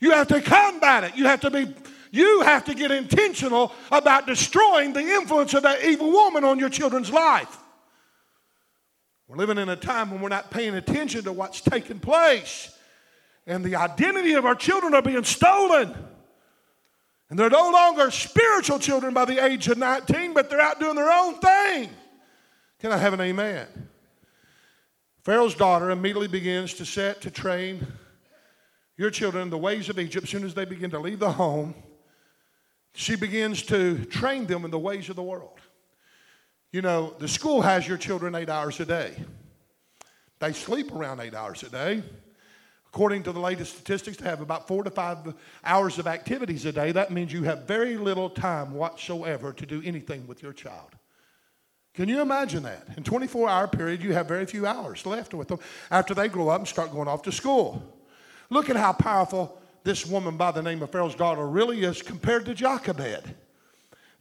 You 0.05 0.11
have 0.11 0.29
to 0.29 0.43
combat 0.43 1.05
it. 1.05 1.17
You 1.17 1.25
have 1.25 1.41
to 1.41 1.51
be 1.51 1.67
you 2.11 2.43
have 2.43 2.67
to 2.67 2.75
get 2.75 2.91
intentional 2.91 3.73
about 3.91 4.27
destroying 4.27 4.93
the 4.93 5.01
influence 5.01 5.55
of 5.55 5.63
that 5.63 5.83
evil 5.83 6.13
woman 6.13 6.45
on 6.45 6.59
your 6.59 6.69
children's 6.69 7.11
life. 7.11 7.57
We're 9.27 9.39
living 9.39 9.57
in 9.57 9.71
a 9.71 9.77
time 9.77 10.11
when 10.11 10.21
we're 10.21 10.29
not 10.29 10.51
paying 10.51 10.75
attention 10.75 11.25
to 11.25 11.33
what's 11.33 11.63
taking 11.63 12.01
place 12.01 12.77
and 13.47 13.65
the 13.65 13.77
identity 13.77 14.35
of 14.35 14.45
our 14.45 14.55
children 14.55 14.93
are 14.93 15.01
being 15.01 15.25
stolen. 15.25 15.95
And 17.31 17.39
they're 17.39 17.49
no 17.49 17.71
longer 17.71 18.11
spiritual 18.11 18.81
children 18.81 19.15
by 19.15 19.25
the 19.25 19.43
age 19.43 19.69
of 19.69 19.79
19, 19.79 20.35
but 20.35 20.51
they're 20.51 20.61
out 20.61 20.81
doing 20.81 20.97
their 20.97 21.11
own 21.11 21.39
thing. 21.39 21.89
Can 22.79 22.93
I 22.93 22.99
have 22.99 23.15
an 23.15 23.23
amen? 23.23 23.89
Pharaoh's 25.23 25.55
daughter 25.55 25.91
immediately 25.91 26.29
begins 26.29 26.75
to 26.75 26.85
set 26.85 27.23
to 27.23 27.31
train 27.31 27.87
your 28.97 29.11
children 29.11 29.51
the 29.51 29.59
ways 29.59 29.89
of 29.89 29.99
Egypt. 29.99 30.25
As 30.25 30.31
soon 30.31 30.45
as 30.45 30.55
they 30.55 30.65
begin 30.65 30.91
to 30.91 30.99
leave 30.99 31.19
the 31.19 31.33
home, 31.33 31.75
she 32.95 33.17
begins 33.17 33.63
to 33.65 34.05
train 34.07 34.47
them 34.47 34.65
in 34.65 34.71
the 34.71 34.79
ways 34.79 35.09
of 35.09 35.17
the 35.17 35.23
world. 35.23 35.59
You 36.71 36.83
know, 36.83 37.15
the 37.19 37.29
school 37.29 37.63
has 37.63 37.87
your 37.87 37.97
children 37.97 38.35
eight 38.35 38.49
hours 38.49 38.81
a 38.81 38.85
day. 38.85 39.15
They 40.41 40.53
sleep 40.53 40.93
around 40.93 41.21
eight 41.21 41.35
hours 41.35 41.63
a 41.63 41.71
day. 41.71 42.03
According 42.89 43.25
to 43.25 43.33
the 43.33 43.41
latest 43.41 43.75
statistics, 43.75 44.17
to 44.19 44.25
have 44.25 44.41
about 44.41 44.69
four 44.69 44.85
to 44.85 44.91
five 44.91 45.35
hours 45.65 45.99
of 45.99 46.07
activities 46.07 46.65
a 46.65 46.73
day, 46.73 46.93
that 46.93 47.11
means 47.11 47.33
you 47.33 47.43
have 47.43 47.65
very 47.65 47.97
little 47.97 48.31
time 48.31 48.75
whatsoever 48.75 49.53
to 49.53 49.67
do 49.67 49.83
anything 49.85 50.27
with 50.29 50.43
your 50.43 50.53
child. 50.53 50.91
Can 51.95 52.09
you 52.09 52.21
imagine 52.21 52.65
that? 52.65 52.87
In 52.97 53.03
24 53.03 53.49
hour 53.49 53.69
period, 53.69 54.03
you 54.03 54.13
have 54.13 54.27
very 54.27 54.47
few 54.47 54.67
hours 54.67 55.07
left 55.07 55.33
with 55.35 55.49
them 55.49 55.59
after 55.91 56.13
they 56.13 56.29
grow 56.29 56.49
up 56.49 56.61
and 56.61 56.69
start 56.69 56.93
going 56.93 57.09
off 57.09 57.23
to 57.23 57.33
school. 57.33 57.94
Look 58.55 58.71
at 58.71 58.77
how 58.77 58.93
powerful 58.93 59.59
this 59.83 60.07
woman 60.07 60.37
by 60.37 60.53
the 60.53 60.63
name 60.63 60.81
of 60.81 60.91
Pharaoh's 60.93 61.17
daughter 61.17 61.45
really 61.45 61.83
is 61.83 62.03
compared 62.03 62.45
to 62.45 62.55
Jochebed. 62.55 63.35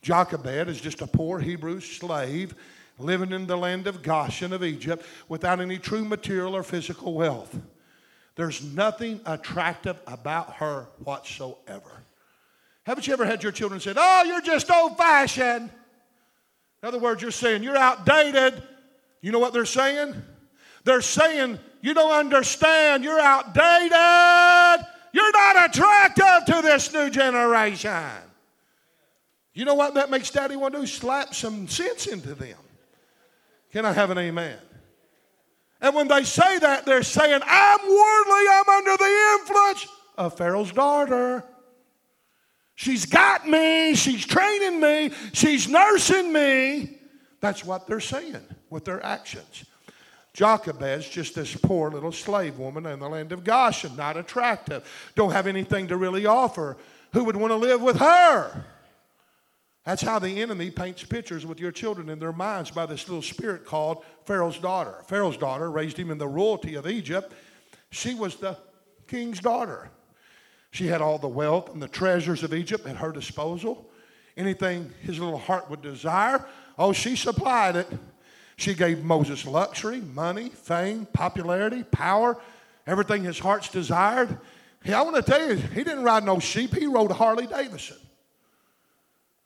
Jochebed 0.02 0.68
is 0.70 0.82
just 0.82 1.04
a 1.04 1.08
poor 1.08 1.38
Hebrew 1.38 1.80
slave 1.80 2.56
living 2.98 3.32
in 3.32 3.46
the 3.46 3.56
land 3.56 3.86
of 3.86 4.02
Goshen 4.02 4.52
of 4.52 4.64
Egypt 4.64 5.06
without 5.30 5.62
any 5.62 5.78
true 5.78 6.04
material 6.04 6.56
or 6.56 6.64
physical 6.64 7.14
wealth. 7.14 7.56
There's 8.36 8.64
nothing 8.64 9.22
attractive 9.28 10.00
about 10.08 10.54
her 10.54 10.88
whatsoever. 11.04 12.02
Haven't 12.88 13.06
you 13.06 13.14
ever 13.14 13.26
had 13.26 13.44
your 13.44 13.52
children 13.52 13.80
say, 13.80 13.94
Oh, 13.96 14.24
you're 14.24 14.42
just 14.42 14.72
old 14.72 14.98
fashioned? 14.98 15.70
In 16.82 16.88
other 16.88 16.98
words, 16.98 17.22
you're 17.22 17.30
saying 17.30 17.62
you're 17.62 17.78
outdated. 17.78 18.64
You 19.22 19.32
know 19.32 19.38
what 19.38 19.54
they're 19.54 19.64
saying? 19.64 20.24
They're 20.84 21.02
saying 21.02 21.60
you 21.82 21.94
don't 21.94 22.12
understand, 22.12 23.04
you're 23.04 23.20
outdated. 23.20 24.88
You're 25.14 25.32
not 25.32 25.70
attractive 25.70 26.46
to 26.56 26.62
this 26.62 26.92
new 26.92 27.10
generation. 27.10 28.10
You 29.54 29.66
know 29.66 29.76
what 29.76 29.94
that 29.94 30.10
makes 30.10 30.32
daddy 30.32 30.56
want 30.56 30.74
to 30.74 30.82
do? 30.82 30.88
Slap 30.88 31.36
some 31.36 31.68
sense 31.68 32.08
into 32.08 32.34
them. 32.34 32.58
Can 33.72 33.86
I 33.86 33.94
have 33.94 34.10
an 34.10 34.18
amen? 34.18 34.58
And 35.82 35.94
when 35.94 36.08
they 36.08 36.24
say 36.24 36.60
that, 36.60 36.86
they're 36.86 37.04
saying, 37.04 37.42
I'm 37.46 37.80
worldly, 37.80 38.46
I'm 38.52 38.70
under 38.70 38.98
the 38.98 39.38
influence 39.40 39.88
of 40.18 40.38
Pharaoh's 40.38 40.72
daughter. 40.72 41.44
She's 42.76 43.06
got 43.06 43.48
me, 43.48 43.94
she's 43.94 44.26
training 44.26 44.80
me, 44.80 45.12
she's 45.34 45.68
nursing 45.68 46.34
me. 46.34 46.98
That's 47.42 47.64
what 47.64 47.86
they're 47.86 48.00
saying 48.00 48.42
with 48.70 48.86
their 48.86 49.06
actions. 49.06 49.66
Jochebed's 50.34 51.08
just 51.08 51.36
this 51.36 51.56
poor 51.56 51.92
little 51.92 52.12
slave 52.12 52.58
woman 52.58 52.88
in 52.88 53.00
the 53.00 53.08
land 53.08 53.32
of 53.32 53.44
Goshen, 53.44 53.96
not 53.96 54.18
attractive, 54.18 54.84
don't 55.16 55.32
have 55.32 55.46
anything 55.46 55.88
to 55.88 55.98
really 55.98 56.26
offer. 56.26 56.76
Who 57.14 57.24
would 57.26 57.36
want 57.36 57.52
to 57.52 57.58
live 57.58 57.82
with 57.82 57.98
her? 57.98 58.66
That's 59.86 60.02
how 60.02 60.18
the 60.18 60.42
enemy 60.42 60.72
paints 60.72 61.04
pictures 61.04 61.46
with 61.46 61.60
your 61.60 61.72
children 61.72 62.10
in 62.10 62.18
their 62.18 62.32
minds 62.32 62.72
by 62.72 62.86
this 62.86 63.08
little 63.08 63.22
spirit 63.22 63.66
called 63.66 64.04
Pharaoh's 64.26 64.58
daughter. 64.58 64.96
Pharaoh's 65.08 65.38
daughter 65.38 65.70
raised 65.70 65.98
him 65.98 66.10
in 66.10 66.18
the 66.18 66.28
royalty 66.28 66.76
of 66.76 66.88
Egypt. 66.88 67.34
She 67.92 68.16
was 68.16 68.38
the 68.38 68.58
king's 69.08 69.40
daughter. 69.40 69.90
She 70.72 70.88
had 70.88 71.02
all 71.02 71.20
the 71.20 71.28
wealth 71.28 71.72
and 71.72 71.82
the 71.82 71.88
treasures 71.88 72.42
of 72.42 72.54
Egypt 72.54 72.88
at 72.88 72.96
her 72.96 73.12
disposal. 73.12 73.92
Anything 74.36 74.92
his 75.02 75.20
little 75.20 75.38
heart 75.38 75.70
would 75.70 75.84
desire, 75.84 76.44
oh, 76.80 76.94
she 76.94 77.16
supplied 77.16 77.76
it. 77.76 77.88
She 78.56 78.74
gave 78.74 79.04
Moses 79.04 79.46
luxury, 79.46 80.02
money, 80.02 80.50
fame, 80.50 81.08
popularity, 81.12 81.84
power, 81.84 82.38
everything 82.86 83.24
his 83.24 83.40
heart's 83.40 83.70
desired. 83.70 84.38
Hey, 84.84 84.94
I 84.94 85.02
want 85.02 85.16
to 85.16 85.22
tell 85.24 85.48
you, 85.48 85.56
he 85.56 85.84
didn't 85.84 86.04
ride 86.04 86.24
no 86.24 86.40
sheep, 86.40 86.76
he 86.76 86.86
rode 86.86 87.12
Harley 87.12 87.48
Davidson. 87.48 87.98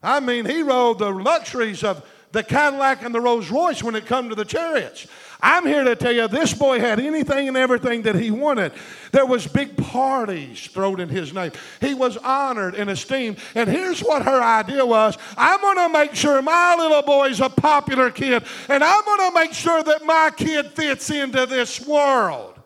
I 0.01 0.19
mean, 0.19 0.45
he 0.45 0.61
rode 0.61 0.99
the 0.99 1.09
luxuries 1.09 1.83
of 1.83 2.05
the 2.31 2.43
Cadillac 2.43 3.03
and 3.03 3.13
the 3.13 3.21
Rolls 3.21 3.49
Royce 3.49 3.81
when 3.81 3.95
it 3.95 4.05
come 4.05 4.29
to 4.29 4.35
the 4.35 4.45
chariots. 4.45 5.07
I'm 5.39 5.65
here 5.65 5.83
to 5.83 5.95
tell 5.95 6.11
you 6.11 6.27
this 6.27 6.53
boy 6.53 6.79
had 6.79 6.99
anything 6.99 7.47
and 7.47 7.57
everything 7.57 8.01
that 8.03 8.15
he 8.15 8.31
wanted. 8.31 8.71
There 9.11 9.25
was 9.25 9.45
big 9.45 9.77
parties 9.77 10.67
thrown 10.67 10.99
in 10.99 11.09
his 11.09 11.33
name. 11.33 11.51
He 11.79 11.93
was 11.93 12.17
honored 12.17 12.75
and 12.75 12.89
esteemed. 12.89 13.37
And 13.53 13.69
here's 13.69 14.01
what 14.01 14.23
her 14.23 14.41
idea 14.41 14.85
was. 14.85 15.17
I'm 15.37 15.61
going 15.61 15.77
to 15.77 15.89
make 15.89 16.15
sure 16.15 16.41
my 16.41 16.75
little 16.77 17.03
boy's 17.03 17.39
a 17.39 17.49
popular 17.49 18.09
kid 18.09 18.43
and 18.67 18.83
I'm 18.83 19.05
going 19.05 19.31
to 19.31 19.39
make 19.39 19.53
sure 19.53 19.83
that 19.83 20.03
my 20.05 20.31
kid 20.35 20.71
fits 20.71 21.09
into 21.09 21.45
this 21.45 21.85
world. 21.85 22.56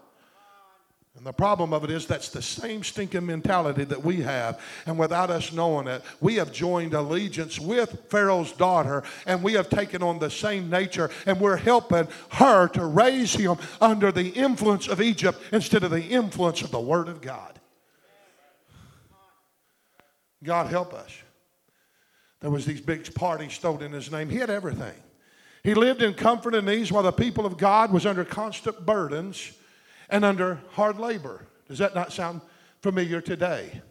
And 1.22 1.28
the 1.28 1.34
problem 1.34 1.72
of 1.72 1.84
it 1.84 1.92
is 1.92 2.08
that's 2.08 2.30
the 2.30 2.42
same 2.42 2.84
stinking 2.84 3.28
mentality 3.28 3.84
that 3.84 4.04
we 4.04 4.22
have. 4.22 4.60
And 4.88 4.98
without 4.98 5.30
us 5.30 5.54
knowing 5.54 5.86
it, 5.86 6.02
we 6.20 6.34
have 6.38 6.52
joined 6.52 6.96
allegiance 6.96 7.60
with 7.60 8.06
Pharaoh's 8.10 8.52
daughter 8.54 9.04
and 9.28 9.44
we 9.44 9.54
have 9.54 9.70
taken 9.70 10.02
on 10.02 10.18
the 10.18 10.32
same 10.32 10.68
nature 10.68 11.12
and 11.28 11.40
we're 11.40 11.58
helping 11.58 12.08
her 12.32 12.68
to 12.70 12.88
raise 12.88 13.36
him 13.36 13.58
under 13.80 14.12
the 14.12 14.30
influence 14.30 14.88
of 14.88 15.00
Egypt 15.00 15.40
instead 15.52 15.84
of 15.84 15.92
the 15.92 16.04
influence 16.04 16.64
of 16.64 16.72
the 16.72 16.80
Word 16.80 17.08
of 17.08 17.22
God. 17.22 17.60
God 20.44 20.72
help 20.72 20.92
us. 20.92 21.16
There 22.40 22.50
was 22.50 22.66
these 22.66 22.82
big 22.82 23.14
parties 23.14 23.60
thrown 23.60 23.84
in 23.84 23.92
his 23.92 24.12
name. 24.12 24.28
He 24.28 24.38
had 24.38 24.50
everything. 24.50 24.96
He 25.64 25.76
lived 25.76 26.02
in 26.02 26.16
comfort 26.16 26.56
and 26.56 26.68
ease 26.68 26.92
while 26.92 27.04
the 27.04 27.12
people 27.12 27.46
of 27.46 27.60
God 27.60 27.92
was 27.94 28.08
under 28.08 28.26
constant 28.26 28.88
burdens 28.88 29.52
and 30.12 30.24
under 30.24 30.60
hard 30.72 31.00
labor. 31.00 31.48
Does 31.68 31.80
that 31.80 31.96
not 31.96 32.12
sound 32.12 32.42
familiar 32.82 33.22
today? 33.22 33.82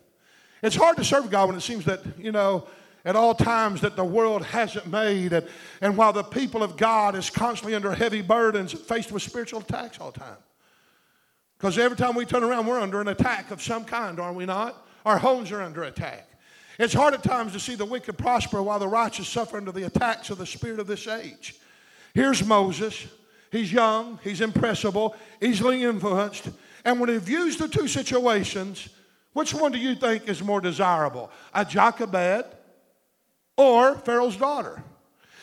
It's 0.62 0.76
hard 0.76 0.98
to 0.98 1.04
serve 1.04 1.30
God 1.30 1.48
when 1.48 1.56
it 1.56 1.62
seems 1.62 1.86
that, 1.86 2.00
you 2.18 2.30
know, 2.30 2.68
at 3.04 3.16
all 3.16 3.34
times 3.34 3.80
that 3.80 3.96
the 3.96 4.04
world 4.04 4.44
hasn't 4.44 4.86
made, 4.86 5.32
and, 5.32 5.48
and 5.80 5.96
while 5.96 6.12
the 6.12 6.22
people 6.22 6.62
of 6.62 6.76
God 6.76 7.14
is 7.14 7.30
constantly 7.30 7.74
under 7.74 7.94
heavy 7.94 8.20
burdens, 8.20 8.72
faced 8.72 9.10
with 9.10 9.22
spiritual 9.22 9.60
attacks 9.60 9.98
all 9.98 10.10
the 10.10 10.20
time. 10.20 10.36
Because 11.56 11.78
every 11.78 11.96
time 11.96 12.14
we 12.14 12.26
turn 12.26 12.44
around, 12.44 12.66
we're 12.66 12.78
under 12.78 13.00
an 13.00 13.08
attack 13.08 13.50
of 13.50 13.62
some 13.62 13.86
kind, 13.86 14.20
are 14.20 14.34
we 14.34 14.44
not? 14.44 14.86
Our 15.06 15.18
homes 15.18 15.50
are 15.50 15.62
under 15.62 15.84
attack. 15.84 16.26
It's 16.78 16.92
hard 16.92 17.14
at 17.14 17.22
times 17.22 17.52
to 17.52 17.60
see 17.60 17.74
the 17.74 17.86
wicked 17.86 18.18
prosper 18.18 18.62
while 18.62 18.78
the 18.78 18.88
righteous 18.88 19.28
suffer 19.28 19.56
under 19.56 19.72
the 19.72 19.84
attacks 19.84 20.28
of 20.28 20.38
the 20.38 20.46
spirit 20.46 20.78
of 20.78 20.86
this 20.86 21.06
age. 21.06 21.54
Here's 22.14 22.44
Moses. 22.44 23.06
He's 23.50 23.72
young, 23.72 24.18
he's 24.22 24.40
impressible, 24.40 25.16
easily 25.40 25.82
influenced. 25.82 26.48
And 26.84 27.00
when 27.00 27.08
he 27.08 27.18
views 27.18 27.56
the 27.56 27.68
two 27.68 27.88
situations, 27.88 28.88
which 29.32 29.54
one 29.54 29.72
do 29.72 29.78
you 29.78 29.94
think 29.94 30.28
is 30.28 30.42
more 30.42 30.60
desirable? 30.60 31.30
A 31.52 31.64
Jochebed 31.64 32.46
or 33.56 33.96
Pharaoh's 33.96 34.36
daughter? 34.36 34.82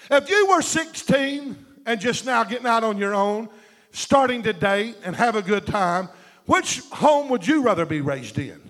If 0.09 0.29
you 0.29 0.47
were 0.47 0.61
16 0.61 1.65
and 1.85 1.99
just 1.99 2.25
now 2.25 2.43
getting 2.43 2.67
out 2.67 2.83
on 2.83 2.97
your 2.97 3.13
own, 3.13 3.49
starting 3.91 4.43
to 4.43 4.53
date 4.53 4.95
and 5.03 5.15
have 5.15 5.35
a 5.35 5.41
good 5.41 5.65
time, 5.65 6.09
which 6.45 6.81
home 6.91 7.29
would 7.29 7.45
you 7.45 7.61
rather 7.61 7.85
be 7.85 7.99
raised 7.99 8.39
in? 8.39 8.61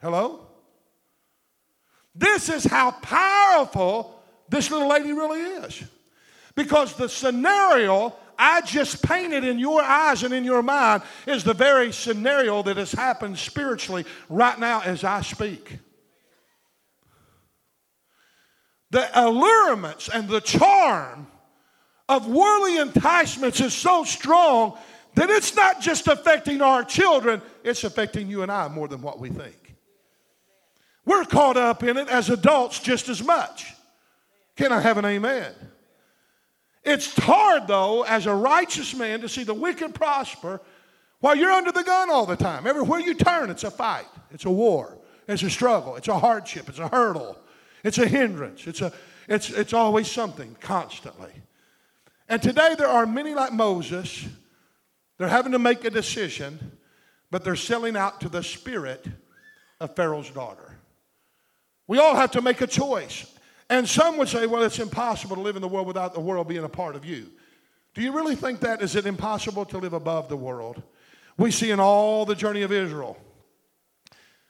Hello? 0.00 0.46
This 2.14 2.48
is 2.48 2.64
how 2.64 2.90
powerful 2.90 4.22
this 4.48 4.70
little 4.70 4.88
lady 4.88 5.12
really 5.12 5.40
is. 5.40 5.82
Because 6.54 6.94
the 6.94 7.08
scenario 7.08 8.14
I 8.38 8.60
just 8.62 9.02
painted 9.02 9.44
in 9.44 9.58
your 9.58 9.82
eyes 9.82 10.24
and 10.24 10.34
in 10.34 10.44
your 10.44 10.62
mind 10.62 11.02
is 11.26 11.44
the 11.44 11.54
very 11.54 11.92
scenario 11.92 12.62
that 12.64 12.76
has 12.76 12.90
happened 12.90 13.38
spiritually 13.38 14.04
right 14.28 14.58
now 14.58 14.80
as 14.80 15.04
I 15.04 15.20
speak. 15.22 15.78
The 18.90 19.08
allurements 19.14 20.08
and 20.08 20.28
the 20.28 20.40
charm 20.40 21.28
of 22.08 22.26
worldly 22.26 22.78
enticements 22.78 23.60
is 23.60 23.72
so 23.72 24.04
strong 24.04 24.76
that 25.14 25.30
it's 25.30 25.54
not 25.54 25.80
just 25.80 26.08
affecting 26.08 26.60
our 26.62 26.82
children, 26.82 27.40
it's 27.62 27.84
affecting 27.84 28.28
you 28.28 28.42
and 28.42 28.50
I 28.50 28.68
more 28.68 28.88
than 28.88 29.02
what 29.02 29.20
we 29.20 29.30
think. 29.30 29.76
We're 31.04 31.24
caught 31.24 31.56
up 31.56 31.82
in 31.82 31.96
it 31.96 32.08
as 32.08 32.28
adults 32.28 32.80
just 32.80 33.08
as 33.08 33.22
much. 33.22 33.72
Can 34.56 34.72
I 34.72 34.80
have 34.80 34.98
an 34.98 35.04
amen? 35.04 35.54
It's 36.84 37.16
hard, 37.16 37.68
though, 37.68 38.02
as 38.02 38.26
a 38.26 38.34
righteous 38.34 38.94
man 38.94 39.20
to 39.20 39.28
see 39.28 39.44
the 39.44 39.54
wicked 39.54 39.94
prosper 39.94 40.60
while 41.20 41.36
you're 41.36 41.52
under 41.52 41.70
the 41.70 41.84
gun 41.84 42.10
all 42.10 42.26
the 42.26 42.36
time. 42.36 42.66
Everywhere 42.66 43.00
you 43.00 43.14
turn, 43.14 43.50
it's 43.50 43.64
a 43.64 43.70
fight, 43.70 44.06
it's 44.32 44.44
a 44.44 44.50
war, 44.50 44.98
it's 45.28 45.44
a 45.44 45.50
struggle, 45.50 45.94
it's 45.94 46.08
a 46.08 46.18
hardship, 46.18 46.68
it's 46.68 46.80
a 46.80 46.88
hurdle, 46.88 47.38
it's 47.84 47.98
a 47.98 48.06
hindrance, 48.08 48.66
it's, 48.66 48.80
a, 48.80 48.92
it's, 49.28 49.50
it's 49.50 49.72
always 49.72 50.10
something 50.10 50.56
constantly. 50.60 51.30
And 52.28 52.42
today 52.42 52.74
there 52.76 52.88
are 52.88 53.06
many 53.06 53.34
like 53.34 53.52
Moses, 53.52 54.26
they're 55.18 55.28
having 55.28 55.52
to 55.52 55.60
make 55.60 55.84
a 55.84 55.90
decision, 55.90 56.78
but 57.30 57.44
they're 57.44 57.54
selling 57.54 57.96
out 57.96 58.20
to 58.22 58.28
the 58.28 58.42
spirit 58.42 59.06
of 59.80 59.94
Pharaoh's 59.94 60.30
daughter. 60.30 60.76
We 61.86 61.98
all 61.98 62.16
have 62.16 62.32
to 62.32 62.42
make 62.42 62.60
a 62.60 62.66
choice. 62.66 63.31
And 63.72 63.88
some 63.88 64.18
would 64.18 64.28
say, 64.28 64.46
well, 64.46 64.62
it's 64.64 64.78
impossible 64.78 65.34
to 65.34 65.40
live 65.40 65.56
in 65.56 65.62
the 65.62 65.66
world 65.66 65.86
without 65.86 66.12
the 66.12 66.20
world 66.20 66.46
being 66.46 66.62
a 66.62 66.68
part 66.68 66.94
of 66.94 67.06
you. 67.06 67.30
Do 67.94 68.02
you 68.02 68.12
really 68.12 68.34
think 68.34 68.60
that? 68.60 68.82
Is 68.82 68.96
it 68.96 69.06
impossible 69.06 69.64
to 69.64 69.78
live 69.78 69.94
above 69.94 70.28
the 70.28 70.36
world? 70.36 70.82
We 71.38 71.50
see 71.50 71.70
in 71.70 71.80
all 71.80 72.26
the 72.26 72.34
journey 72.34 72.60
of 72.60 72.70
Israel, 72.70 73.16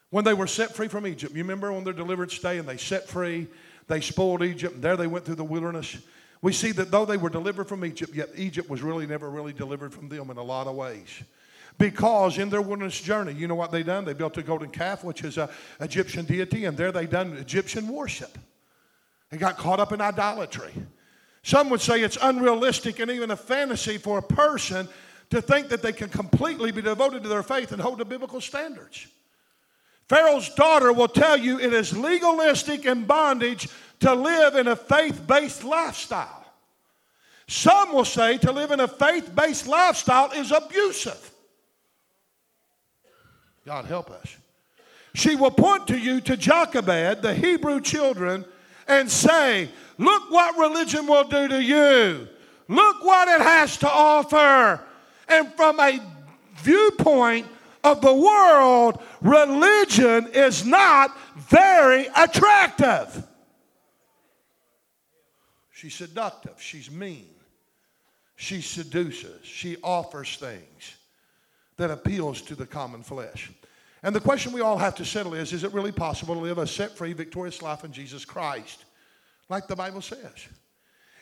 when 0.09 0.25
they 0.25 0.33
were 0.33 0.45
set 0.45 0.75
free 0.75 0.89
from 0.89 1.07
Egypt, 1.07 1.33
you 1.33 1.41
remember 1.41 1.71
on 1.71 1.85
their 1.85 1.93
deliverance 1.93 2.37
day 2.37 2.57
and 2.57 2.67
they 2.67 2.75
set 2.75 3.07
free, 3.07 3.47
they 3.87 4.01
spoiled 4.01 4.43
Egypt, 4.43 4.75
and 4.75 4.83
there 4.83 4.97
they 4.97 5.07
went 5.07 5.23
through 5.23 5.35
the 5.35 5.43
wilderness. 5.45 5.99
We 6.41 6.51
see 6.51 6.73
that 6.73 6.91
though 6.91 7.05
they 7.05 7.15
were 7.15 7.29
delivered 7.29 7.69
from 7.69 7.85
Egypt, 7.85 8.13
yet 8.13 8.27
Egypt 8.35 8.69
was 8.69 8.81
really 8.81 9.07
never 9.07 9.29
really 9.29 9.53
delivered 9.53 9.93
from 9.93 10.09
them 10.09 10.31
in 10.31 10.37
a 10.37 10.43
lot 10.43 10.67
of 10.67 10.75
ways. 10.75 11.23
Because 11.77 12.39
in 12.39 12.49
their 12.49 12.61
wilderness 12.61 12.99
journey, 12.99 13.31
you 13.31 13.47
know 13.47 13.55
what 13.55 13.71
they 13.71 13.83
done? 13.83 14.03
They 14.03 14.11
built 14.11 14.37
a 14.37 14.43
golden 14.43 14.69
calf, 14.69 15.01
which 15.01 15.23
is 15.23 15.37
a 15.37 15.49
Egyptian 15.79 16.25
deity, 16.25 16.65
and 16.65 16.75
there 16.75 16.91
they 16.91 17.05
done 17.05 17.37
Egyptian 17.37 17.87
worship 17.87 18.37
and 19.33 19.39
got 19.39 19.57
caught 19.57 19.79
up 19.79 19.91
in 19.91 19.99
idolatry. 19.99 20.71
Some 21.41 21.71
would 21.71 21.81
say 21.81 22.01
it's 22.01 22.19
unrealistic 22.21 22.99
and 22.99 23.09
even 23.09 23.31
a 23.31 23.35
fantasy 23.35 23.97
for 23.97 24.19
a 24.19 24.21
person 24.21 24.87
to 25.31 25.41
think 25.41 25.69
that 25.69 25.81
they 25.81 25.91
can 25.91 26.07
completely 26.07 26.71
be 26.71 26.83
devoted 26.83 27.23
to 27.23 27.29
their 27.29 27.41
faith 27.41 27.71
and 27.71 27.81
hold 27.81 27.97
to 27.97 28.05
biblical 28.05 28.39
standards. 28.39 29.07
Pharaoh's 30.07 30.49
daughter 30.49 30.93
will 30.93 31.07
tell 31.07 31.35
you 31.35 31.59
it 31.59 31.73
is 31.73 31.97
legalistic 31.97 32.85
and 32.85 33.07
bondage 33.07 33.69
to 34.01 34.13
live 34.13 34.55
in 34.55 34.67
a 34.67 34.75
faith 34.75 35.25
based 35.25 35.63
lifestyle. 35.63 36.45
Some 37.47 37.91
will 37.91 38.05
say 38.05 38.37
to 38.37 38.51
live 38.51 38.69
in 38.69 38.81
a 38.81 38.87
faith 38.87 39.33
based 39.33 39.65
lifestyle 39.65 40.29
is 40.33 40.51
abusive. 40.51 41.31
God 43.65 43.85
help 43.85 44.11
us. 44.11 44.37
She 45.15 45.35
will 45.35 45.49
point 45.49 45.87
to 45.87 45.97
you 45.97 46.21
to 46.21 46.37
Jochebed, 46.37 47.23
the 47.23 47.33
Hebrew 47.33 47.81
children 47.81 48.45
and 48.87 49.09
say, 49.09 49.69
Look 49.97 50.31
what 50.31 50.57
religion 50.57 51.07
will 51.07 51.25
do 51.25 51.47
to 51.47 51.61
you. 51.61 52.27
Look 52.67 53.03
what 53.03 53.27
it 53.27 53.41
has 53.41 53.77
to 53.77 53.89
offer. 53.89 54.81
And 55.27 55.53
from 55.53 55.79
a 55.79 55.99
viewpoint 56.57 57.47
of 57.83 58.01
the 58.01 58.13
world, 58.13 59.01
religion 59.21 60.29
is 60.33 60.65
not 60.65 61.15
very 61.37 62.07
attractive. 62.15 63.25
She's 65.71 65.93
seductive. 65.93 66.61
She's 66.61 66.89
mean. 66.89 67.29
She 68.35 68.61
seduces. 68.61 69.45
She 69.45 69.77
offers 69.83 70.37
things 70.37 70.97
that 71.77 71.91
appeals 71.91 72.41
to 72.43 72.55
the 72.55 72.65
common 72.65 73.03
flesh. 73.03 73.51
And 74.03 74.13
the 74.13 74.19
question 74.19 74.51
we 74.51 74.59
all 74.59 74.77
have 74.77 74.95
to 74.95 75.05
settle 75.05 75.33
is 75.33 75.53
is 75.53 75.63
it 75.63 75.73
really 75.73 75.91
possible 75.91 76.35
to 76.35 76.41
live 76.41 76.57
a 76.57 76.67
set 76.67 76.91
free, 76.91 77.13
victorious 77.13 77.61
life 77.61 77.85
in 77.85 77.93
Jesus 77.93 78.25
Christ, 78.25 78.83
like 79.49 79.67
the 79.67 79.75
Bible 79.75 80.01
says? 80.01 80.47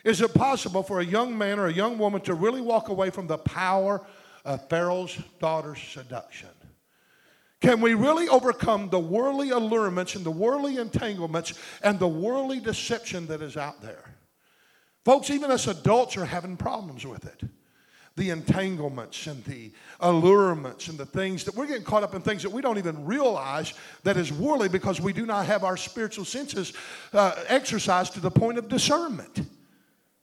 Is 0.03 0.19
it 0.21 0.33
possible 0.33 0.81
for 0.81 0.99
a 0.99 1.05
young 1.05 1.37
man 1.37 1.59
or 1.59 1.67
a 1.67 1.73
young 1.73 1.99
woman 1.99 2.21
to 2.21 2.33
really 2.33 2.61
walk 2.61 2.89
away 2.89 3.11
from 3.11 3.27
the 3.27 3.37
power 3.37 4.01
of 4.43 4.67
Pharaoh's 4.67 5.15
daughter's 5.39 5.79
seduction? 5.79 6.49
Can 7.61 7.79
we 7.79 7.93
really 7.93 8.27
overcome 8.27 8.89
the 8.89 8.99
worldly 8.99 9.51
allurements 9.51 10.15
and 10.15 10.25
the 10.25 10.31
worldly 10.31 10.77
entanglements 10.77 11.53
and 11.83 11.99
the 11.99 12.07
worldly 12.07 12.59
deception 12.59 13.27
that 13.27 13.43
is 13.43 13.55
out 13.55 13.83
there? 13.83 14.15
Folks, 15.05 15.29
even 15.29 15.51
us 15.51 15.67
adults 15.67 16.17
are 16.17 16.25
having 16.25 16.57
problems 16.57 17.05
with 17.05 17.25
it 17.25 17.47
the 18.17 18.29
entanglements 18.29 19.27
and 19.27 19.43
the 19.45 19.71
allurements 20.01 20.89
and 20.89 20.97
the 20.97 21.05
things 21.05 21.43
that 21.45 21.55
we're 21.55 21.65
getting 21.65 21.83
caught 21.83 22.03
up 22.03 22.13
in 22.13 22.21
things 22.21 22.43
that 22.43 22.51
we 22.51 22.61
don't 22.61 22.77
even 22.77 23.05
realize 23.05 23.73
that 24.03 24.17
is 24.17 24.33
worldly 24.33 24.67
because 24.67 24.99
we 24.99 25.13
do 25.13 25.25
not 25.25 25.45
have 25.45 25.63
our 25.63 25.77
spiritual 25.77 26.25
senses 26.25 26.73
uh, 27.13 27.33
exercised 27.47 28.13
to 28.13 28.19
the 28.19 28.31
point 28.31 28.57
of 28.57 28.67
discernment. 28.67 29.41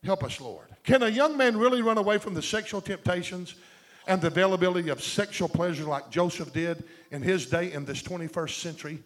Help 0.04 0.22
us, 0.22 0.40
Lord. 0.40 0.68
Can 0.84 1.02
a 1.02 1.08
young 1.08 1.36
man 1.36 1.56
really 1.56 1.82
run 1.82 1.98
away 1.98 2.18
from 2.18 2.34
the 2.34 2.42
sexual 2.42 2.80
temptations 2.80 3.54
and 4.06 4.20
the 4.20 4.28
availability 4.28 4.90
of 4.90 5.02
sexual 5.02 5.48
pleasure 5.48 5.84
like 5.84 6.10
Joseph 6.10 6.52
did 6.52 6.84
in 7.10 7.22
his 7.22 7.46
day 7.46 7.72
in 7.72 7.84
this 7.84 8.02
21st 8.02 8.60
century? 8.60 8.98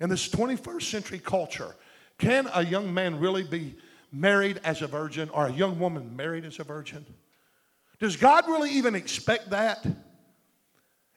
In 0.00 0.08
this 0.08 0.28
21st 0.28 0.82
century 0.82 1.18
culture, 1.18 1.76
can 2.18 2.48
a 2.54 2.64
young 2.64 2.92
man 2.92 3.18
really 3.18 3.44
be 3.44 3.74
married 4.10 4.60
as 4.64 4.82
a 4.82 4.86
virgin 4.86 5.28
or 5.30 5.46
a 5.46 5.52
young 5.52 5.78
woman 5.78 6.14
married 6.16 6.44
as 6.44 6.58
a 6.58 6.64
virgin? 6.64 7.06
Does 8.02 8.16
God 8.16 8.48
really 8.48 8.72
even 8.72 8.96
expect 8.96 9.50
that? 9.50 9.86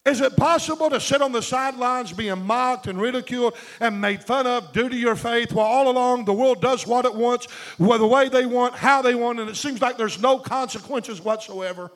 Is 0.06 0.22
it 0.22 0.38
possible 0.38 0.88
to 0.92 1.00
sit 1.00 1.20
on 1.20 1.32
the 1.32 1.42
sidelines 1.42 2.14
being 2.14 2.46
mocked 2.46 2.86
and 2.86 3.02
ridiculed 3.02 3.56
and 3.80 4.00
made 4.00 4.24
fun 4.24 4.46
of 4.46 4.72
due 4.72 4.88
to 4.88 4.96
your 4.96 5.16
faith 5.16 5.52
while 5.52 5.66
all 5.66 5.90
along 5.90 6.26
the 6.26 6.34
world 6.34 6.62
does 6.62 6.86
what 6.86 7.06
it 7.06 7.16
wants, 7.16 7.48
the 7.80 8.06
way 8.06 8.30
they 8.30 8.46
want, 8.46 8.76
how 8.76 9.02
they 9.02 9.16
want, 9.16 9.40
and 9.40 9.50
it 9.50 9.56
seems 9.56 9.82
like 9.82 9.98
there's 9.98 10.22
no 10.22 10.38
consequences 10.38 11.20
whatsoever? 11.20 11.92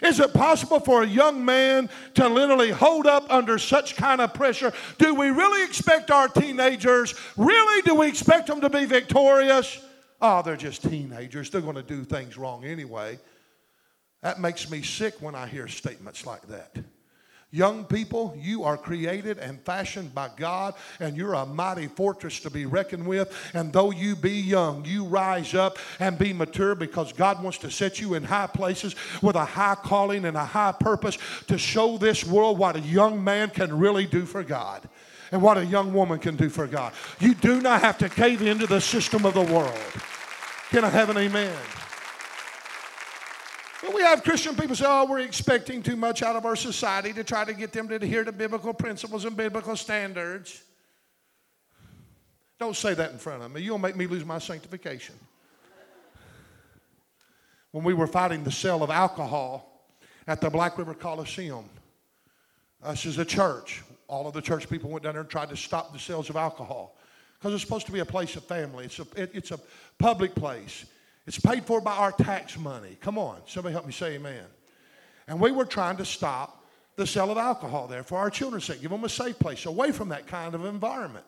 Is 0.00 0.20
it 0.20 0.32
possible 0.32 0.78
for 0.78 1.02
a 1.02 1.06
young 1.08 1.44
man 1.44 1.90
to 2.14 2.28
literally 2.28 2.70
hold 2.70 3.08
up 3.08 3.28
under 3.32 3.58
such 3.58 3.96
kind 3.96 4.20
of 4.20 4.32
pressure? 4.32 4.72
Do 4.98 5.12
we 5.12 5.30
really 5.30 5.64
expect 5.64 6.12
our 6.12 6.28
teenagers, 6.28 7.16
really, 7.36 7.82
do 7.82 7.96
we 7.96 8.06
expect 8.06 8.46
them 8.46 8.60
to 8.60 8.70
be 8.70 8.84
victorious? 8.84 9.84
Oh, 10.20 10.40
they're 10.42 10.56
just 10.56 10.88
teenagers. 10.88 11.50
They're 11.50 11.60
going 11.62 11.74
to 11.74 11.82
do 11.82 12.04
things 12.04 12.38
wrong 12.38 12.64
anyway. 12.64 13.18
That 14.22 14.40
makes 14.40 14.70
me 14.70 14.82
sick 14.82 15.14
when 15.20 15.34
I 15.34 15.46
hear 15.46 15.66
statements 15.68 16.26
like 16.26 16.46
that. 16.48 16.76
Young 17.52 17.84
people, 17.84 18.36
you 18.38 18.62
are 18.62 18.76
created 18.76 19.38
and 19.38 19.60
fashioned 19.62 20.14
by 20.14 20.30
God, 20.36 20.74
and 21.00 21.16
you're 21.16 21.34
a 21.34 21.44
mighty 21.44 21.88
fortress 21.88 22.38
to 22.40 22.50
be 22.50 22.64
reckoned 22.64 23.04
with. 23.04 23.36
And 23.54 23.72
though 23.72 23.90
you 23.90 24.14
be 24.14 24.34
young, 24.34 24.84
you 24.84 25.04
rise 25.04 25.52
up 25.52 25.76
and 25.98 26.16
be 26.16 26.32
mature 26.32 26.76
because 26.76 27.12
God 27.12 27.42
wants 27.42 27.58
to 27.58 27.70
set 27.70 28.00
you 28.00 28.14
in 28.14 28.22
high 28.22 28.46
places 28.46 28.94
with 29.20 29.34
a 29.34 29.44
high 29.44 29.74
calling 29.74 30.26
and 30.26 30.36
a 30.36 30.44
high 30.44 30.72
purpose 30.78 31.18
to 31.48 31.58
show 31.58 31.98
this 31.98 32.24
world 32.24 32.56
what 32.56 32.76
a 32.76 32.80
young 32.80 33.22
man 33.22 33.50
can 33.50 33.76
really 33.76 34.06
do 34.06 34.24
for 34.26 34.44
God 34.44 34.88
and 35.32 35.42
what 35.42 35.58
a 35.58 35.66
young 35.66 35.92
woman 35.92 36.20
can 36.20 36.36
do 36.36 36.48
for 36.48 36.68
God. 36.68 36.92
You 37.18 37.34
do 37.34 37.60
not 37.60 37.80
have 37.80 37.98
to 37.98 38.08
cave 38.08 38.42
into 38.42 38.68
the 38.68 38.80
system 38.80 39.26
of 39.26 39.34
the 39.34 39.42
world. 39.42 39.76
Can 40.70 40.84
I 40.84 40.88
have 40.88 41.10
an 41.10 41.16
amen? 41.16 41.56
We 43.94 44.02
have 44.02 44.22
Christian 44.22 44.54
people 44.56 44.76
say, 44.76 44.84
oh, 44.86 45.06
we're 45.06 45.20
expecting 45.20 45.82
too 45.82 45.96
much 45.96 46.22
out 46.22 46.36
of 46.36 46.44
our 46.44 46.56
society 46.56 47.12
to 47.12 47.24
try 47.24 47.44
to 47.44 47.52
get 47.52 47.72
them 47.72 47.88
to 47.88 47.96
adhere 47.96 48.24
to 48.24 48.32
biblical 48.32 48.72
principles 48.72 49.24
and 49.24 49.36
biblical 49.36 49.76
standards. 49.76 50.62
Don't 52.58 52.76
say 52.76 52.94
that 52.94 53.12
in 53.12 53.18
front 53.18 53.42
of 53.42 53.50
me. 53.50 53.62
You'll 53.62 53.78
make 53.78 53.96
me 53.96 54.06
lose 54.06 54.24
my 54.24 54.38
sanctification. 54.38 55.14
When 57.72 57.84
we 57.84 57.94
were 57.94 58.06
fighting 58.06 58.44
the 58.44 58.52
sale 58.52 58.82
of 58.82 58.90
alcohol 58.90 59.86
at 60.26 60.40
the 60.40 60.50
Black 60.50 60.76
River 60.76 60.94
Coliseum, 60.94 61.64
us 62.82 63.06
as 63.06 63.18
a 63.18 63.24
church, 63.24 63.82
all 64.08 64.26
of 64.26 64.34
the 64.34 64.42
church 64.42 64.68
people 64.68 64.90
went 64.90 65.04
down 65.04 65.14
there 65.14 65.22
and 65.22 65.30
tried 65.30 65.48
to 65.50 65.56
stop 65.56 65.92
the 65.92 65.98
sales 65.98 66.30
of 66.30 66.36
alcohol 66.36 66.96
because 67.38 67.54
it's 67.54 67.62
supposed 67.62 67.86
to 67.86 67.92
be 67.92 68.00
a 68.00 68.04
place 68.04 68.36
of 68.36 68.44
family. 68.44 68.84
It's 68.84 68.98
a, 68.98 69.06
it, 69.16 69.30
it's 69.32 69.50
a 69.50 69.60
public 69.98 70.34
place. 70.34 70.84
It's 71.26 71.38
paid 71.38 71.64
for 71.64 71.80
by 71.80 71.94
our 71.94 72.12
tax 72.12 72.58
money. 72.58 72.96
Come 73.00 73.18
on, 73.18 73.40
somebody 73.46 73.72
help 73.72 73.86
me 73.86 73.92
say 73.92 74.14
amen. 74.14 74.44
And 75.28 75.40
we 75.40 75.52
were 75.52 75.64
trying 75.64 75.96
to 75.98 76.04
stop 76.04 76.64
the 76.96 77.06
sale 77.06 77.30
of 77.30 77.38
alcohol 77.38 77.86
there 77.86 78.02
for 78.02 78.18
our 78.18 78.30
children's 78.30 78.64
sake, 78.64 78.82
give 78.82 78.90
them 78.90 79.04
a 79.04 79.08
safe 79.08 79.38
place 79.38 79.66
away 79.66 79.92
from 79.92 80.08
that 80.10 80.26
kind 80.26 80.54
of 80.54 80.64
environment. 80.64 81.26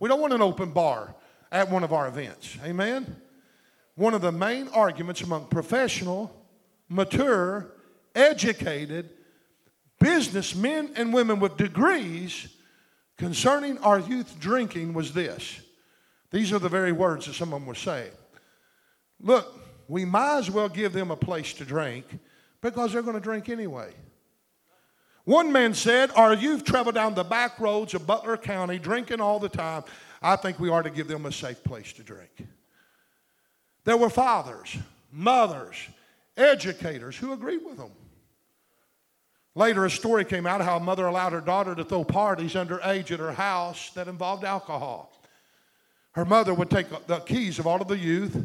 We 0.00 0.08
don't 0.08 0.20
want 0.20 0.32
an 0.32 0.42
open 0.42 0.70
bar 0.70 1.14
at 1.52 1.70
one 1.70 1.84
of 1.84 1.92
our 1.92 2.08
events. 2.08 2.58
Amen? 2.64 3.16
One 3.94 4.12
of 4.12 4.22
the 4.22 4.32
main 4.32 4.68
arguments 4.68 5.20
among 5.20 5.46
professional, 5.46 6.34
mature, 6.88 7.70
educated 8.14 9.10
businessmen 10.00 10.90
and 10.96 11.14
women 11.14 11.40
with 11.40 11.56
degrees 11.56 12.48
concerning 13.16 13.78
our 13.78 14.00
youth 14.00 14.38
drinking 14.40 14.92
was 14.92 15.14
this. 15.14 15.60
These 16.30 16.52
are 16.52 16.58
the 16.58 16.68
very 16.68 16.92
words 16.92 17.26
that 17.26 17.34
some 17.34 17.52
of 17.52 17.60
them 17.60 17.66
were 17.66 17.74
saying. 17.74 18.10
Look, 19.20 19.60
we 19.88 20.04
might 20.04 20.38
as 20.38 20.50
well 20.50 20.68
give 20.68 20.92
them 20.92 21.10
a 21.10 21.16
place 21.16 21.52
to 21.54 21.64
drink 21.64 22.06
because 22.60 22.92
they're 22.92 23.02
going 23.02 23.14
to 23.14 23.20
drink 23.20 23.48
anyway. 23.48 23.92
One 25.24 25.52
man 25.52 25.74
said, 25.74 26.10
Our 26.16 26.34
youth 26.34 26.64
travel 26.64 26.92
down 26.92 27.14
the 27.14 27.24
back 27.24 27.58
roads 27.58 27.94
of 27.94 28.06
Butler 28.06 28.36
County 28.36 28.78
drinking 28.78 29.20
all 29.20 29.38
the 29.38 29.48
time. 29.48 29.84
I 30.22 30.36
think 30.36 30.58
we 30.58 30.68
ought 30.68 30.82
to 30.82 30.90
give 30.90 31.08
them 31.08 31.26
a 31.26 31.32
safe 31.32 31.62
place 31.64 31.92
to 31.94 32.02
drink. 32.02 32.46
There 33.84 33.96
were 33.96 34.10
fathers, 34.10 34.76
mothers, 35.12 35.76
educators 36.36 37.16
who 37.16 37.32
agreed 37.32 37.64
with 37.64 37.76
them. 37.76 37.90
Later, 39.54 39.84
a 39.84 39.90
story 39.90 40.24
came 40.24 40.46
out 40.46 40.60
how 40.62 40.78
a 40.78 40.80
mother 40.80 41.06
allowed 41.06 41.32
her 41.32 41.40
daughter 41.40 41.74
to 41.74 41.84
throw 41.84 42.02
parties 42.02 42.54
underage 42.54 43.12
at 43.12 43.20
her 43.20 43.32
house 43.32 43.90
that 43.90 44.08
involved 44.08 44.44
alcohol. 44.44 45.12
Her 46.12 46.24
mother 46.24 46.54
would 46.54 46.70
take 46.70 46.86
the 47.06 47.20
keys 47.20 47.58
of 47.58 47.66
all 47.66 47.80
of 47.80 47.88
the 47.88 47.98
youth 47.98 48.36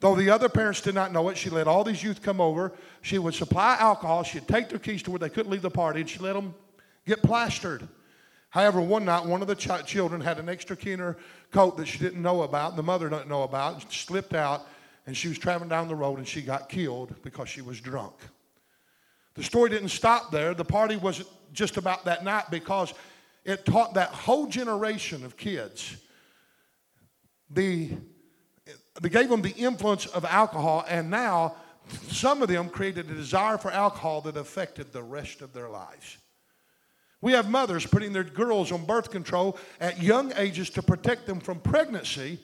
Though 0.00 0.14
the 0.14 0.30
other 0.30 0.48
parents 0.48 0.80
did 0.80 0.94
not 0.94 1.12
know 1.12 1.28
it, 1.28 1.36
she 1.36 1.50
let 1.50 1.68
all 1.68 1.84
these 1.84 2.02
youth 2.02 2.22
come 2.22 2.40
over. 2.40 2.72
She 3.02 3.18
would 3.18 3.34
supply 3.34 3.76
alcohol. 3.78 4.22
She'd 4.22 4.48
take 4.48 4.70
their 4.70 4.78
keys 4.78 5.02
to 5.04 5.10
where 5.10 5.18
they 5.18 5.28
couldn't 5.28 5.52
leave 5.52 5.62
the 5.62 5.70
party, 5.70 6.00
and 6.00 6.08
she 6.08 6.18
let 6.18 6.32
them 6.32 6.54
get 7.06 7.22
plastered. 7.22 7.86
However, 8.48 8.80
one 8.80 9.04
night, 9.04 9.26
one 9.26 9.42
of 9.42 9.48
the 9.48 9.54
ch- 9.54 9.86
children 9.86 10.20
had 10.20 10.38
an 10.38 10.48
extra 10.48 10.74
key 10.74 10.92
in 10.92 11.00
her 11.00 11.18
coat 11.52 11.76
that 11.76 11.86
she 11.86 11.98
didn't 11.98 12.22
know 12.22 12.42
about, 12.42 12.70
and 12.70 12.78
the 12.78 12.82
mother 12.82 13.08
didn't 13.10 13.28
know 13.28 13.42
about, 13.42 13.74
and 13.74 13.92
slipped 13.92 14.34
out, 14.34 14.66
and 15.06 15.16
she 15.16 15.28
was 15.28 15.38
traveling 15.38 15.68
down 15.68 15.86
the 15.86 15.94
road, 15.94 16.18
and 16.18 16.26
she 16.26 16.40
got 16.40 16.68
killed 16.68 17.14
because 17.22 17.48
she 17.48 17.60
was 17.60 17.80
drunk. 17.80 18.14
The 19.34 19.42
story 19.42 19.70
didn't 19.70 19.90
stop 19.90 20.32
there. 20.32 20.54
The 20.54 20.64
party 20.64 20.96
wasn't 20.96 21.28
just 21.52 21.76
about 21.76 22.06
that 22.06 22.24
night 22.24 22.44
because 22.50 22.94
it 23.44 23.64
taught 23.64 23.94
that 23.94 24.08
whole 24.08 24.46
generation 24.46 25.24
of 25.24 25.36
kids 25.36 25.96
the 27.50 27.90
they 29.00 29.08
gave 29.08 29.28
them 29.28 29.42
the 29.42 29.54
influence 29.56 30.06
of 30.06 30.24
alcohol, 30.24 30.84
and 30.88 31.10
now 31.10 31.56
some 32.08 32.42
of 32.42 32.48
them 32.48 32.68
created 32.68 33.10
a 33.10 33.14
desire 33.14 33.58
for 33.58 33.70
alcohol 33.70 34.20
that 34.22 34.36
affected 34.36 34.92
the 34.92 35.02
rest 35.02 35.40
of 35.40 35.52
their 35.52 35.68
lives. 35.68 36.18
We 37.22 37.32
have 37.32 37.50
mothers 37.50 37.86
putting 37.86 38.12
their 38.12 38.24
girls 38.24 38.72
on 38.72 38.84
birth 38.84 39.10
control 39.10 39.58
at 39.80 40.02
young 40.02 40.32
ages 40.36 40.70
to 40.70 40.82
protect 40.82 41.26
them 41.26 41.40
from 41.40 41.60
pregnancy. 41.60 42.40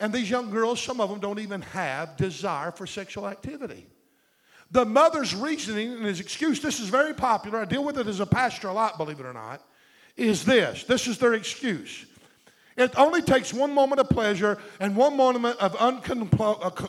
And 0.00 0.12
these 0.12 0.28
young 0.28 0.50
girls, 0.50 0.80
some 0.80 1.00
of 1.00 1.08
them 1.08 1.20
don't 1.20 1.38
even 1.38 1.62
have 1.62 2.16
desire 2.16 2.72
for 2.72 2.86
sexual 2.86 3.28
activity. 3.28 3.86
The 4.72 4.84
mother's 4.84 5.34
reasoning 5.34 5.92
and 5.92 6.04
his 6.04 6.18
excuse, 6.18 6.60
this 6.60 6.80
is 6.80 6.88
very 6.88 7.14
popular, 7.14 7.60
I 7.60 7.64
deal 7.64 7.84
with 7.84 7.98
it 7.98 8.08
as 8.08 8.18
a 8.18 8.26
pastor 8.26 8.68
a 8.68 8.72
lot, 8.72 8.98
believe 8.98 9.20
it 9.20 9.26
or 9.26 9.32
not, 9.32 9.62
is 10.16 10.44
this. 10.44 10.82
This 10.84 11.06
is 11.06 11.18
their 11.18 11.34
excuse. 11.34 12.06
It 12.76 12.98
only 12.98 13.22
takes 13.22 13.54
one 13.54 13.72
moment 13.72 14.00
of 14.00 14.10
pleasure 14.10 14.58
and 14.80 14.94
one 14.94 15.16
moment 15.16 15.58
of 15.58 15.74
uh, 15.78 16.82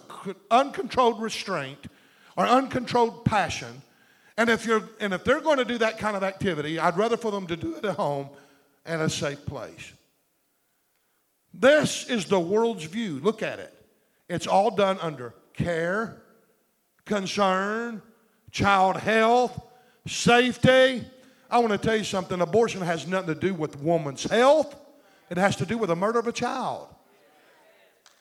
uncontrolled 0.52 1.22
restraint 1.22 1.88
or 2.36 2.46
uncontrolled 2.46 3.24
passion. 3.24 3.82
And 4.36 4.50
if, 4.50 4.66
you're, 4.66 4.84
and 5.00 5.14
if 5.14 5.24
they're 5.24 5.42
going 5.42 5.58
to 5.58 5.66
do 5.66 5.78
that 5.78 5.98
kind 5.98 6.18
of 6.18 6.24
activity, 6.24 6.78
I'd 6.78 6.98
rather 6.98 7.16
for 7.16 7.32
them 7.32 7.48
to 7.48 7.56
do 7.56 7.76
it 7.76 7.86
at 7.86 7.96
home 7.96 8.30
and 8.86 9.02
a 9.02 9.10
safe 9.10 9.46
place. 9.46 9.94
This 11.54 12.08
is 12.10 12.26
the 12.26 12.40
world's 12.40 12.84
view. 12.84 13.20
Look 13.22 13.42
at 13.42 13.60
it. 13.60 13.74
It's 14.30 14.46
all 14.46 14.72
done 14.72 15.00
under 15.02 15.34
care, 15.54 16.22
concern, 17.06 18.02
child 18.52 18.98
health, 18.98 19.60
safety. 20.06 21.06
I 21.50 21.60
want 21.60 21.72
to 21.72 21.78
tell 21.78 21.96
you 21.96 22.04
something 22.04 22.42
abortion 22.42 22.82
has 22.82 23.08
nothing 23.08 23.34
to 23.34 23.40
do 23.40 23.54
with 23.54 23.80
woman's 23.80 24.26
health 24.26 24.76
it 25.30 25.38
has 25.38 25.56
to 25.58 25.66
do 25.66 25.78
with 25.78 25.90
the 25.90 25.96
murder 25.96 26.20
of 26.20 26.28
a 26.28 26.32
child. 26.32 26.88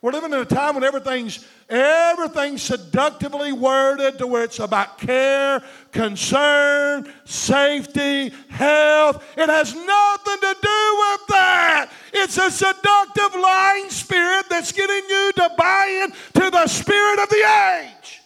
We're 0.02 0.12
living 0.12 0.32
in 0.32 0.38
a 0.38 0.44
time 0.44 0.74
when 0.74 0.84
everything's 0.84 1.44
everything's 1.68 2.62
seductively 2.62 3.50
worded 3.50 4.18
to 4.18 4.26
where 4.26 4.44
it's 4.44 4.60
about 4.60 4.98
care, 4.98 5.62
concern, 5.90 7.12
safety, 7.24 8.32
health. 8.48 9.24
It 9.36 9.48
has 9.48 9.74
nothing 9.74 10.40
to 10.40 10.56
do 10.62 10.96
with 10.98 11.26
that. 11.28 11.90
It's 12.12 12.36
a 12.36 12.50
seductive 12.50 13.40
lying 13.40 13.90
spirit 13.90 14.44
that's 14.48 14.70
getting 14.70 15.08
you 15.08 15.32
to 15.36 15.50
buy 15.56 16.04
in 16.04 16.12
to 16.42 16.50
the 16.50 16.66
spirit 16.66 17.18
of 17.18 17.28
the 17.30 17.82
age. 17.82 18.20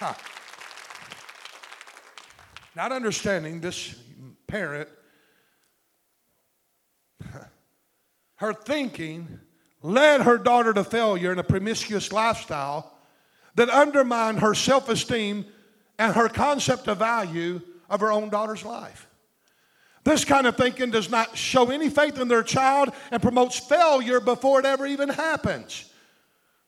Huh. 0.00 0.14
Not 2.74 2.90
understanding 2.90 3.60
this 3.60 3.94
parent, 4.48 4.88
her 8.36 8.52
thinking 8.52 9.38
led 9.82 10.22
her 10.22 10.38
daughter 10.38 10.72
to 10.72 10.82
failure 10.82 11.30
in 11.32 11.38
a 11.38 11.44
promiscuous 11.44 12.10
lifestyle 12.10 12.98
that 13.54 13.68
undermined 13.68 14.40
her 14.40 14.54
self 14.54 14.88
esteem 14.88 15.44
and 15.98 16.14
her 16.14 16.28
concept 16.28 16.88
of 16.88 16.98
value 16.98 17.60
of 17.88 18.00
her 18.00 18.10
own 18.10 18.28
daughter's 18.28 18.64
life. 18.64 19.08
This 20.04 20.24
kind 20.24 20.46
of 20.46 20.56
thinking 20.56 20.90
does 20.90 21.10
not 21.10 21.36
show 21.36 21.70
any 21.70 21.90
faith 21.90 22.18
in 22.18 22.28
their 22.28 22.42
child 22.42 22.90
and 23.10 23.20
promotes 23.20 23.58
failure 23.58 24.20
before 24.20 24.60
it 24.60 24.66
ever 24.66 24.86
even 24.86 25.08
happens. 25.08 25.92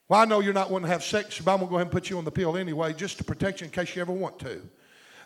Well, 0.07 0.19
I 0.19 0.25
know 0.25 0.41
you're 0.41 0.53
not 0.53 0.69
wanting 0.69 0.87
to 0.87 0.91
have 0.91 1.03
sex, 1.03 1.39
but 1.39 1.53
I'm 1.53 1.59
going 1.59 1.67
to 1.67 1.71
go 1.71 1.75
ahead 1.77 1.87
and 1.87 1.91
put 1.91 2.09
you 2.09 2.17
on 2.17 2.25
the 2.25 2.31
pill 2.31 2.57
anyway, 2.57 2.93
just 2.93 3.17
to 3.19 3.23
protect 3.23 3.61
you 3.61 3.65
in 3.65 3.71
case 3.71 3.95
you 3.95 4.01
ever 4.01 4.11
want 4.11 4.37
to. 4.39 4.61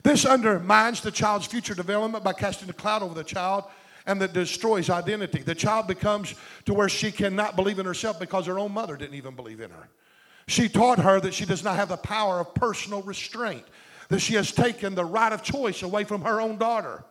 This 0.05 0.23
undermines 0.23 1.01
the 1.01 1.09
child's 1.09 1.47
future 1.47 1.73
development 1.73 2.23
by 2.23 2.33
casting 2.33 2.69
a 2.69 2.73
cloud 2.73 3.01
over 3.01 3.15
the 3.15 3.23
child 3.23 3.63
and 4.05 4.21
that 4.21 4.33
destroys 4.33 4.91
identity. 4.91 5.41
The 5.41 5.55
child 5.55 5.87
becomes 5.87 6.35
to 6.65 6.75
where 6.75 6.87
she 6.87 7.11
cannot 7.11 7.55
believe 7.55 7.79
in 7.79 7.87
herself 7.87 8.19
because 8.19 8.45
her 8.45 8.59
own 8.59 8.71
mother 8.71 8.97
didn't 8.97 9.15
even 9.15 9.35
believe 9.35 9.61
in 9.61 9.71
her. 9.71 9.89
She 10.47 10.69
taught 10.69 10.99
her 10.99 11.19
that 11.21 11.33
she 11.33 11.47
does 11.47 11.63
not 11.63 11.77
have 11.77 11.89
the 11.89 11.97
power 11.97 12.39
of 12.39 12.53
personal 12.53 13.01
restraint, 13.01 13.65
that 14.09 14.19
she 14.19 14.35
has 14.35 14.51
taken 14.51 14.93
the 14.93 15.03
right 15.03 15.33
of 15.33 15.41
choice 15.41 15.81
away 15.81 16.03
from 16.03 16.21
her 16.21 16.39
own 16.39 16.59
daughter. 16.59 17.03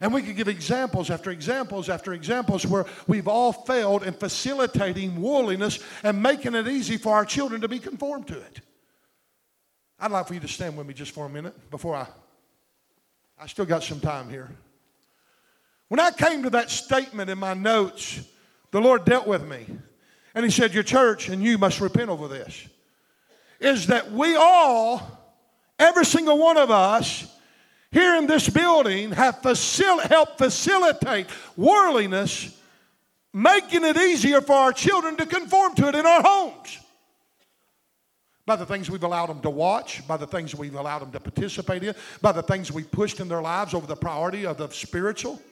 And 0.00 0.14
we 0.14 0.22
could 0.22 0.36
give 0.36 0.48
examples 0.48 1.10
after 1.10 1.30
examples 1.30 1.90
after 1.90 2.14
examples 2.14 2.64
where 2.64 2.86
we've 3.06 3.28
all 3.28 3.52
failed 3.52 4.04
in 4.04 4.14
facilitating 4.14 5.20
worldliness 5.20 5.80
and 6.02 6.22
making 6.22 6.54
it 6.54 6.66
easy 6.66 6.96
for 6.96 7.14
our 7.14 7.26
children 7.26 7.60
to 7.60 7.68
be 7.68 7.78
conformed 7.78 8.26
to 8.28 8.40
it. 8.40 8.62
I'd 9.98 10.10
like 10.10 10.26
for 10.28 10.34
you 10.34 10.40
to 10.40 10.48
stand 10.48 10.76
with 10.76 10.86
me 10.86 10.94
just 10.94 11.12
for 11.12 11.26
a 11.26 11.28
minute 11.28 11.70
before 11.70 11.96
I. 11.96 12.06
I 13.38 13.46
still 13.46 13.64
got 13.64 13.82
some 13.82 14.00
time 14.00 14.28
here. 14.28 14.50
When 15.88 16.00
I 16.00 16.10
came 16.10 16.42
to 16.42 16.50
that 16.50 16.70
statement 16.70 17.30
in 17.30 17.38
my 17.38 17.54
notes, 17.54 18.20
the 18.70 18.80
Lord 18.80 19.04
dealt 19.04 19.26
with 19.26 19.46
me. 19.46 19.66
And 20.34 20.44
He 20.44 20.50
said, 20.50 20.74
Your 20.74 20.82
church 20.82 21.28
and 21.28 21.42
you 21.42 21.58
must 21.58 21.80
repent 21.80 22.10
over 22.10 22.28
this. 22.28 22.66
Is 23.60 23.86
that 23.86 24.12
we 24.12 24.36
all, 24.36 25.02
every 25.78 26.04
single 26.04 26.38
one 26.38 26.56
of 26.56 26.70
us, 26.70 27.32
here 27.90 28.16
in 28.16 28.26
this 28.26 28.48
building 28.48 29.12
have 29.12 29.40
facil- 29.40 30.02
helped 30.02 30.38
facilitate 30.38 31.26
worldliness, 31.56 32.54
making 33.32 33.84
it 33.84 33.96
easier 33.96 34.40
for 34.40 34.54
our 34.54 34.72
children 34.72 35.16
to 35.16 35.24
conform 35.24 35.74
to 35.76 35.88
it 35.88 35.94
in 35.94 36.04
our 36.04 36.22
homes. 36.22 36.78
By 38.46 38.56
the 38.56 38.64
things 38.64 38.88
we've 38.88 39.02
allowed 39.02 39.26
them 39.26 39.40
to 39.40 39.50
watch, 39.50 40.06
by 40.06 40.16
the 40.16 40.26
things 40.26 40.54
we've 40.54 40.76
allowed 40.76 41.00
them 41.00 41.10
to 41.12 41.20
participate 41.20 41.82
in, 41.82 41.94
by 42.22 42.30
the 42.30 42.42
things 42.42 42.70
we've 42.70 42.90
pushed 42.90 43.18
in 43.18 43.28
their 43.28 43.42
lives 43.42 43.74
over 43.74 43.86
the 43.86 43.96
priority 43.96 44.46
of 44.46 44.56
the 44.56 44.70
spiritual. 44.70 45.42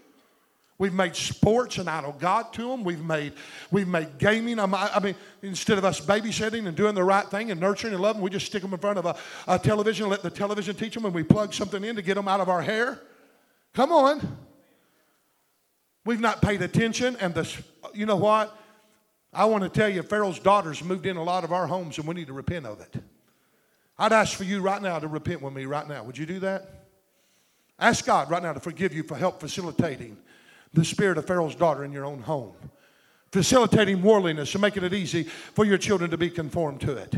We've 0.76 0.92
made 0.92 1.14
sports 1.14 1.78
an 1.78 1.86
idol 1.86 2.16
God 2.18 2.52
to 2.54 2.68
them. 2.68 2.82
We've 2.82 3.04
made, 3.04 3.34
we've 3.70 3.86
made 3.86 4.18
gaming. 4.18 4.58
Um, 4.58 4.74
I 4.74 4.98
mean, 5.00 5.14
instead 5.42 5.78
of 5.78 5.84
us 5.84 6.00
babysitting 6.00 6.66
and 6.66 6.76
doing 6.76 6.94
the 6.94 7.04
right 7.04 7.26
thing 7.26 7.52
and 7.52 7.60
nurturing 7.60 7.94
and 7.94 8.02
loving, 8.02 8.22
we 8.22 8.30
just 8.30 8.46
stick 8.46 8.62
them 8.62 8.72
in 8.72 8.78
front 8.80 8.98
of 8.98 9.06
a, 9.06 9.16
a 9.46 9.58
television 9.58 10.08
let 10.08 10.22
the 10.22 10.30
television 10.30 10.74
teach 10.74 10.94
them 10.94 11.04
and 11.04 11.14
we 11.14 11.22
plug 11.22 11.54
something 11.54 11.84
in 11.84 11.94
to 11.94 12.02
get 12.02 12.14
them 12.14 12.26
out 12.26 12.40
of 12.40 12.48
our 12.48 12.62
hair. 12.62 13.00
Come 13.72 13.92
on. 13.92 14.36
We've 16.04 16.20
not 16.20 16.42
paid 16.42 16.60
attention. 16.60 17.16
And 17.20 17.34
the, 17.34 17.48
you 17.92 18.06
know 18.06 18.16
what? 18.16 18.56
I 19.34 19.46
want 19.46 19.64
to 19.64 19.68
tell 19.68 19.88
you, 19.88 20.02
Pharaoh's 20.02 20.38
daughters 20.38 20.82
moved 20.82 21.06
in 21.06 21.16
a 21.16 21.22
lot 21.22 21.44
of 21.44 21.52
our 21.52 21.66
homes 21.66 21.98
and 21.98 22.06
we 22.06 22.14
need 22.14 22.28
to 22.28 22.32
repent 22.32 22.66
of 22.66 22.80
it. 22.80 23.02
I'd 23.98 24.12
ask 24.12 24.36
for 24.36 24.44
you 24.44 24.60
right 24.60 24.80
now 24.80 24.98
to 24.98 25.08
repent 25.08 25.42
with 25.42 25.52
me 25.52 25.66
right 25.66 25.88
now. 25.88 26.04
Would 26.04 26.18
you 26.18 26.26
do 26.26 26.40
that? 26.40 26.86
Ask 27.78 28.06
God 28.06 28.30
right 28.30 28.42
now 28.42 28.52
to 28.52 28.60
forgive 28.60 28.94
you 28.94 29.02
for 29.02 29.16
help 29.16 29.40
facilitating 29.40 30.16
the 30.72 30.84
spirit 30.84 31.18
of 31.18 31.26
Pharaoh's 31.26 31.54
daughter 31.54 31.84
in 31.84 31.92
your 31.92 32.04
own 32.04 32.20
home, 32.20 32.54
facilitating 33.32 34.02
worldliness 34.02 34.54
and 34.54 34.62
making 34.62 34.84
it 34.84 34.92
easy 34.92 35.24
for 35.24 35.64
your 35.64 35.78
children 35.78 36.10
to 36.10 36.18
be 36.18 36.30
conformed 36.30 36.80
to 36.82 36.96
it. 36.96 37.14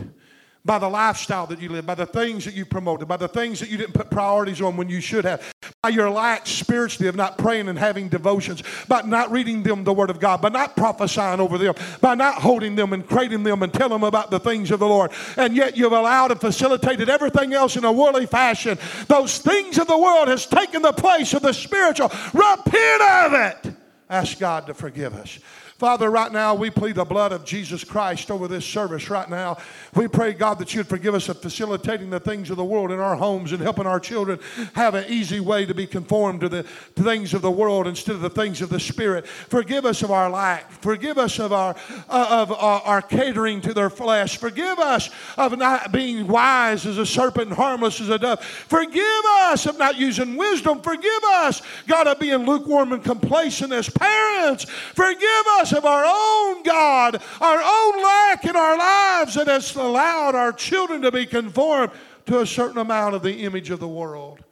By 0.67 0.81
the 0.81 0.89
lifestyle 0.89 1.47
that 1.47 1.61
you 1.63 1.69
live, 1.69 1.87
by 1.87 1.95
the 1.95 2.07
things 2.07 2.45
that 2.45 2.55
you 2.55 2.67
promoted, 2.67 3.07
by 3.07 3.17
the 3.17 3.29
things 3.29 3.61
that 3.61 3.71
you 3.71 3.77
didn't 3.77 3.95
put 3.95 4.11
priorities 4.11 4.61
on 4.61 4.77
when 4.77 4.89
you 4.89 5.01
should 5.01 5.25
have, 5.25 5.41
by 5.81 5.91
your 5.91 6.11
lack 6.11 6.45
spiritually 6.49 7.09
of 7.09 7.15
not 7.15 7.39
praying 7.39 7.69
and 7.69 7.79
having 7.79 8.09
devotions, 8.09 8.65
by 8.89 9.03
not 9.03 9.31
reading 9.31 9.63
them 9.63 9.85
the 9.85 9.93
Word 9.93 10.11
of 10.11 10.19
God, 10.19 10.43
by 10.43 10.49
not 10.49 10.75
prophesying 10.75 11.39
over 11.39 11.57
them, 11.57 11.77
by 12.01 12.17
not 12.17 12.43
holding 12.43 12.75
them 12.75 12.93
and 12.93 13.07
crating 13.07 13.45
them 13.45 13.63
and 13.63 13.73
telling 13.73 13.93
them 13.93 14.03
about 14.03 14.33
the 14.33 14.41
things 14.41 14.73
of 14.73 14.81
the 14.81 14.89
Lord. 14.89 15.13
And 15.37 15.55
yet 15.55 15.77
you've 15.77 15.93
allowed 15.93 16.33
and 16.33 16.41
facilitated 16.41 17.09
everything 17.09 17.55
else 17.55 17.77
in 17.77 17.85
a 17.85 17.93
worldly 17.93 18.27
fashion. 18.27 18.77
Those 19.07 19.39
things 19.39 19.79
of 19.79 19.87
the 19.87 19.97
world 19.97 20.27
has 20.27 20.47
taken 20.47 20.83
the 20.83 20.93
place 20.93 21.33
of 21.33 21.43
the 21.43 21.53
spiritual. 21.53 22.11
Repent 22.35 23.03
of 23.03 23.33
it. 23.35 23.75
Ask 24.11 24.41
God 24.41 24.67
to 24.67 24.75
forgive 24.75 25.15
us. 25.15 25.39
Father, 25.79 26.11
right 26.11 26.33
now 26.33 26.55
we 26.55 26.71
plead 26.71 26.95
the 26.95 27.05
blood 27.05 27.33
of 27.33 27.45
Jesus 27.45 27.85
Christ 27.85 28.31
over 28.31 28.49
this 28.49 28.65
service 28.65 29.11
right 29.11 29.29
now. 29.29 29.59
We 29.95 30.09
pray, 30.09 30.33
God, 30.33 30.59
that 30.61 30.73
you'd 30.73 30.87
forgive 30.87 31.15
us 31.15 31.29
of 31.29 31.43
facilitating 31.43 32.09
the 32.09 32.19
things 32.19 32.49
of 32.49 32.57
the 32.57 32.65
world 32.65 32.93
in 32.93 32.99
our 32.99 33.15
homes 33.15 33.53
and 33.53 33.61
helping 33.61 33.87
our 33.87 34.01
children 34.01 34.41
have 34.73 34.95
an 34.95 35.05
easy 35.09 35.39
way 35.39 35.67
to 35.67 35.75
be 35.75 35.87
conformed 35.87 36.41
to 36.41 36.49
the 36.49 36.63
things 36.63 37.35
of 37.35 37.43
the 37.43 37.51
world 37.51 37.87
instead 37.87 38.15
of 38.15 38.23
the 38.23 38.31
things 38.31 38.63
of 38.63 38.71
the 38.71 38.81
Spirit. 38.81 39.27
Forgive 39.27 39.85
us 39.85 40.03
of 40.03 40.11
our 40.11 40.31
lack. 40.31 40.71
Forgive 40.71 41.19
us 41.19 41.39
of 41.39 41.53
our, 41.53 41.77
uh, 42.09 42.27
of 42.31 42.53
our, 42.53 42.81
our 42.81 43.03
catering 43.03 43.61
to 43.61 43.75
their 43.75 43.91
flesh. 43.91 44.39
Forgive 44.39 44.79
us 44.79 45.11
of 45.37 45.59
not 45.59 45.93
being 45.93 46.27
wise 46.27 46.87
as 46.87 46.97
a 46.97 47.05
serpent 47.05 47.49
and 47.49 47.57
harmless 47.57 48.01
as 48.01 48.09
a 48.09 48.19
dove. 48.19 48.43
Forgive 48.43 49.25
us 49.41 49.67
of 49.67 49.79
not 49.79 49.97
using 49.97 50.37
wisdom. 50.37 50.81
Forgive 50.81 51.25
us, 51.25 51.61
God, 51.87 52.07
of 52.07 52.19
being 52.19 52.47
lukewarm 52.47 52.95
and 52.95 53.05
complacent 53.05 53.75
as 53.75 53.91
parents. 53.91 54.65
Forgive 54.65 55.47
us 55.59 55.66
because 55.67 55.79
of 55.79 55.85
our 55.85 56.05
own 56.07 56.63
God, 56.63 57.21
our 57.41 57.61
own 57.61 58.03
lack 58.03 58.45
in 58.45 58.55
our 58.55 58.79
lives 58.79 59.35
that 59.35 59.49
has 59.49 59.75
allowed 59.75 60.35
our 60.35 60.53
children 60.53 61.03
to 61.03 61.11
be 61.11 61.27
conformed 61.27 61.93
to 62.27 62.41
a 62.41 62.47
certain 62.47 62.79
amount 62.79 63.15
of 63.15 63.23
the 63.23 63.43
image 63.43 63.71
of 63.71 63.81
the 63.81 63.89
world. 63.89 64.45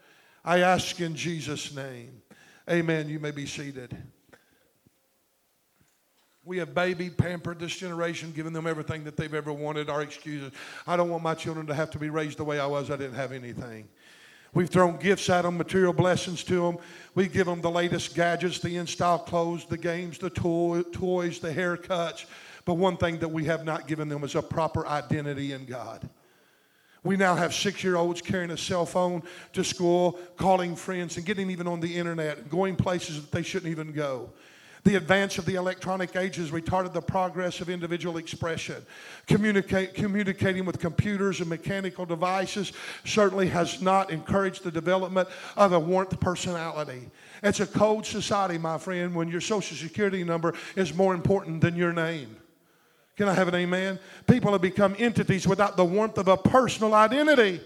I 0.44 0.60
ask 0.60 1.00
in 1.00 1.14
Jesus' 1.14 1.74
name. 1.74 2.22
Amen. 2.68 3.08
You 3.08 3.20
may 3.20 3.30
be 3.30 3.46
seated. 3.46 3.96
We 6.44 6.58
have 6.58 6.74
babied, 6.74 7.16
pampered 7.16 7.58
this 7.58 7.76
generation, 7.76 8.32
given 8.32 8.52
them 8.52 8.66
everything 8.66 9.04
that 9.04 9.16
they've 9.16 9.32
ever 9.32 9.52
wanted. 9.52 9.88
Our 9.88 10.02
excuses. 10.02 10.52
I 10.86 10.96
don't 10.96 11.10
want 11.10 11.22
my 11.22 11.34
children 11.34 11.66
to 11.68 11.74
have 11.74 11.90
to 11.92 11.98
be 11.98 12.10
raised 12.10 12.38
the 12.38 12.44
way 12.44 12.58
I 12.58 12.66
was. 12.66 12.90
I 12.90 12.96
didn't 12.96 13.14
have 13.14 13.32
anything. 13.32 13.88
We've 14.52 14.70
thrown 14.70 14.98
gifts 14.98 15.28
at 15.30 15.42
them, 15.42 15.58
material 15.58 15.92
blessings 15.92 16.44
to 16.44 16.54
them. 16.54 16.78
We 17.14 17.28
give 17.28 17.46
them 17.46 17.60
the 17.60 17.70
latest 17.70 18.14
gadgets, 18.14 18.58
the 18.58 18.76
in 18.76 18.86
style 18.86 19.20
clothes, 19.20 19.66
the 19.66 19.78
games, 19.78 20.18
the 20.18 20.30
toy, 20.30 20.82
toys, 20.82 21.38
the 21.38 21.52
haircuts. 21.52 22.26
But 22.64 22.74
one 22.74 22.96
thing 22.96 23.18
that 23.18 23.28
we 23.28 23.44
have 23.44 23.64
not 23.64 23.86
given 23.86 24.08
them 24.08 24.24
is 24.24 24.34
a 24.34 24.42
proper 24.42 24.86
identity 24.86 25.52
in 25.52 25.64
God. 25.64 26.08
We 27.04 27.16
now 27.16 27.34
have 27.34 27.52
six 27.54 27.84
year 27.84 27.96
olds 27.96 28.22
carrying 28.22 28.50
a 28.50 28.56
cell 28.56 28.86
phone 28.86 29.22
to 29.52 29.62
school, 29.62 30.18
calling 30.36 30.74
friends, 30.74 31.16
and 31.16 31.26
getting 31.26 31.50
even 31.50 31.66
on 31.66 31.80
the 31.80 31.94
internet, 31.94 32.48
going 32.48 32.76
places 32.76 33.20
that 33.20 33.30
they 33.30 33.42
shouldn't 33.42 33.70
even 33.70 33.92
go. 33.92 34.30
The 34.84 34.96
advance 34.96 35.38
of 35.38 35.46
the 35.46 35.54
electronic 35.54 36.14
age 36.14 36.36
has 36.36 36.50
retarded 36.50 36.92
the 36.92 37.00
progress 37.00 37.62
of 37.62 37.70
individual 37.70 38.18
expression. 38.18 38.84
Communicating 39.26 40.66
with 40.66 40.78
computers 40.78 41.40
and 41.40 41.48
mechanical 41.48 42.04
devices 42.04 42.72
certainly 43.04 43.48
has 43.48 43.80
not 43.80 44.10
encouraged 44.10 44.62
the 44.62 44.70
development 44.70 45.28
of 45.56 45.72
a 45.72 45.80
warmth 45.80 46.20
personality. 46.20 47.10
It's 47.42 47.60
a 47.60 47.66
cold 47.66 48.04
society, 48.04 48.58
my 48.58 48.76
friend, 48.76 49.14
when 49.14 49.28
your 49.28 49.40
social 49.40 49.74
security 49.74 50.22
number 50.22 50.54
is 50.76 50.92
more 50.94 51.14
important 51.14 51.62
than 51.62 51.76
your 51.76 51.94
name. 51.94 52.36
Can 53.16 53.28
I 53.28 53.32
have 53.32 53.48
an 53.48 53.54
amen? 53.54 53.98
People 54.26 54.52
have 54.52 54.60
become 54.60 54.94
entities 54.98 55.46
without 55.46 55.78
the 55.78 55.84
warmth 55.84 56.18
of 56.18 56.28
a 56.28 56.36
personal 56.36 56.94
identity. 56.94 57.62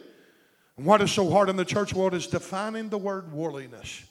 What 0.77 1.03
is 1.03 1.11
so 1.11 1.29
hard 1.29 1.49
in 1.49 1.57
the 1.57 1.64
church 1.64 1.93
world 1.93 2.14
is 2.14 2.29
defining 2.29 2.91
the 2.91 2.99
word 2.99 3.33
worldliness. 3.33 4.05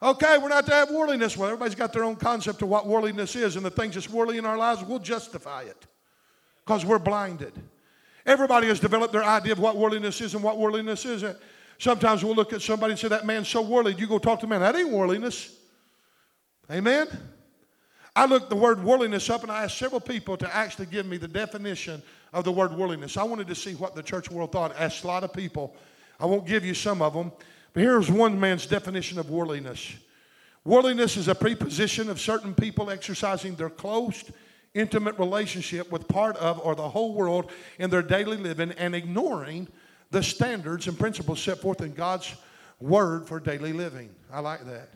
Okay, 0.00 0.38
we're 0.38 0.48
not 0.48 0.64
to 0.66 0.72
have 0.72 0.90
worldliness. 0.90 1.36
Well, 1.36 1.48
everybody's 1.48 1.74
got 1.74 1.92
their 1.92 2.04
own 2.04 2.16
concept 2.16 2.62
of 2.62 2.68
what 2.68 2.86
worldliness 2.86 3.34
is, 3.34 3.56
and 3.56 3.64
the 3.64 3.70
things 3.70 3.94
that's 3.94 4.08
worldly 4.08 4.38
in 4.38 4.46
our 4.46 4.56
lives, 4.56 4.84
we'll 4.84 5.00
justify 5.00 5.62
it 5.62 5.86
because 6.64 6.84
we're 6.84 7.00
blinded. 7.00 7.52
Everybody 8.24 8.68
has 8.68 8.78
developed 8.78 9.12
their 9.12 9.24
idea 9.24 9.52
of 9.52 9.58
what 9.58 9.76
worldliness 9.76 10.20
is 10.20 10.34
and 10.34 10.42
what 10.42 10.58
worldliness 10.58 11.04
isn't. 11.04 11.36
Sometimes 11.78 12.24
we'll 12.24 12.34
look 12.34 12.52
at 12.52 12.62
somebody 12.62 12.92
and 12.92 13.00
say, 13.00 13.08
That 13.08 13.24
man's 13.26 13.48
so 13.48 13.62
worldly. 13.62 13.94
You 13.94 14.06
go 14.06 14.18
talk 14.18 14.40
to 14.40 14.46
man, 14.46 14.60
that 14.60 14.76
ain't 14.76 14.90
worldliness. 14.90 15.56
Amen? 16.70 17.08
I 18.14 18.26
looked 18.26 18.50
the 18.50 18.56
word 18.56 18.82
worldliness 18.82 19.30
up 19.30 19.44
and 19.44 19.52
I 19.52 19.64
asked 19.64 19.78
several 19.78 20.00
people 20.00 20.36
to 20.38 20.54
actually 20.54 20.86
give 20.86 21.06
me 21.06 21.16
the 21.18 21.28
definition 21.28 22.02
of 22.32 22.44
the 22.44 22.52
word 22.52 22.72
worldliness. 22.72 23.16
I 23.16 23.22
wanted 23.22 23.46
to 23.46 23.54
see 23.54 23.74
what 23.74 23.94
the 23.94 24.02
church 24.02 24.30
world 24.30 24.52
thought. 24.52 24.74
I 24.78 24.84
asked 24.84 25.04
a 25.04 25.06
lot 25.06 25.24
of 25.24 25.32
people. 25.32 25.74
I 26.18 26.26
won't 26.26 26.46
give 26.46 26.64
you 26.64 26.74
some 26.74 27.00
of 27.00 27.14
them. 27.14 27.32
But 27.72 27.82
here's 27.82 28.10
one 28.10 28.38
man's 28.38 28.66
definition 28.66 29.18
of 29.18 29.30
worldliness 29.30 29.94
worldliness 30.64 31.16
is 31.16 31.28
a 31.28 31.34
preposition 31.34 32.10
of 32.10 32.20
certain 32.20 32.54
people 32.54 32.90
exercising 32.90 33.54
their 33.54 33.70
close, 33.70 34.24
intimate 34.74 35.18
relationship 35.18 35.90
with 35.90 36.06
part 36.08 36.36
of 36.36 36.60
or 36.60 36.74
the 36.74 36.88
whole 36.88 37.14
world 37.14 37.50
in 37.78 37.88
their 37.88 38.02
daily 38.02 38.36
living 38.36 38.72
and 38.72 38.94
ignoring 38.94 39.66
the 40.10 40.22
standards 40.22 40.86
and 40.86 40.98
principles 40.98 41.40
set 41.40 41.58
forth 41.58 41.80
in 41.80 41.94
God's 41.94 42.34
word 42.80 43.26
for 43.26 43.40
daily 43.40 43.72
living. 43.72 44.10
I 44.32 44.40
like 44.40 44.64
that. 44.66 44.90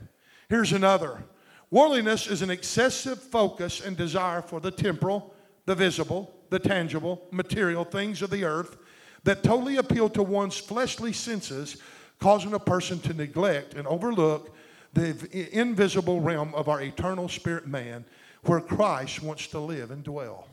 Here's 0.48 0.72
another. 0.72 1.22
Worldliness 1.70 2.26
is 2.26 2.42
an 2.42 2.50
excessive 2.50 3.18
focus 3.18 3.80
and 3.80 3.96
desire 3.96 4.42
for 4.42 4.60
the 4.60 4.70
temporal, 4.70 5.34
the 5.64 5.74
visible, 5.74 6.34
the 6.50 6.58
tangible, 6.58 7.26
material 7.30 7.84
things 7.84 8.20
of 8.20 8.28
the 8.28 8.44
earth 8.44 8.76
that 9.24 9.42
totally 9.42 9.78
appeal 9.78 10.10
to 10.10 10.22
one's 10.22 10.58
fleshly 10.58 11.12
senses 11.14 11.78
causing 12.22 12.54
a 12.54 12.58
person 12.58 13.00
to 13.00 13.12
neglect 13.12 13.74
and 13.74 13.84
overlook 13.88 14.54
the 14.92 15.48
invisible 15.50 16.20
realm 16.20 16.54
of 16.54 16.68
our 16.68 16.80
eternal 16.80 17.28
spirit 17.28 17.66
man 17.66 18.04
where 18.44 18.60
Christ 18.60 19.24
wants 19.24 19.48
to 19.48 19.58
live 19.58 19.90
and 19.90 20.04
dwell. 20.04 20.46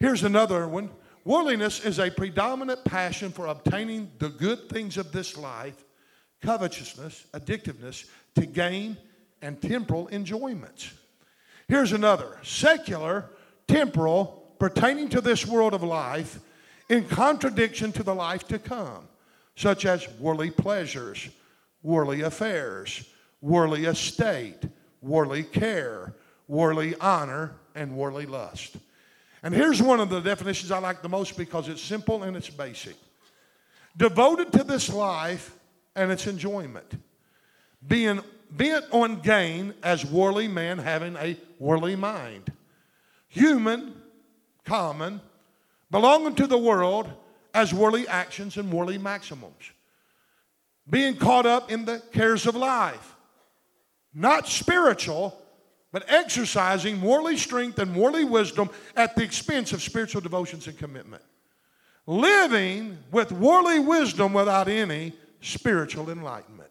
Here's 0.00 0.22
another 0.22 0.66
one. 0.66 0.88
Worldliness 1.26 1.84
is 1.84 1.98
a 1.98 2.10
predominant 2.10 2.86
passion 2.86 3.30
for 3.30 3.48
obtaining 3.48 4.10
the 4.18 4.30
good 4.30 4.70
things 4.70 4.96
of 4.96 5.12
this 5.12 5.36
life, 5.36 5.84
covetousness, 6.40 7.26
addictiveness 7.34 8.06
to 8.36 8.46
gain 8.46 8.96
and 9.42 9.60
temporal 9.60 10.08
enjoyments. 10.08 10.90
Here's 11.68 11.92
another 11.92 12.38
secular, 12.42 13.26
temporal, 13.66 14.54
pertaining 14.58 15.10
to 15.10 15.20
this 15.20 15.46
world 15.46 15.74
of 15.74 15.82
life, 15.82 16.40
in 16.88 17.04
contradiction 17.04 17.92
to 17.92 18.02
the 18.02 18.14
life 18.14 18.48
to 18.48 18.58
come, 18.58 19.06
such 19.58 19.84
as 19.84 20.08
worldly 20.20 20.52
pleasures, 20.52 21.28
worldly 21.82 22.20
affairs, 22.20 23.04
worldly 23.40 23.86
estate, 23.86 24.62
worldly 25.02 25.42
care, 25.42 26.14
worldly 26.46 26.94
honor, 27.00 27.56
and 27.74 27.96
worldly 27.96 28.24
lust. 28.24 28.76
And 29.42 29.52
here's 29.52 29.82
one 29.82 29.98
of 29.98 30.10
the 30.10 30.20
definitions 30.20 30.70
I 30.70 30.78
like 30.78 31.02
the 31.02 31.08
most 31.08 31.36
because 31.36 31.68
it's 31.68 31.82
simple 31.82 32.22
and 32.22 32.36
it's 32.36 32.48
basic. 32.48 32.94
Devoted 33.96 34.52
to 34.52 34.62
this 34.62 34.88
life 34.88 35.56
and 35.96 36.12
its 36.12 36.28
enjoyment, 36.28 36.94
being 37.84 38.20
bent 38.52 38.84
on 38.92 39.20
gain 39.22 39.74
as 39.82 40.06
worldly 40.06 40.46
man 40.46 40.78
having 40.78 41.16
a 41.16 41.36
worldly 41.58 41.96
mind, 41.96 42.52
human, 43.26 44.00
common, 44.64 45.20
belonging 45.90 46.36
to 46.36 46.46
the 46.46 46.58
world 46.58 47.12
as 47.58 47.74
worldly 47.74 48.06
actions 48.06 48.56
and 48.56 48.72
worldly 48.72 48.98
maximums, 48.98 49.72
being 50.88 51.16
caught 51.16 51.44
up 51.44 51.72
in 51.72 51.84
the 51.84 52.00
cares 52.12 52.46
of 52.46 52.54
life, 52.54 53.16
not 54.14 54.46
spiritual, 54.46 55.36
but 55.90 56.04
exercising 56.06 57.00
worldly 57.00 57.36
strength 57.36 57.80
and 57.80 57.96
worldly 57.96 58.22
wisdom 58.22 58.70
at 58.94 59.16
the 59.16 59.24
expense 59.24 59.72
of 59.72 59.82
spiritual 59.82 60.20
devotions 60.20 60.68
and 60.68 60.78
commitment. 60.78 61.22
Living 62.06 62.96
with 63.10 63.32
worldly 63.32 63.80
wisdom 63.80 64.32
without 64.32 64.68
any 64.68 65.12
spiritual 65.40 66.10
enlightenment. 66.10 66.70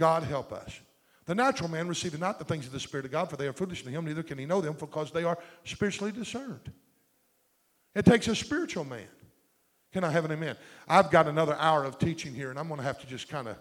God 0.00 0.24
help 0.24 0.52
us. 0.52 0.80
The 1.26 1.34
natural 1.36 1.70
man 1.70 1.86
receiveth 1.86 2.18
not 2.18 2.40
the 2.40 2.44
things 2.44 2.66
of 2.66 2.72
the 2.72 2.80
Spirit 2.80 3.06
of 3.06 3.12
God, 3.12 3.30
for 3.30 3.36
they 3.36 3.46
are 3.46 3.52
foolish 3.52 3.84
to 3.84 3.90
him, 3.90 4.04
neither 4.04 4.24
can 4.24 4.36
he 4.36 4.46
know 4.46 4.60
them, 4.60 4.74
because 4.76 5.12
they 5.12 5.22
are 5.22 5.38
spiritually 5.64 6.10
discerned. 6.10 6.72
It 7.94 8.04
takes 8.04 8.26
a 8.26 8.34
spiritual 8.34 8.84
man. 8.84 9.06
Can 9.92 10.04
I 10.04 10.10
have 10.10 10.24
an 10.24 10.32
amen? 10.32 10.56
I've 10.88 11.10
got 11.10 11.26
another 11.26 11.56
hour 11.58 11.84
of 11.84 11.98
teaching 11.98 12.34
here, 12.34 12.50
and 12.50 12.58
I'm 12.58 12.68
going 12.68 12.78
to 12.78 12.84
have 12.84 13.00
to 13.00 13.06
just 13.06 13.28
kind 13.28 13.48
of 13.48 13.56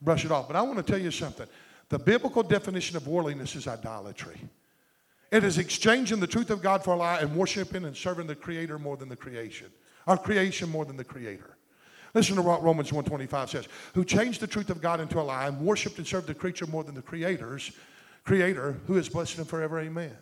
brush 0.00 0.24
it 0.24 0.30
off. 0.30 0.46
But 0.46 0.56
I 0.56 0.62
want 0.62 0.78
to 0.78 0.82
tell 0.82 1.00
you 1.00 1.10
something. 1.10 1.46
The 1.88 1.98
biblical 1.98 2.42
definition 2.42 2.96
of 2.96 3.06
worldliness 3.06 3.54
is 3.54 3.68
idolatry. 3.68 4.40
It 5.30 5.44
is 5.44 5.58
exchanging 5.58 6.20
the 6.20 6.26
truth 6.26 6.50
of 6.50 6.62
God 6.62 6.82
for 6.82 6.94
a 6.94 6.96
lie 6.96 7.20
and 7.20 7.34
worshiping 7.36 7.84
and 7.84 7.96
serving 7.96 8.26
the 8.26 8.34
Creator 8.34 8.78
more 8.78 8.96
than 8.96 9.08
the 9.08 9.16
creation, 9.16 9.68
our 10.06 10.16
creation 10.16 10.70
more 10.70 10.84
than 10.84 10.96
the 10.96 11.04
Creator. 11.04 11.56
Listen 12.14 12.36
to 12.36 12.42
what 12.42 12.62
Romans 12.62 12.92
125 12.92 13.50
says. 13.50 13.68
Who 13.94 14.04
changed 14.04 14.40
the 14.40 14.46
truth 14.46 14.70
of 14.70 14.80
God 14.80 15.00
into 15.00 15.20
a 15.20 15.22
lie 15.22 15.48
and 15.48 15.60
worshiped 15.60 15.98
and 15.98 16.06
served 16.06 16.28
the 16.28 16.34
creature 16.34 16.66
more 16.66 16.82
than 16.82 16.94
the 16.94 17.02
creators, 17.02 17.72
creator, 18.24 18.80
who 18.86 18.96
is 18.96 19.08
blessed 19.08 19.38
and 19.38 19.46
forever. 19.46 19.80
Amen. 19.80 20.16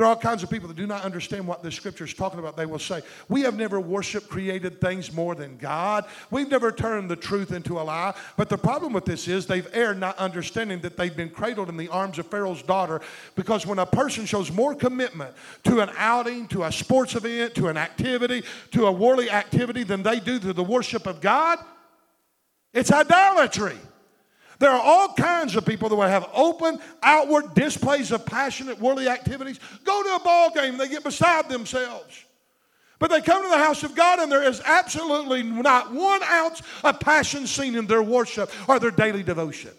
There 0.00 0.06
are 0.06 0.14
all 0.14 0.16
kinds 0.16 0.42
of 0.42 0.48
people 0.48 0.66
that 0.68 0.78
do 0.78 0.86
not 0.86 1.04
understand 1.04 1.46
what 1.46 1.62
the 1.62 1.70
scripture 1.70 2.04
is 2.04 2.14
talking 2.14 2.38
about. 2.38 2.56
They 2.56 2.64
will 2.64 2.78
say, 2.78 3.02
We 3.28 3.42
have 3.42 3.54
never 3.54 3.78
worshiped 3.78 4.30
created 4.30 4.80
things 4.80 5.12
more 5.12 5.34
than 5.34 5.58
God. 5.58 6.06
We've 6.30 6.50
never 6.50 6.72
turned 6.72 7.10
the 7.10 7.16
truth 7.16 7.52
into 7.52 7.78
a 7.78 7.82
lie. 7.82 8.14
But 8.38 8.48
the 8.48 8.56
problem 8.56 8.94
with 8.94 9.04
this 9.04 9.28
is 9.28 9.44
they've 9.44 9.68
erred 9.74 10.00
not 10.00 10.16
understanding 10.16 10.80
that 10.80 10.96
they've 10.96 11.14
been 11.14 11.28
cradled 11.28 11.68
in 11.68 11.76
the 11.76 11.88
arms 11.88 12.18
of 12.18 12.26
Pharaoh's 12.28 12.62
daughter 12.62 13.02
because 13.34 13.66
when 13.66 13.78
a 13.78 13.84
person 13.84 14.24
shows 14.24 14.50
more 14.50 14.74
commitment 14.74 15.34
to 15.64 15.80
an 15.80 15.90
outing, 15.98 16.48
to 16.48 16.64
a 16.64 16.72
sports 16.72 17.14
event, 17.14 17.54
to 17.56 17.68
an 17.68 17.76
activity, 17.76 18.42
to 18.70 18.86
a 18.86 18.92
worldly 18.92 19.30
activity 19.30 19.82
than 19.82 20.02
they 20.02 20.18
do 20.18 20.38
to 20.38 20.54
the 20.54 20.64
worship 20.64 21.06
of 21.06 21.20
God, 21.20 21.58
it's 22.72 22.90
idolatry. 22.90 23.76
There 24.60 24.70
are 24.70 24.80
all 24.80 25.14
kinds 25.14 25.56
of 25.56 25.64
people 25.64 25.88
that 25.88 25.96
will 25.96 26.02
have 26.02 26.28
open, 26.34 26.78
outward 27.02 27.54
displays 27.54 28.12
of 28.12 28.26
passionate 28.26 28.78
worldly 28.78 29.08
activities. 29.08 29.58
Go 29.84 30.02
to 30.02 30.16
a 30.16 30.20
ball 30.20 30.50
game, 30.50 30.76
they 30.76 30.86
get 30.86 31.02
beside 31.02 31.48
themselves. 31.48 32.26
But 32.98 33.10
they 33.10 33.22
come 33.22 33.42
to 33.42 33.48
the 33.48 33.56
house 33.56 33.82
of 33.84 33.94
God 33.94 34.18
and 34.18 34.30
there 34.30 34.42
is 34.42 34.60
absolutely 34.66 35.42
not 35.42 35.90
one 35.90 36.22
ounce 36.22 36.60
of 36.84 37.00
passion 37.00 37.46
seen 37.46 37.74
in 37.74 37.86
their 37.86 38.02
worship 38.02 38.52
or 38.68 38.78
their 38.78 38.90
daily 38.90 39.22
devotion. 39.22 39.70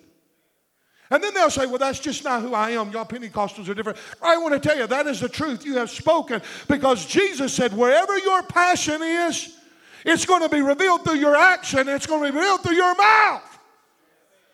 And 1.12 1.24
then 1.24 1.36
they'll 1.36 1.52
say, 1.52 1.68
Well, 1.68 1.78
that's 1.78 2.00
just 2.00 2.24
not 2.24 2.42
who 2.42 2.56
I 2.56 2.72
am. 2.72 2.90
Y'all 2.92 3.06
Pentecostals 3.06 3.70
are 3.70 3.76
different. 3.76 4.00
I 4.20 4.38
want 4.38 4.56
to 4.56 4.68
tell 4.68 4.76
you, 4.76 4.88
that 4.88 5.06
is 5.06 5.20
the 5.20 5.30
truth. 5.30 5.64
You 5.64 5.76
have 5.76 5.92
spoken 5.92 6.42
because 6.68 7.06
Jesus 7.06 7.54
said, 7.54 7.72
Wherever 7.78 8.18
your 8.18 8.42
passion 8.42 9.04
is, 9.04 9.56
it's 10.06 10.26
going 10.26 10.42
to 10.42 10.50
be 10.50 10.64
revealed 10.64 11.04
through 11.04 11.18
your 11.18 11.36
action, 11.36 11.88
it's 11.88 12.08
going 12.08 12.24
to 12.24 12.32
be 12.32 12.36
revealed 12.36 12.64
through 12.64 12.78
your 12.78 12.96
mouth. 12.96 13.51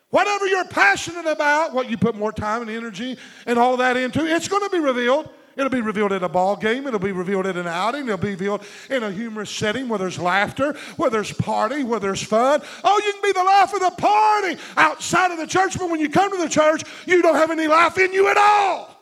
Whatever 0.09 0.47
you're 0.47 0.65
passionate 0.65 1.25
about, 1.25 1.73
what 1.73 1.89
you 1.89 1.97
put 1.97 2.15
more 2.15 2.31
time 2.31 2.61
and 2.61 2.71
energy 2.71 3.17
and 3.45 3.59
all 3.59 3.77
that 3.77 3.97
into, 3.97 4.25
it's 4.25 4.47
going 4.47 4.63
to 4.63 4.69
be 4.69 4.79
revealed. 4.79 5.29
It'll 5.57 5.71
be 5.71 5.81
revealed 5.81 6.13
at 6.13 6.21
a 6.21 6.29
ball 6.29 6.55
game. 6.55 6.85
It'll 6.85 6.99
be 6.99 7.11
revealed 7.11 7.47
at 7.47 7.57
an 7.57 7.67
outing. 7.67 8.03
It'll 8.03 8.17
be 8.17 8.29
revealed 8.29 8.63
in 8.91 9.01
a 9.01 9.11
humorous 9.11 9.49
setting 9.49 9.89
where 9.89 9.97
there's 9.97 10.19
laughter, 10.19 10.73
where 10.97 11.09
there's 11.09 11.33
party, 11.33 11.83
where 11.83 11.99
there's 11.99 12.21
fun. 12.21 12.61
Oh, 12.83 13.01
you 13.03 13.11
can 13.11 13.21
be 13.23 13.31
the 13.31 13.43
life 13.43 13.73
of 13.73 13.79
the 13.79 13.91
party 13.97 14.61
outside 14.77 15.31
of 15.31 15.39
the 15.39 15.47
church, 15.47 15.77
but 15.77 15.89
when 15.89 15.99
you 15.99 16.09
come 16.09 16.31
to 16.31 16.37
the 16.37 16.47
church, 16.47 16.83
you 17.07 17.21
don't 17.23 17.35
have 17.35 17.49
any 17.49 17.67
life 17.67 17.97
in 17.97 18.13
you 18.13 18.29
at 18.29 18.37
all. 18.37 18.95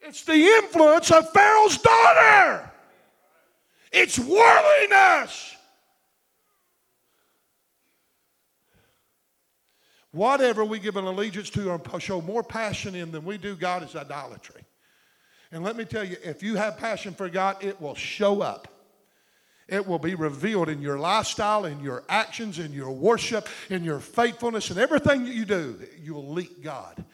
It's 0.00 0.24
the 0.24 0.34
influence 0.34 1.10
of 1.12 1.30
Pharaoh's 1.30 1.78
daughter. 1.78 2.70
It's 3.92 4.18
worldliness. 4.18 5.53
Whatever 10.14 10.64
we 10.64 10.78
give 10.78 10.94
an 10.96 11.06
allegiance 11.06 11.50
to 11.50 11.70
or 11.70 12.00
show 12.00 12.20
more 12.20 12.44
passion 12.44 12.94
in 12.94 13.10
than 13.10 13.24
we 13.24 13.36
do 13.36 13.56
God 13.56 13.82
is 13.82 13.96
idolatry. 13.96 14.62
And 15.50 15.64
let 15.64 15.74
me 15.76 15.84
tell 15.84 16.04
you, 16.04 16.16
if 16.22 16.40
you 16.40 16.54
have 16.54 16.76
passion 16.76 17.14
for 17.14 17.28
God, 17.28 17.64
it 17.64 17.80
will 17.80 17.96
show 17.96 18.40
up. 18.40 18.68
It 19.66 19.84
will 19.88 19.98
be 19.98 20.14
revealed 20.14 20.68
in 20.68 20.80
your 20.80 21.00
lifestyle, 21.00 21.64
in 21.64 21.80
your 21.80 22.04
actions, 22.08 22.60
in 22.60 22.72
your 22.72 22.92
worship, 22.92 23.48
in 23.70 23.82
your 23.82 23.98
faithfulness, 23.98 24.70
and 24.70 24.78
everything 24.78 25.24
that 25.24 25.34
you 25.34 25.44
do. 25.44 25.80
You 26.00 26.14
will 26.14 26.28
leak 26.28 26.62
God. 26.62 27.04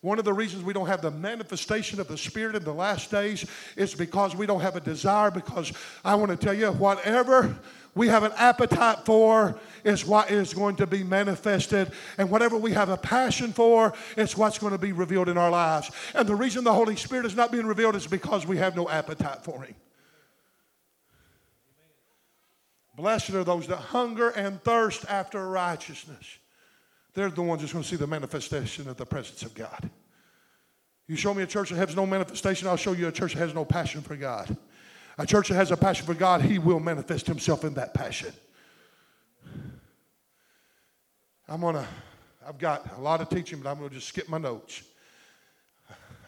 One 0.00 0.18
of 0.18 0.24
the 0.24 0.32
reasons 0.32 0.64
we 0.64 0.72
don't 0.72 0.86
have 0.86 1.02
the 1.02 1.10
manifestation 1.10 2.00
of 2.00 2.08
the 2.08 2.16
Spirit 2.16 2.56
in 2.56 2.64
the 2.64 2.72
last 2.72 3.10
days 3.10 3.44
is 3.76 3.94
because 3.94 4.34
we 4.34 4.46
don't 4.46 4.60
have 4.60 4.76
a 4.76 4.80
desire. 4.80 5.30
Because 5.30 5.74
I 6.02 6.14
want 6.14 6.30
to 6.30 6.38
tell 6.38 6.54
you, 6.54 6.72
whatever 6.72 7.54
we 7.96 8.08
have 8.08 8.24
an 8.24 8.32
appetite 8.36 9.06
for 9.06 9.58
is 9.82 10.04
what 10.04 10.30
is 10.30 10.52
going 10.52 10.76
to 10.76 10.86
be 10.86 11.02
manifested. 11.02 11.90
And 12.18 12.30
whatever 12.30 12.58
we 12.58 12.72
have 12.72 12.90
a 12.90 12.96
passion 12.96 13.54
for 13.54 13.94
is 14.18 14.36
what's 14.36 14.58
going 14.58 14.72
to 14.72 14.78
be 14.78 14.92
revealed 14.92 15.30
in 15.30 15.38
our 15.38 15.50
lives. 15.50 15.90
And 16.14 16.28
the 16.28 16.34
reason 16.34 16.62
the 16.62 16.74
Holy 16.74 16.94
Spirit 16.94 17.24
is 17.24 17.34
not 17.34 17.50
being 17.50 17.66
revealed 17.66 17.96
is 17.96 18.06
because 18.06 18.46
we 18.46 18.58
have 18.58 18.76
no 18.76 18.88
appetite 18.88 19.42
for 19.42 19.62
Him. 19.62 19.74
Blessed 22.96 23.30
are 23.30 23.44
those 23.44 23.66
that 23.68 23.76
hunger 23.76 24.28
and 24.28 24.62
thirst 24.62 25.06
after 25.08 25.48
righteousness. 25.48 26.38
They're 27.14 27.30
the 27.30 27.42
ones 27.42 27.62
that's 27.62 27.72
going 27.72 27.82
to 27.82 27.88
see 27.88 27.96
the 27.96 28.06
manifestation 28.06 28.88
of 28.90 28.98
the 28.98 29.06
presence 29.06 29.42
of 29.42 29.54
God. 29.54 29.88
You 31.08 31.16
show 31.16 31.32
me 31.32 31.42
a 31.42 31.46
church 31.46 31.70
that 31.70 31.76
has 31.76 31.96
no 31.96 32.04
manifestation, 32.04 32.68
I'll 32.68 32.76
show 32.76 32.92
you 32.92 33.08
a 33.08 33.12
church 33.12 33.32
that 33.32 33.38
has 33.38 33.54
no 33.54 33.64
passion 33.64 34.02
for 34.02 34.16
God. 34.16 34.54
A 35.18 35.26
church 35.26 35.48
that 35.48 35.54
has 35.54 35.70
a 35.70 35.76
passion 35.76 36.04
for 36.04 36.14
God, 36.14 36.42
He 36.42 36.58
will 36.58 36.80
manifest 36.80 37.26
Himself 37.26 37.64
in 37.64 37.74
that 37.74 37.94
passion. 37.94 38.32
I'm 41.48 41.60
to, 41.74 41.86
I've 42.46 42.58
got 42.58 42.98
a 42.98 43.00
lot 43.00 43.20
of 43.20 43.28
teaching, 43.28 43.60
but 43.60 43.70
I'm 43.70 43.78
to 43.88 43.94
just 43.94 44.08
skip 44.08 44.28
my 44.28 44.38
notes. 44.38 44.82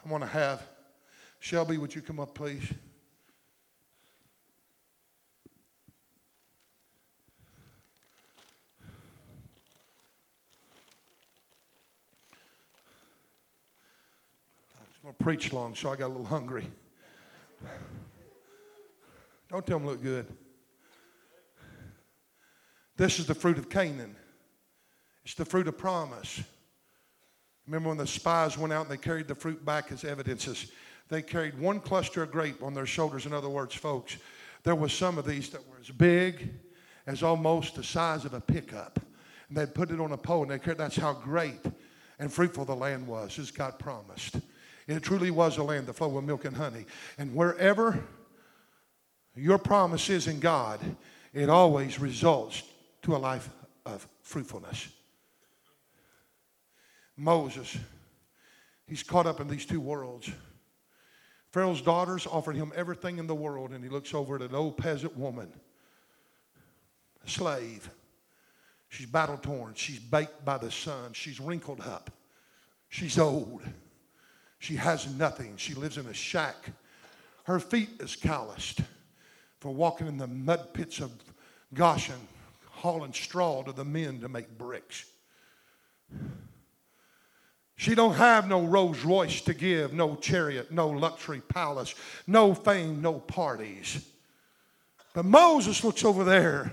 I'm 0.04 0.10
to 0.20 0.26
have 0.26 0.62
Shelby, 1.40 1.78
would 1.78 1.94
you 1.94 2.02
come 2.02 2.18
up, 2.18 2.34
please? 2.34 2.62
I 14.72 14.80
was 14.80 14.98
going 15.02 15.14
to 15.14 15.24
preach 15.24 15.52
long, 15.52 15.74
so 15.74 15.90
I 15.90 15.96
got 15.96 16.06
a 16.06 16.08
little 16.08 16.24
hungry. 16.24 16.68
Don't 19.50 19.66
tell 19.66 19.78
them 19.78 19.86
look 19.86 20.02
good. 20.02 20.26
This 22.96 23.18
is 23.18 23.26
the 23.26 23.34
fruit 23.34 23.58
of 23.58 23.70
Canaan. 23.70 24.16
It's 25.24 25.34
the 25.34 25.44
fruit 25.44 25.68
of 25.68 25.78
promise. 25.78 26.42
Remember 27.66 27.90
when 27.90 27.98
the 27.98 28.06
spies 28.06 28.58
went 28.58 28.72
out 28.72 28.82
and 28.82 28.90
they 28.90 28.96
carried 28.96 29.28
the 29.28 29.34
fruit 29.34 29.64
back 29.64 29.92
as 29.92 30.04
evidences? 30.04 30.72
They 31.08 31.22
carried 31.22 31.58
one 31.58 31.80
cluster 31.80 32.22
of 32.22 32.30
grape 32.30 32.62
on 32.62 32.74
their 32.74 32.86
shoulders. 32.86 33.24
In 33.24 33.32
other 33.32 33.48
words, 33.48 33.74
folks, 33.74 34.16
there 34.64 34.74
was 34.74 34.92
some 34.92 35.16
of 35.16 35.26
these 35.26 35.48
that 35.50 35.66
were 35.68 35.78
as 35.80 35.90
big 35.90 36.50
as 37.06 37.22
almost 37.22 37.76
the 37.76 37.84
size 37.84 38.24
of 38.24 38.34
a 38.34 38.40
pickup. 38.40 38.98
And 39.48 39.56
they'd 39.56 39.74
put 39.74 39.90
it 39.90 40.00
on 40.00 40.12
a 40.12 40.16
pole 40.16 40.42
and 40.42 40.50
they 40.50 40.58
carried, 40.58 40.78
that's 40.78 40.96
how 40.96 41.14
great 41.14 41.60
and 42.18 42.32
fruitful 42.32 42.64
the 42.64 42.74
land 42.74 43.06
was, 43.06 43.38
as 43.38 43.50
God 43.50 43.78
promised. 43.78 44.40
It 44.86 45.02
truly 45.02 45.30
was 45.30 45.58
a 45.58 45.62
land 45.62 45.86
that 45.86 45.94
flowed 45.94 46.14
with 46.14 46.24
milk 46.24 46.44
and 46.44 46.56
honey. 46.56 46.84
And 47.16 47.34
wherever 47.34 48.02
your 49.38 49.58
promise 49.58 50.10
is 50.10 50.26
in 50.26 50.40
God, 50.40 50.80
it 51.32 51.48
always 51.48 52.00
results 52.00 52.62
to 53.02 53.14
a 53.14 53.18
life 53.18 53.48
of 53.86 54.06
fruitfulness. 54.22 54.88
Moses, 57.16 57.76
he's 58.86 59.02
caught 59.02 59.26
up 59.26 59.40
in 59.40 59.48
these 59.48 59.66
two 59.66 59.80
worlds. 59.80 60.30
Pharaoh's 61.50 61.82
daughters 61.82 62.26
offered 62.26 62.56
him 62.56 62.72
everything 62.74 63.18
in 63.18 63.26
the 63.26 63.34
world, 63.34 63.70
and 63.70 63.82
he 63.82 63.90
looks 63.90 64.14
over 64.14 64.36
at 64.36 64.42
an 64.42 64.54
old 64.54 64.76
peasant 64.76 65.16
woman, 65.16 65.48
a 67.24 67.28
slave. 67.28 67.90
She's 68.88 69.06
battle 69.06 69.36
torn. 69.36 69.74
She's 69.74 69.98
baked 69.98 70.44
by 70.44 70.58
the 70.58 70.70
sun. 70.70 71.12
She's 71.12 71.40
wrinkled 71.40 71.80
up. 71.80 72.10
She's 72.88 73.18
old. 73.18 73.62
She 74.58 74.76
has 74.76 75.12
nothing. 75.14 75.56
She 75.56 75.74
lives 75.74 75.98
in 75.98 76.06
a 76.06 76.14
shack. 76.14 76.70
Her 77.44 77.60
feet 77.60 77.90
is 78.00 78.16
calloused 78.16 78.80
for 79.60 79.72
walking 79.72 80.06
in 80.06 80.18
the 80.18 80.26
mud 80.26 80.72
pits 80.72 81.00
of 81.00 81.12
Goshen, 81.74 82.28
hauling 82.66 83.12
straw 83.12 83.62
to 83.62 83.72
the 83.72 83.84
men 83.84 84.20
to 84.20 84.28
make 84.28 84.56
bricks. 84.56 85.04
She 87.76 87.94
don't 87.94 88.14
have 88.14 88.48
no 88.48 88.64
Rolls 88.64 89.04
Royce 89.04 89.40
to 89.42 89.54
give, 89.54 89.92
no 89.92 90.16
chariot, 90.16 90.72
no 90.72 90.88
luxury 90.88 91.40
palace, 91.40 91.94
no 92.26 92.52
fame, 92.54 93.00
no 93.00 93.14
parties. 93.14 94.04
But 95.14 95.24
Moses 95.24 95.84
looks 95.84 96.04
over 96.04 96.24
there 96.24 96.72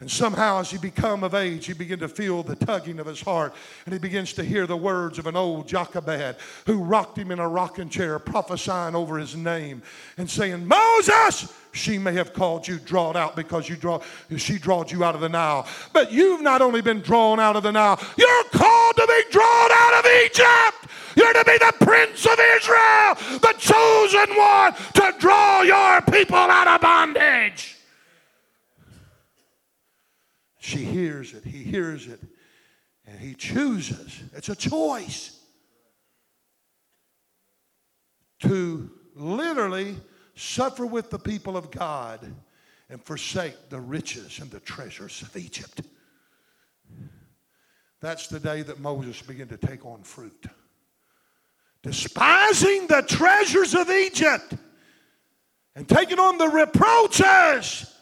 and 0.00 0.10
somehow, 0.10 0.58
as 0.58 0.72
he 0.72 0.76
become 0.76 1.22
of 1.22 1.34
age, 1.34 1.66
he 1.66 1.72
begin 1.72 2.00
to 2.00 2.08
feel 2.08 2.42
the 2.42 2.56
tugging 2.56 2.98
of 2.98 3.06
his 3.06 3.20
heart, 3.20 3.54
and 3.86 3.92
he 3.92 3.98
begins 3.98 4.32
to 4.32 4.42
hear 4.42 4.66
the 4.66 4.76
words 4.76 5.20
of 5.20 5.28
an 5.28 5.36
old 5.36 5.68
Jochebed 5.68 6.36
who 6.66 6.82
rocked 6.82 7.16
him 7.16 7.30
in 7.30 7.38
a 7.38 7.48
rocking 7.48 7.88
chair, 7.88 8.18
prophesying 8.18 8.96
over 8.96 9.18
his 9.18 9.36
name 9.36 9.82
and 10.18 10.28
saying, 10.28 10.66
"Moses, 10.66 11.52
she 11.72 11.96
may 11.96 12.12
have 12.12 12.34
called 12.34 12.66
you 12.66 12.78
drawed 12.80 13.16
out 13.16 13.36
because 13.36 13.68
you 13.68 13.76
draw, 13.76 14.00
she 14.36 14.58
drawed 14.58 14.90
you 14.90 15.04
out 15.04 15.14
of 15.14 15.20
the 15.20 15.28
Nile, 15.28 15.66
but 15.92 16.10
you've 16.10 16.42
not 16.42 16.60
only 16.60 16.80
been 16.80 17.00
drawn 17.00 17.38
out 17.38 17.54
of 17.54 17.62
the 17.62 17.72
Nile, 17.72 18.00
you're 18.16 18.44
called 18.52 18.96
to 18.96 19.06
be 19.06 19.30
drawn 19.30 19.70
out 19.72 20.04
of 20.04 20.10
Egypt. 20.24 20.92
You're 21.14 21.32
to 21.32 21.44
be 21.44 21.56
the 21.58 21.72
Prince 21.84 22.26
of 22.26 22.38
Israel, 22.56 23.38
the 23.38 23.54
chosen 23.58 24.36
one 24.36 24.74
to 24.94 25.14
draw 25.20 25.62
your 25.62 26.00
people 26.00 26.36
out 26.36 26.66
of 26.66 26.80
bondage." 26.80 27.76
She 30.64 30.78
hears 30.78 31.34
it, 31.34 31.44
he 31.44 31.62
hears 31.62 32.06
it, 32.06 32.20
and 33.06 33.20
he 33.20 33.34
chooses. 33.34 34.18
It's 34.32 34.48
a 34.48 34.56
choice 34.56 35.38
to 38.40 38.90
literally 39.14 39.94
suffer 40.34 40.86
with 40.86 41.10
the 41.10 41.18
people 41.18 41.58
of 41.58 41.70
God 41.70 42.20
and 42.88 43.04
forsake 43.04 43.68
the 43.68 43.78
riches 43.78 44.38
and 44.38 44.50
the 44.50 44.58
treasures 44.58 45.20
of 45.20 45.36
Egypt. 45.36 45.82
That's 48.00 48.28
the 48.28 48.40
day 48.40 48.62
that 48.62 48.80
Moses 48.80 49.20
began 49.20 49.48
to 49.48 49.58
take 49.58 49.84
on 49.84 50.02
fruit. 50.02 50.46
Despising 51.82 52.86
the 52.86 53.02
treasures 53.02 53.74
of 53.74 53.90
Egypt 53.90 54.54
and 55.76 55.86
taking 55.86 56.18
on 56.18 56.38
the 56.38 56.48
reproaches 56.48 57.94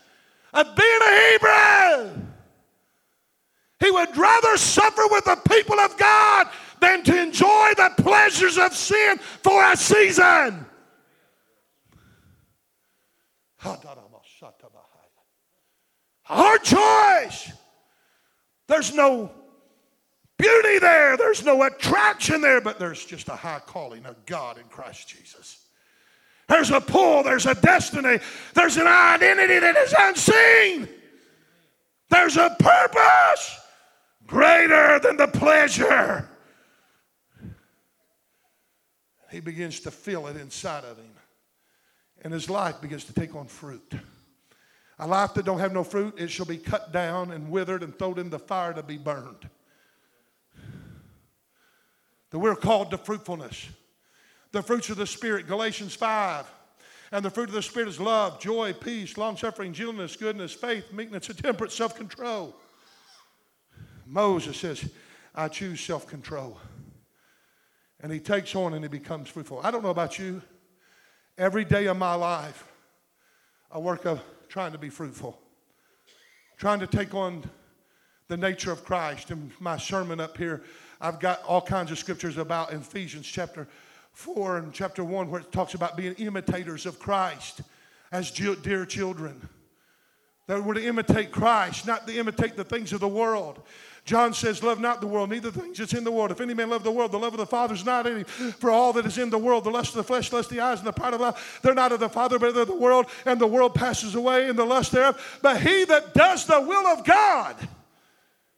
of 0.55 0.77
being 0.77 1.01
a 1.03 1.31
Hebrew. 1.33 2.32
He 3.83 3.91
would 3.91 4.17
rather 4.17 4.57
suffer 4.57 5.03
with 5.11 5.25
the 5.25 5.37
people 5.51 5.81
of 5.81 5.97
God 5.97 6.49
than 6.81 7.03
to 7.03 7.21
enjoy 7.21 7.73
the 7.77 7.91
pleasures 7.97 8.57
of 8.57 8.75
sin 8.75 9.19
for 9.19 9.73
a 9.73 9.77
season. 9.77 10.65
Hard 16.23 16.63
choice. 16.63 17.53
There's 18.69 18.95
no 18.95 19.33
beauty 20.39 20.79
there, 20.79 21.17
there's 21.17 21.45
no 21.45 21.65
attraction 21.65 22.41
there, 22.41 22.61
but 22.61 22.79
there's 22.79 23.05
just 23.05 23.29
a 23.29 23.37
high 23.37 23.61
calling 23.67 24.07
of 24.07 24.25
God 24.27 24.59
in 24.59 24.65
Christ 24.65 25.09
Jesus. 25.09 25.67
There's 26.49 26.71
a 26.71 26.81
pull, 26.81 27.25
there's 27.25 27.47
a 27.47 27.55
destiny, 27.55 28.21
there's 28.55 28.77
an 28.77 28.87
identity 28.87 29.59
that 29.59 29.77
is 29.77 29.95
unseen, 29.99 30.89
there's 32.11 32.37
a 32.37 32.55
purpose 32.61 33.62
greater 34.27 34.99
than 34.99 35.17
the 35.17 35.29
pleasure. 35.29 36.29
He 39.31 39.41
begins 39.41 39.81
to 39.81 39.91
feel 39.91 40.27
it 40.27 40.37
inside 40.37 40.85
of 40.85 40.99
him. 40.99 41.11
And 42.23 42.33
his 42.33 42.49
life 42.49 42.81
begins 42.81 43.05
to 43.05 43.15
take 43.15 43.35
on 43.35 43.47
fruit. 43.47 43.95
A 44.99 45.07
life 45.07 45.35
that 45.35 45.45
don't 45.45 45.59
have 45.59 45.73
no 45.73 45.83
fruit, 45.83 46.15
it 46.19 46.31
shall 46.31 46.47
be 46.47 46.59
cut 46.59 46.93
down 46.93 47.33
and 47.33 47.51
withered 47.51 47.83
and 47.83 47.99
thrown 47.99 48.19
in 48.19 48.31
the 48.31 48.39
fire 48.39 48.73
to 48.75 48.83
be 48.83 48.99
burned. 48.99 49.49
That 52.31 52.39
we're 52.39 52.55
called 52.55 52.91
to 52.91 52.99
fruitfulness. 52.99 53.69
The 54.53 54.63
fruits 54.63 54.91
of 54.91 54.99
the 54.99 55.07
Spirit, 55.07 55.49
Galatians 55.49 55.95
5. 55.95 56.47
And 57.11 57.25
the 57.25 57.31
fruit 57.31 57.49
of 57.49 57.55
the 57.55 57.63
Spirit 57.63 57.89
is 57.89 58.01
love, 58.01 58.41
joy, 58.41 58.73
peace, 58.75 59.19
long 59.19 59.37
suffering, 59.37 59.73
gentleness, 59.73 60.15
goodness, 60.17 60.53
faith, 60.53 60.93
meekness, 60.93 61.29
and 61.29 61.39
temperance, 61.39 61.75
self 61.75 61.97
control. 61.97 62.55
Moses 64.13 64.59
says, 64.59 64.91
I 65.35 65.49
choose 65.49 65.81
self 65.81 66.07
control. 66.07 66.59
And 68.01 68.13
he 68.13 68.21
takes 68.21 68.55
on 68.55 68.75
and 68.75 68.85
he 68.85 68.89
becomes 68.89 69.31
fruitful. 69.31 69.61
I 69.65 69.71
don't 69.71 69.83
know 69.83 69.91
about 69.91 70.19
you. 70.19 70.43
Every 71.39 71.65
day 71.65 71.87
of 71.87 71.97
my 71.97 72.15
life, 72.15 72.71
I 73.71 73.79
work 73.79 74.05
of 74.05 74.21
trying 74.51 74.73
to 74.73 74.79
be 74.79 74.91
fruitful, 74.91 75.39
trying 76.59 76.81
to 76.81 76.87
take 76.87 77.15
on 77.15 77.43
the 78.29 78.37
nature 78.37 78.71
of 78.71 78.85
Christ. 78.85 79.31
In 79.31 79.51
my 79.61 79.79
sermon 79.79 80.21
up 80.21 80.37
here, 80.37 80.63
I've 81.01 81.19
got 81.19 81.43
all 81.45 81.63
kinds 81.63 81.91
of 81.91 81.99
scriptures 81.99 82.37
about 82.37 82.71
Ephesians 82.71 83.27
chapter 83.27 83.67
4 84.13 84.59
and 84.59 84.75
chapter 84.75 85.03
1 85.03 85.31
where 85.31 85.41
it 85.41 85.53
talks 85.53 85.73
about 85.73 85.97
being 85.97 86.13
imitators 86.15 86.85
of 86.85 86.99
Christ 86.99 87.63
as 88.11 88.31
dear 88.31 88.85
children. 88.85 89.49
That 90.49 90.63
we're 90.63 90.75
to 90.75 90.85
imitate 90.85 91.31
Christ, 91.31 91.87
not 91.87 92.07
to 92.09 92.15
imitate 92.15 92.57
the 92.57 92.65
things 92.65 92.93
of 92.93 93.01
the 93.01 93.09
world. 93.09 93.63
John 94.05 94.35
says, 94.35 94.63
Love 94.63 94.81
not 94.81 95.01
the 95.01 95.07
world, 95.07 95.31
neither 95.31 95.51
the 95.51 95.61
things 95.61 95.79
that's 95.79 95.95
in 95.95 96.03
the 96.03 96.11
world. 96.11 96.33
If 96.33 96.41
any 96.41 96.55
man 96.55 96.71
love 96.71 96.83
the 96.83 96.91
world, 96.91 97.13
the 97.13 97.19
love 97.19 97.35
of 97.35 97.39
the 97.39 97.47
Father 97.47 97.75
is 97.75 97.85
not 97.85 98.07
in 98.07 98.19
him. 98.19 98.25
For 98.25 98.71
all 98.71 98.93
that 98.95 99.07
is 99.07 99.17
in 99.17 99.31
the 99.31 99.39
world, 99.39 99.65
the 99.65 99.71
lust 99.71 99.91
of 99.91 99.97
the 99.97 100.05
flesh, 100.05 100.33
lust 100.33 100.51
of 100.51 100.57
the 100.57 100.63
eyes, 100.63 100.79
and 100.79 100.87
the 100.87 100.93
pride 100.93 101.15
of 101.15 101.21
life, 101.21 101.61
they're 101.63 101.75
not 101.75 101.93
of 101.93 102.01
the 102.01 102.09
Father, 102.09 102.39
but 102.39 102.57
of 102.57 102.67
the 102.67 102.75
world, 102.75 103.07
and 103.25 103.41
the 103.41 103.47
world 103.47 103.75
passes 103.75 104.15
away, 104.17 104.49
and 104.49 104.59
the 104.59 104.65
lust 104.65 104.91
thereof. 104.91 105.39
But 105.41 105.63
he 105.63 105.85
that 105.85 106.15
does 106.15 106.47
the 106.47 106.61
will 106.61 106.87
of 106.87 107.05
God, 107.05 107.57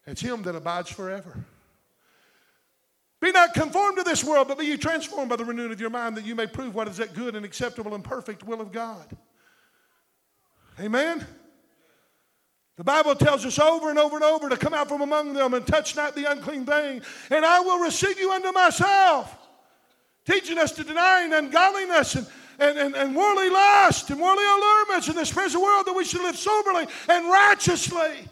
it's 0.06 0.22
him 0.22 0.42
that 0.42 0.54
abides 0.54 0.90
forever. 0.90 1.44
Be 3.20 3.32
not 3.32 3.54
conformed 3.54 3.98
to 3.98 4.02
this 4.02 4.22
world, 4.22 4.48
but 4.48 4.58
be 4.58 4.66
ye 4.66 4.76
transformed 4.76 5.30
by 5.30 5.36
the 5.36 5.44
renewing 5.44 5.72
of 5.72 5.80
your 5.80 5.90
mind, 5.90 6.16
that 6.16 6.26
you 6.26 6.34
may 6.34 6.46
prove 6.46 6.74
what 6.74 6.88
is 6.88 6.98
that 6.98 7.14
good 7.14 7.34
and 7.34 7.44
acceptable 7.44 7.94
and 7.94 8.04
perfect 8.04 8.44
will 8.44 8.60
of 8.60 8.72
God. 8.72 9.06
Amen. 10.80 11.26
The 12.76 12.84
Bible 12.84 13.14
tells 13.14 13.46
us 13.46 13.58
over 13.58 13.90
and 13.90 13.98
over 13.98 14.16
and 14.16 14.24
over 14.24 14.48
to 14.48 14.56
come 14.56 14.74
out 14.74 14.88
from 14.88 15.00
among 15.00 15.32
them 15.32 15.54
and 15.54 15.64
touch 15.66 15.94
not 15.94 16.14
the 16.14 16.30
unclean 16.30 16.66
thing, 16.66 17.02
and 17.30 17.44
I 17.44 17.60
will 17.60 17.78
receive 17.78 18.18
you 18.18 18.32
unto 18.32 18.50
myself. 18.50 19.36
Teaching 20.26 20.58
us 20.58 20.72
to 20.72 20.84
deny 20.84 21.28
ungodliness 21.32 22.16
and, 22.16 22.26
and, 22.58 22.78
and, 22.78 22.96
and 22.96 23.14
worldly 23.14 23.50
lust 23.50 24.10
and 24.10 24.20
worldly 24.20 24.44
allurements 24.44 25.08
in 25.08 25.14
this 25.14 25.32
present 25.32 25.62
world 25.62 25.86
that 25.86 25.92
we 25.92 26.04
should 26.04 26.22
live 26.22 26.36
soberly 26.36 26.86
and 27.08 27.30
righteously. 27.30 28.26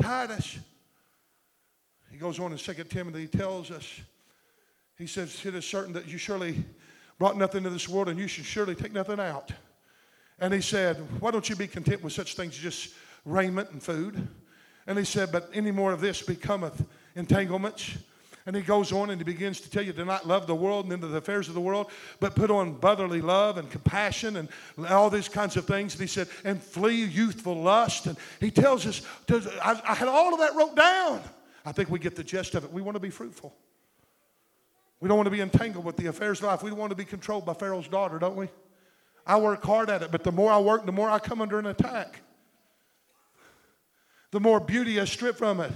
Titus. 0.00 0.58
He 2.10 2.16
goes 2.16 2.38
on 2.38 2.52
in 2.52 2.58
2 2.58 2.72
Timothy, 2.84 3.22
he 3.22 3.26
tells 3.26 3.70
us, 3.70 4.00
he 4.96 5.06
says, 5.06 5.44
It 5.44 5.54
is 5.54 5.66
certain 5.66 5.92
that 5.92 6.06
you 6.06 6.16
surely 6.16 6.64
brought 7.18 7.36
nothing 7.36 7.62
to 7.64 7.70
this 7.70 7.88
world 7.88 8.08
and 8.08 8.18
you 8.18 8.28
should 8.28 8.46
surely 8.46 8.74
take 8.74 8.92
nothing 8.92 9.20
out. 9.20 9.52
And 10.38 10.54
he 10.54 10.62
said, 10.62 10.96
Why 11.20 11.30
don't 11.30 11.46
you 11.48 11.56
be 11.56 11.66
content 11.66 12.02
with 12.02 12.14
such 12.14 12.34
things 12.36 12.56
just 12.56 12.94
raiment 13.26 13.70
and 13.72 13.82
food. 13.82 14.26
And 14.86 14.96
he 14.96 15.04
said, 15.04 15.30
But 15.32 15.50
any 15.52 15.72
more 15.72 15.92
of 15.92 16.00
this 16.00 16.22
becometh 16.22 16.82
entanglements. 17.14 17.98
And 18.46 18.54
he 18.54 18.62
goes 18.62 18.92
on 18.92 19.10
and 19.10 19.20
he 19.20 19.24
begins 19.24 19.60
to 19.62 19.70
tell 19.70 19.82
you 19.82 19.92
to 19.92 20.04
not 20.04 20.28
love 20.28 20.46
the 20.46 20.54
world 20.54 20.90
and 20.90 21.02
the 21.02 21.16
affairs 21.16 21.48
of 21.48 21.54
the 21.54 21.60
world, 21.60 21.90
but 22.20 22.36
put 22.36 22.48
on 22.48 22.74
brotherly 22.74 23.20
love 23.20 23.58
and 23.58 23.68
compassion 23.68 24.36
and 24.36 24.48
all 24.88 25.10
these 25.10 25.28
kinds 25.28 25.56
of 25.56 25.66
things. 25.66 25.94
And 25.94 26.00
he 26.00 26.06
said, 26.06 26.28
and 26.44 26.62
flee 26.62 27.04
youthful 27.04 27.60
lust. 27.60 28.06
And 28.06 28.16
he 28.38 28.52
tells 28.52 28.86
us, 28.86 29.02
to, 29.26 29.42
I, 29.60 29.82
I 29.84 29.94
had 29.94 30.06
all 30.06 30.32
of 30.32 30.38
that 30.38 30.54
wrote 30.54 30.76
down. 30.76 31.22
I 31.64 31.72
think 31.72 31.90
we 31.90 31.98
get 31.98 32.14
the 32.14 32.22
gist 32.22 32.54
of 32.54 32.62
it. 32.62 32.72
We 32.72 32.82
want 32.82 32.94
to 32.94 33.00
be 33.00 33.10
fruitful. 33.10 33.52
We 35.00 35.08
don't 35.08 35.16
want 35.16 35.26
to 35.26 35.32
be 35.32 35.40
entangled 35.40 35.84
with 35.84 35.96
the 35.96 36.06
affairs 36.06 36.38
of 36.38 36.44
life. 36.44 36.62
We 36.62 36.70
don't 36.70 36.78
want 36.78 36.90
to 36.90 36.96
be 36.96 37.04
controlled 37.04 37.44
by 37.44 37.54
Pharaoh's 37.54 37.88
daughter, 37.88 38.20
don't 38.20 38.36
we? 38.36 38.48
I 39.26 39.38
work 39.38 39.64
hard 39.64 39.90
at 39.90 40.02
it, 40.02 40.12
but 40.12 40.22
the 40.22 40.30
more 40.30 40.52
I 40.52 40.60
work, 40.60 40.86
the 40.86 40.92
more 40.92 41.10
I 41.10 41.18
come 41.18 41.42
under 41.42 41.58
an 41.58 41.66
attack 41.66 42.20
the 44.36 44.40
more 44.40 44.60
beauty 44.60 44.98
is 44.98 45.10
stripped 45.10 45.38
from 45.38 45.60
it. 45.60 45.72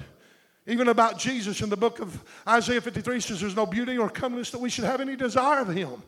Even 0.66 0.88
about 0.88 1.18
Jesus 1.18 1.62
in 1.62 1.70
the 1.70 1.78
book 1.78 1.98
of 1.98 2.22
Isaiah 2.46 2.82
53 2.82 3.18
says 3.20 3.40
there's 3.40 3.56
no 3.56 3.64
beauty 3.64 3.96
or 3.96 4.10
comeliness 4.10 4.50
that 4.50 4.60
we 4.60 4.68
should 4.68 4.84
have 4.84 5.00
any 5.00 5.16
desire 5.16 5.60
of 5.60 5.68
him. 5.68 6.02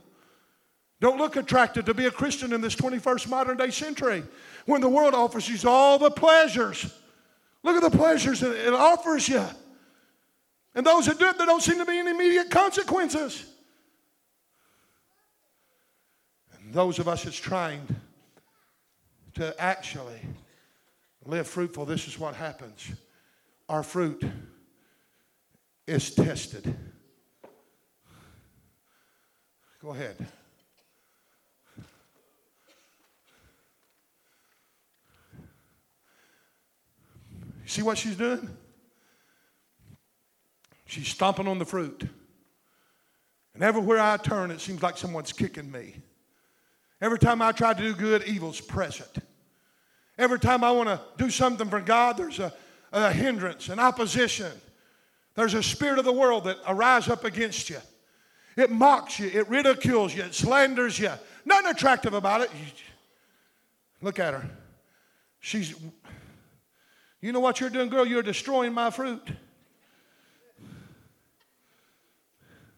Don't 1.01 1.17
look 1.17 1.37
attracted 1.37 1.87
to 1.87 1.95
be 1.95 2.05
a 2.05 2.11
Christian 2.11 2.53
in 2.53 2.61
this 2.61 2.77
21st 2.77 3.31
modern 3.31 3.57
day 3.57 3.71
century 3.71 4.23
when 4.67 4.83
the 4.83 4.89
world 4.91 5.15
offers 5.15 5.49
you 5.49 5.67
all 5.67 5.99
the 5.99 6.11
pleasures. 6.11 6.93
Look 7.63 7.83
at 7.83 7.91
the 7.91 7.97
pleasures 7.97 8.41
that 8.41 8.55
it 8.55 8.75
offers 8.75 9.31
you. 9.31 9.47
And 10.75 10.85
those 10.85 11.07
that 11.07 11.19
do 11.19 11.29
it, 11.29 11.39
there 11.39 11.47
don't 11.47 11.63
seem 11.63 11.79
to 11.79 11.87
be 11.87 11.97
any 11.97 12.11
immediate 12.11 12.51
consequences. 12.51 13.47
And 16.59 16.75
those 16.75 16.99
of 16.99 17.09
us 17.09 17.25
that's 17.25 17.35
trying 17.35 17.87
to 19.37 19.59
actually 19.59 20.21
live 21.27 21.47
fruitful, 21.47 21.85
this 21.85 22.07
is 22.09 22.19
what 22.19 22.35
happens. 22.35 22.91
Our 23.69 23.83
fruit 23.83 24.23
is 25.87 26.15
tested. 26.15 26.75
Go 29.81 29.91
ahead. 29.91 30.17
See 37.67 37.83
what 37.83 37.97
she's 37.97 38.17
doing? 38.17 38.51
She's 40.85 41.09
stomping 41.09 41.49
on 41.49 41.59
the 41.59 41.65
fruit. 41.65 42.07
And 43.55 43.63
everywhere 43.63 43.99
I 43.99 44.19
turn, 44.19 44.51
it 44.51 44.61
seems 44.61 44.83
like 44.83 44.99
someone's 44.99 45.33
kicking 45.33 45.73
me. 45.73 45.97
Every 47.01 47.19
time 47.19 47.41
I 47.41 47.53
try 47.53 47.73
to 47.73 47.83
do 47.83 47.95
good, 47.95 48.25
evil's 48.25 48.61
present. 48.61 49.22
Every 50.19 50.39
time 50.39 50.63
I 50.63 50.71
want 50.71 50.89
to 50.89 51.01
do 51.17 51.31
something 51.31 51.69
for 51.69 51.81
God, 51.81 52.17
there's 52.17 52.39
a, 52.39 52.53
a 52.93 53.13
hindrance, 53.13 53.69
an 53.69 53.79
opposition. 53.79 54.53
There's 55.35 55.55
a 55.55 55.63
spirit 55.63 55.99
of 55.99 56.05
the 56.05 56.13
world 56.13 56.45
that 56.45 56.59
arise 56.67 57.09
up 57.09 57.25
against 57.25 57.71
you. 57.71 57.79
It 58.57 58.71
mocks 58.71 59.19
you, 59.19 59.31
it 59.33 59.49
ridicules 59.49 60.15
you, 60.15 60.23
it 60.23 60.35
slanders 60.35 60.99
you. 60.99 61.11
Nothing 61.45 61.71
attractive 61.71 62.13
about 62.13 62.43
it. 62.43 62.51
Look 64.03 64.19
at 64.19 64.35
her. 64.35 64.49
She's 65.41 65.75
you 67.23 67.31
know 67.31 67.41
what 67.41 67.61
you're 67.61 67.71
doing, 67.71 67.89
girl? 67.89 68.05
You're 68.05 68.23
destroying 68.23 68.75
my 68.75 68.91
fruit. 68.91 69.23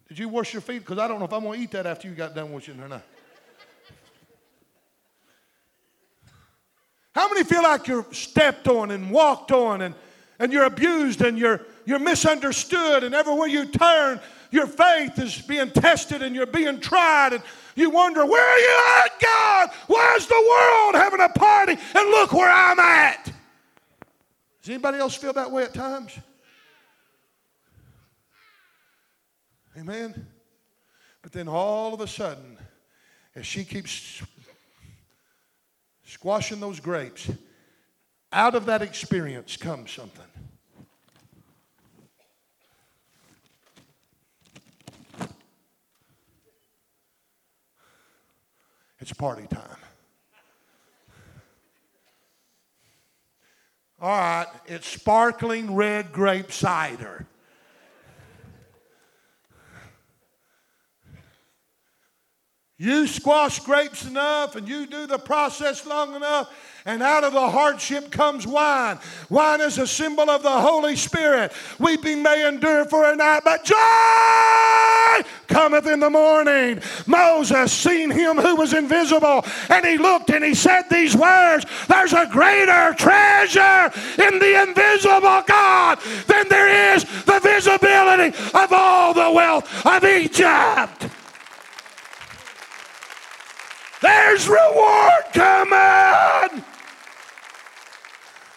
Did 0.07 0.19
you 0.19 0.29
wash 0.29 0.53
your 0.53 0.61
feet? 0.61 0.81
Because 0.81 0.99
I 0.99 1.09
don't 1.09 1.19
know 1.19 1.25
if 1.25 1.33
I'm 1.33 1.43
going 1.43 1.59
to 1.59 1.65
eat 1.65 1.71
that 1.71 1.87
after 1.87 2.07
you 2.07 2.15
got 2.15 2.35
done 2.35 2.53
washing 2.53 2.79
or 2.79 2.87
not. 2.87 3.03
How 7.15 7.29
many 7.29 7.45
feel 7.45 7.63
like 7.63 7.87
you're 7.87 8.07
stepped 8.13 8.67
on 8.67 8.91
and 8.91 9.11
walked 9.11 9.53
on 9.53 9.83
and, 9.83 9.95
and 10.39 10.53
you're 10.53 10.65
abused 10.65 11.23
and 11.23 11.39
you're, 11.39 11.61
you're 11.85 12.01
misunderstood 12.01 13.05
and 13.05 13.15
everywhere 13.15 13.47
you 13.47 13.67
turn, 13.67 14.21
your 14.51 14.67
faith 14.67 15.19
is 15.19 15.41
being 15.43 15.71
tested 15.71 16.23
and 16.23 16.35
you're 16.35 16.47
being 16.47 16.81
tried 16.81 17.33
and 17.33 17.43
you 17.77 17.91
wonder, 17.91 18.27
where 18.27 18.45
are 18.45 18.59
you 18.59 18.79
at, 19.05 19.21
God? 19.21 19.71
Where's 19.87 20.27
the 20.27 20.47
world 20.49 20.95
having 20.95 21.21
a 21.21 21.29
party? 21.29 21.73
And 21.73 22.11
look 22.11 22.33
where 22.33 22.51
I'm 22.51 22.79
at. 22.79 23.25
Does 24.63 24.71
anybody 24.71 24.99
else 24.99 25.15
feel 25.15 25.33
that 25.35 25.51
way 25.51 25.65
at 25.65 25.75
times? 25.75 26.17
Amen. 29.77 30.27
But 31.23 31.33
then 31.33 31.49
all 31.49 31.95
of 31.95 32.01
a 32.01 32.07
sudden, 32.07 32.59
as 33.35 33.47
she 33.47 33.65
keeps 33.65 34.23
squashing 36.15 36.61
those 36.61 36.79
grapes, 36.79 37.29
out 38.33 38.55
of 38.55 38.67
that 38.67 38.83
experience 38.83 39.57
comes 39.57 39.91
something. 39.91 40.23
It's 49.01 49.13
party 49.13 49.47
time. 49.49 49.61
All 54.01 54.09
right, 54.09 54.47
it's 54.67 54.87
sparkling 54.87 55.75
red 55.75 56.13
grape 56.13 56.53
cider. 56.53 57.27
You 62.85 63.07
squash 63.07 63.61
grapes 63.61 64.05
enough 64.05 64.57
and 64.57 64.69
you 64.69 64.87
do 64.87 65.07
the 65.07 65.17
process 65.17 65.87
long 65.87 66.15
enough, 66.17 66.55
and 66.85 67.03
out 67.03 67.25
of 67.25 67.33
the 67.33 67.49
hardship 67.49 68.11
comes 68.11 68.47
wine. 68.47 68.99
Wine 69.31 69.63
is 69.63 69.79
a 69.79 69.87
symbol 69.87 70.29
of 70.29 70.43
the 70.43 70.51
Holy 70.51 70.95
Spirit. 70.95 71.51
Weeping 71.79 72.23
may 72.23 72.47
endure 72.47 72.85
for 72.85 73.11
a 73.11 73.17
night, 73.17 73.41
but 73.43 73.65
joy 73.65 75.31
cometh 75.47 75.87
in 75.87 75.99
the 75.99 76.11
morning. 76.11 76.83
Moses 77.07 77.73
seen 77.73 78.11
him 78.11 78.37
who 78.37 78.55
was 78.55 78.75
invisible, 78.75 79.47
and 79.71 79.87
he 79.87 79.97
looked 79.97 80.29
and 80.29 80.45
he 80.45 80.55
said 80.55 80.83
these 80.91 81.17
words 81.17 81.65
There's 81.89 82.13
a 82.13 82.29
greater 82.31 82.93
treasure 82.99 83.91
in 84.23 84.39
the 84.39 84.63
invisible 84.63 85.43
God 85.47 86.01
than 86.27 86.51
there 86.51 86.95
is 86.95 87.05
the 87.25 87.41
visibility 87.43 88.37
of 88.53 88.73
all 88.75 89.15
the 89.15 89.31
wealth 89.31 89.87
of 89.87 90.05
Egypt. 90.05 91.14
There's 94.05 94.47
reward 94.49 95.25
coming. 95.33 96.63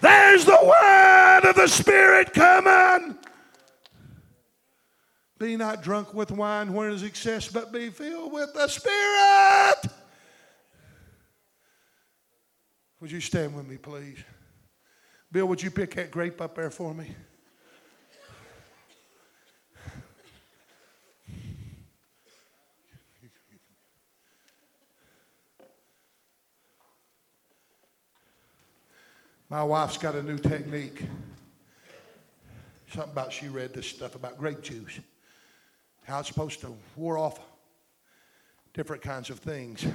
There's 0.02 0.44
the 0.44 0.60
word 0.62 1.50
of 1.50 1.56
the 1.56 1.68
Spirit 1.68 2.34
coming. 2.34 3.18
Be 5.40 5.56
not 5.56 5.82
drunk 5.82 6.14
with 6.14 6.32
wine 6.32 6.74
where 6.74 6.90
is 6.90 7.02
excess, 7.02 7.48
but 7.48 7.72
be 7.72 7.90
filled 7.92 8.34
with 8.34 8.54
the 8.54 8.68
Spirit. 8.68 9.94
Would 13.00 13.12
you 13.14 13.22
stand 13.22 13.56
with 13.56 13.70
me, 13.70 13.78
please? 13.78 14.18
Bill, 15.32 15.46
would 15.46 15.64
you 15.64 15.72
pick 15.72 15.96
that 15.96 16.12
grape 16.12 16.42
up 16.42 16.56
there 16.56 16.72
for 16.72 16.94
me? 16.94 17.16
My 29.50 29.64
wife's 29.64 29.98
got 29.98 30.16
a 30.16 30.22
new 30.22 30.38
technique. 30.38 31.04
Something 32.94 33.12
about 33.12 33.32
she 33.32 33.48
read 33.48 33.74
this 33.74 33.88
stuff 33.88 34.16
about 34.16 34.38
grape 34.38 34.62
juice, 34.62 35.00
how 36.04 36.20
it's 36.20 36.28
supposed 36.28 36.62
to 36.62 36.76
ward 36.96 37.18
off 37.20 37.40
different 38.74 39.02
kinds 39.02 39.30
of 39.30 39.40
things. 39.40 39.86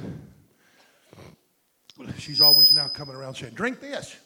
She's 2.18 2.40
always 2.40 2.72
now 2.72 2.88
coming 2.88 3.14
around 3.14 3.34
saying, 3.34 3.54
Drink 3.54 3.80
this. 3.80 4.16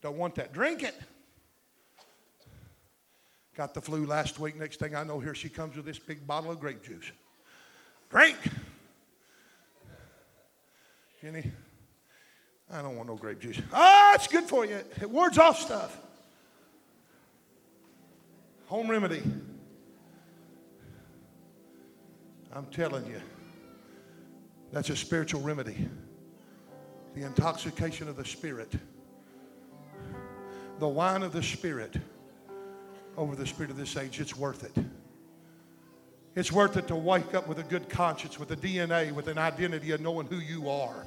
Don't 0.00 0.16
want 0.16 0.34
that. 0.36 0.52
Drink 0.52 0.82
it. 0.82 0.94
Got 3.54 3.74
the 3.74 3.80
flu 3.80 4.06
last 4.06 4.38
week. 4.38 4.56
Next 4.56 4.78
thing 4.78 4.94
I 4.94 5.02
know, 5.04 5.18
here 5.18 5.34
she 5.34 5.48
comes 5.48 5.76
with 5.76 5.84
this 5.84 5.98
big 5.98 6.26
bottle 6.26 6.50
of 6.50 6.60
grape 6.60 6.82
juice. 6.82 7.10
Drink. 8.08 8.36
Jenny, 11.20 11.50
I 12.70 12.82
don't 12.82 12.96
want 12.96 13.08
no 13.08 13.16
grape 13.16 13.40
juice. 13.40 13.60
Ah, 13.72 14.14
it's 14.14 14.26
good 14.26 14.44
for 14.44 14.64
you. 14.64 14.78
It 15.00 15.08
wards 15.08 15.38
off 15.38 15.58
stuff. 15.58 15.98
Home 18.66 18.90
remedy. 18.90 19.22
I'm 22.52 22.66
telling 22.66 23.06
you, 23.06 23.20
that's 24.72 24.90
a 24.90 24.96
spiritual 24.96 25.40
remedy. 25.40 25.88
The 27.14 27.22
intoxication 27.22 28.08
of 28.08 28.16
the 28.16 28.24
Spirit, 28.24 28.72
the 30.78 30.88
wine 30.88 31.22
of 31.22 31.32
the 31.32 31.42
Spirit 31.42 31.96
over 33.16 33.34
the 33.34 33.46
Spirit 33.46 33.70
of 33.70 33.76
this 33.76 33.96
age, 33.96 34.20
it's 34.20 34.36
worth 34.36 34.64
it. 34.64 34.84
It's 36.36 36.52
worth 36.52 36.76
it 36.76 36.86
to 36.88 36.96
wake 36.96 37.34
up 37.34 37.48
with 37.48 37.58
a 37.58 37.64
good 37.64 37.88
conscience, 37.88 38.38
with 38.38 38.50
a 38.50 38.56
DNA, 38.56 39.10
with 39.10 39.26
an 39.28 39.38
identity 39.38 39.90
of 39.92 40.00
knowing 40.00 40.26
who 40.26 40.36
you 40.36 40.68
are 40.68 41.06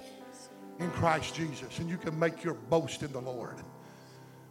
in 0.80 0.89
Christ 0.91 1.36
Jesus. 1.36 1.80
And 1.80 1.89
you 1.89 1.97
can 1.97 2.17
make 2.17 2.43
your 2.43 2.53
boast 2.53 3.03
in 3.03 3.11
the 3.11 3.22
Lord. 3.22 3.55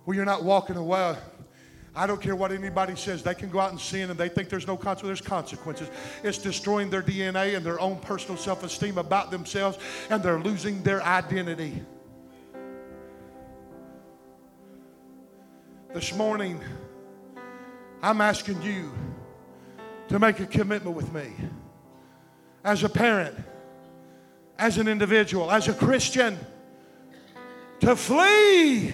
Well, 0.07 0.17
you're 0.17 0.25
not 0.25 0.45
walking 0.45 0.77
away. 0.77 1.17
I 1.95 2.07
don't 2.07 2.21
care 2.21 2.37
what 2.37 2.53
anybody 2.53 2.95
says. 2.95 3.23
They 3.23 3.35
can 3.35 3.51
go 3.51 3.59
out 3.59 3.73
and 3.73 3.81
sin 3.81 4.11
and 4.11 4.19
they 4.19 4.29
think 4.29 4.49
there's 4.49 4.67
no 4.67 4.77
consequences. 4.77 5.21
There's 5.21 5.29
consequences. 5.29 5.91
It's 6.23 6.39
destroying 6.39 6.89
their 6.89 7.03
DNA 7.03 7.57
and 7.57 7.67
their 7.67 7.81
own 7.81 7.99
personal 7.99 8.37
self 8.37 8.63
esteem 8.63 8.99
about 8.99 9.31
themselves, 9.31 9.79
and 10.09 10.23
they're 10.23 10.39
losing 10.39 10.83
their 10.83 11.03
identity. 11.03 11.83
This 15.93 16.15
morning, 16.15 16.61
I'm 18.03 18.21
asking 18.21 18.63
you 18.63 18.93
to 20.09 20.21
make 20.21 20.39
a 20.39 20.47
commitment 20.47 20.95
with 20.95 21.13
me 21.13 21.33
as 22.63 22.85
a 22.85 22.89
parent 22.89 23.37
as 24.61 24.77
an 24.77 24.87
individual, 24.87 25.51
as 25.51 25.69
a 25.69 25.73
Christian, 25.73 26.39
to 27.81 27.97
flee 27.97 28.93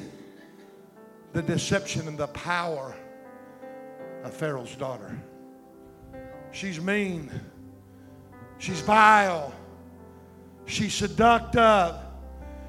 the 1.33 1.43
deception 1.43 2.07
and 2.07 2.17
the 2.17 2.29
power 2.29 2.95
of 4.23 4.33
Pharaoh's 4.33 4.77
daughter. 4.77 5.19
She's 6.53 6.81
mean. 6.81 7.31
She's 8.59 8.81
vile. 8.81 9.53
She's 10.67 10.95
seductive. 10.95 11.97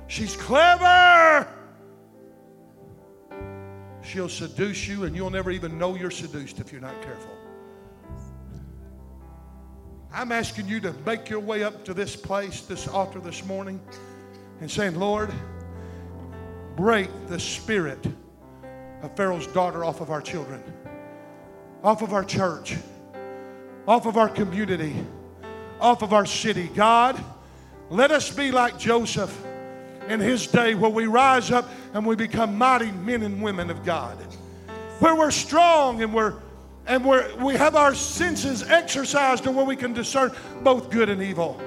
She's 0.07 0.35
clever. 0.35 1.47
She 4.01 4.13
she'll 4.13 4.27
seduce 4.27 4.87
you, 4.87 5.03
and 5.03 5.15
you'll 5.15 5.29
never 5.29 5.51
even 5.51 5.77
know 5.77 5.95
you're 5.95 6.09
seduced 6.09 6.59
if 6.59 6.71
you're 6.71 6.81
not 6.81 6.99
careful. 7.03 7.31
I'm 10.13 10.31
asking 10.31 10.67
you 10.67 10.79
to 10.81 10.93
make 11.05 11.29
your 11.29 11.39
way 11.39 11.63
up 11.63 11.83
to 11.85 11.93
this 11.93 12.15
place, 12.15 12.61
this 12.61 12.87
altar 12.87 13.19
this 13.19 13.45
morning, 13.45 13.79
and 14.61 14.71
saying, 14.71 14.95
Lord, 14.95 15.31
break 16.75 17.09
the 17.27 17.39
spirit 17.39 18.05
of 19.01 19.15
Pharaoh's 19.15 19.47
daughter 19.47 19.83
off 19.83 20.01
of 20.01 20.09
our 20.09 20.21
children, 20.21 20.63
off 21.83 22.01
of 22.01 22.13
our 22.13 22.23
church, 22.23 22.75
off 23.87 24.05
of 24.05 24.17
our 24.17 24.29
community, 24.29 24.95
off 25.79 26.01
of 26.01 26.13
our 26.13 26.25
city. 26.25 26.69
God, 26.73 27.21
let 27.89 28.11
us 28.11 28.31
be 28.31 28.51
like 28.51 28.79
Joseph 28.79 29.37
in 30.07 30.19
his 30.19 30.47
day 30.47 30.73
where 30.73 30.89
we 30.89 31.05
rise 31.05 31.51
up 31.51 31.69
and 31.93 32.05
we 32.05 32.15
become 32.15 32.57
mighty 32.57 32.91
men 32.91 33.23
and 33.23 33.41
women 33.41 33.69
of 33.69 33.83
God. 33.83 34.17
Where 34.99 35.15
we're 35.15 35.31
strong 35.31 36.01
and 36.01 36.13
we're 36.13 36.33
and 36.87 37.05
we 37.05 37.53
have 37.55 37.75
our 37.75 37.93
senses 37.93 38.63
exercised 38.63 39.45
and 39.45 39.55
where 39.55 39.65
we 39.65 39.75
can 39.75 39.93
discern 39.93 40.31
both 40.63 40.89
good 40.89 41.09
and 41.09 41.21
evil. 41.21 41.59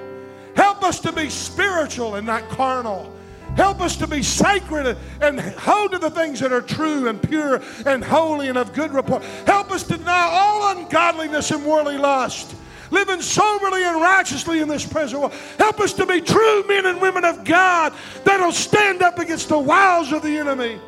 Help 0.55 0.83
us 0.83 0.99
to 1.01 1.11
be 1.11 1.29
spiritual 1.29 2.15
and 2.15 2.25
not 2.25 2.47
carnal. 2.49 3.13
Help 3.55 3.81
us 3.81 3.95
to 3.97 4.07
be 4.07 4.23
sacred 4.23 4.97
and 5.21 5.39
hold 5.39 5.91
to 5.91 5.99
the 5.99 6.09
things 6.09 6.39
that 6.39 6.51
are 6.51 6.61
true 6.61 7.07
and 7.07 7.21
pure 7.21 7.61
and 7.85 8.03
holy 8.03 8.47
and 8.47 8.57
of 8.57 8.73
good 8.73 8.91
report. 8.93 9.23
Help 9.45 9.71
us 9.71 9.83
to 9.83 9.97
deny 9.97 10.29
all 10.31 10.75
ungodliness 10.75 11.51
and 11.51 11.65
worldly 11.65 11.97
lust, 11.97 12.55
living 12.91 13.21
soberly 13.21 13.83
and 13.83 14.01
righteously 14.01 14.61
in 14.61 14.67
this 14.67 14.85
present 14.85 15.21
world. 15.21 15.33
Help 15.57 15.79
us 15.81 15.93
to 15.93 16.05
be 16.05 16.21
true 16.21 16.65
men 16.67 16.85
and 16.85 17.01
women 17.01 17.25
of 17.25 17.43
God 17.43 17.93
that'll 18.23 18.53
stand 18.53 19.01
up 19.01 19.19
against 19.19 19.49
the 19.49 19.59
wiles 19.59 20.11
of 20.11 20.23
the 20.23 20.37
enemy. 20.37 20.79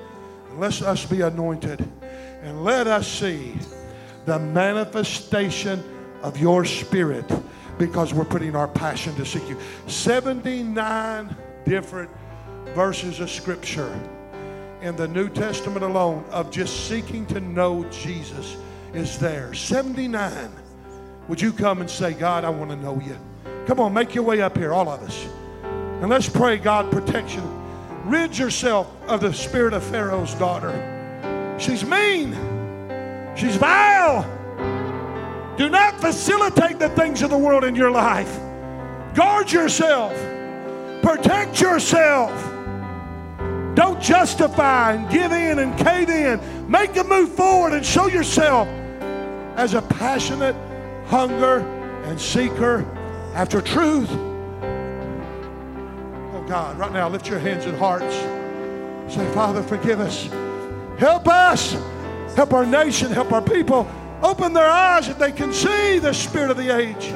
let 0.58 0.82
us 0.82 1.06
be 1.06 1.22
anointed 1.22 1.86
and 2.42 2.64
let 2.64 2.88
us 2.88 3.08
see 3.08 3.56
the 4.26 4.40
manifestation 4.40 5.84
of 6.22 6.40
your 6.40 6.66
spirit 6.66 7.30
because 7.78 8.14
we're 8.14 8.26
putting 8.26 8.56
our 8.56 8.68
passion 8.68 9.16
to 9.16 9.26
seek 9.26 9.48
you. 9.50 9.58
79 9.88 11.36
different 11.66 12.10
verses 12.74 13.20
of 13.20 13.30
scripture 13.30 14.00
in 14.82 14.96
the 14.96 15.08
New 15.08 15.30
Testament 15.30 15.84
alone 15.84 16.26
of 16.30 16.52
just 16.52 16.88
seeking 16.88 17.26
to 17.28 17.40
know 17.40 17.84
Jesus 17.86 18.58
is 18.94 19.18
there. 19.18 19.54
79. 19.54 20.52
Would 21.28 21.42
you 21.42 21.54
come 21.54 21.82
and 21.82 21.90
say, 21.90 22.14
God, 22.14 22.44
I 22.44 22.50
want 22.50 22.70
to 22.72 22.76
know 22.76 23.00
you? 23.00 23.18
Come 23.66 23.80
on, 23.80 23.94
make 23.94 24.14
your 24.14 24.26
way 24.26 24.42
up 24.42 24.58
here, 24.58 24.74
all 24.74 24.90
of 24.90 25.02
us. 25.04 25.28
And 25.64 26.10
let's 26.10 26.28
pray 26.28 26.58
God 26.58 26.92
protection. 26.92 27.44
Rid 28.06 28.38
yourself 28.38 28.92
of 29.08 29.22
the 29.22 29.34
spirit 29.34 29.74
of 29.74 29.84
Pharaoh's 29.84 30.34
daughter. 30.36 31.58
She's 31.60 31.86
mean. 31.86 32.53
She's 33.36 33.56
vile. 33.56 34.24
Do 35.58 35.70
not 35.70 36.00
facilitate 36.00 36.80
the 36.80 36.90
things 36.90 37.22
of 37.22 37.30
the 37.30 37.38
world 37.38 37.64
in 37.64 37.76
your 37.76 37.92
life. 37.92 38.40
Guard 39.14 39.52
yourself. 39.52 40.14
Protect 41.02 41.62
yourself. 41.62 42.32
Don't 43.76 44.02
justify 44.02 44.94
and 44.94 45.10
give 45.10 45.32
in 45.32 45.60
and 45.60 45.78
cave 45.78 46.10
in. 46.10 46.40
Make 46.70 46.96
a 46.96 47.04
move 47.04 47.30
forward 47.34 47.74
and 47.74 47.86
show 47.86 48.08
yourself 48.08 48.68
as 49.56 49.74
a 49.74 49.82
passionate 49.82 50.56
hunger 51.08 51.60
and 52.06 52.20
seeker 52.20 52.86
after 53.34 53.62
truth. 53.62 54.10
Oh 56.32 56.46
God, 56.48 56.78
right 56.78 56.92
now, 56.92 57.10
lift 57.10 57.28
your 57.28 57.40
hands 57.40 57.66
and 57.66 57.78
hearts. 57.78 58.16
Say, 59.14 59.26
Father, 59.34 59.62
forgive 59.62 60.00
us. 60.00 60.30
Help 60.98 61.28
us. 61.28 61.76
Help 62.36 62.54
our 62.54 62.66
nation. 62.66 63.12
Help 63.12 63.32
our 63.32 63.42
people. 63.42 63.88
Open 64.22 64.54
their 64.54 64.70
eyes 64.70 65.08
that 65.08 65.20
they 65.20 65.32
can 65.32 65.52
see 65.52 66.00
the 66.00 66.14
spirit 66.14 66.50
of 66.50 66.58
the 66.58 66.76
age 66.76 67.14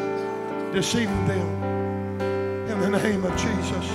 deceiving 0.73 1.27
them. 1.27 2.21
In 2.69 2.91
the 2.91 2.99
name 2.99 3.23
of 3.23 3.31
Jesus. 3.37 3.85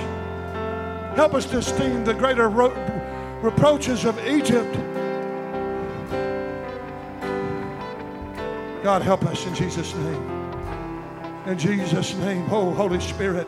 Help 1.15 1.35
us 1.35 1.45
to 1.45 1.59
esteem 1.59 2.03
the 2.03 2.13
greater 2.13 2.49
ro- 2.49 2.73
reproaches 3.41 4.03
of 4.03 4.19
Egypt. 4.25 4.73
God, 8.83 9.01
help 9.01 9.23
us 9.25 9.45
in 9.45 9.53
Jesus' 9.55 9.93
name. 9.93 10.29
In 11.45 11.57
Jesus' 11.57 12.15
name, 12.15 12.47
oh 12.51 12.71
Holy 12.73 12.99
Spirit. 12.99 13.47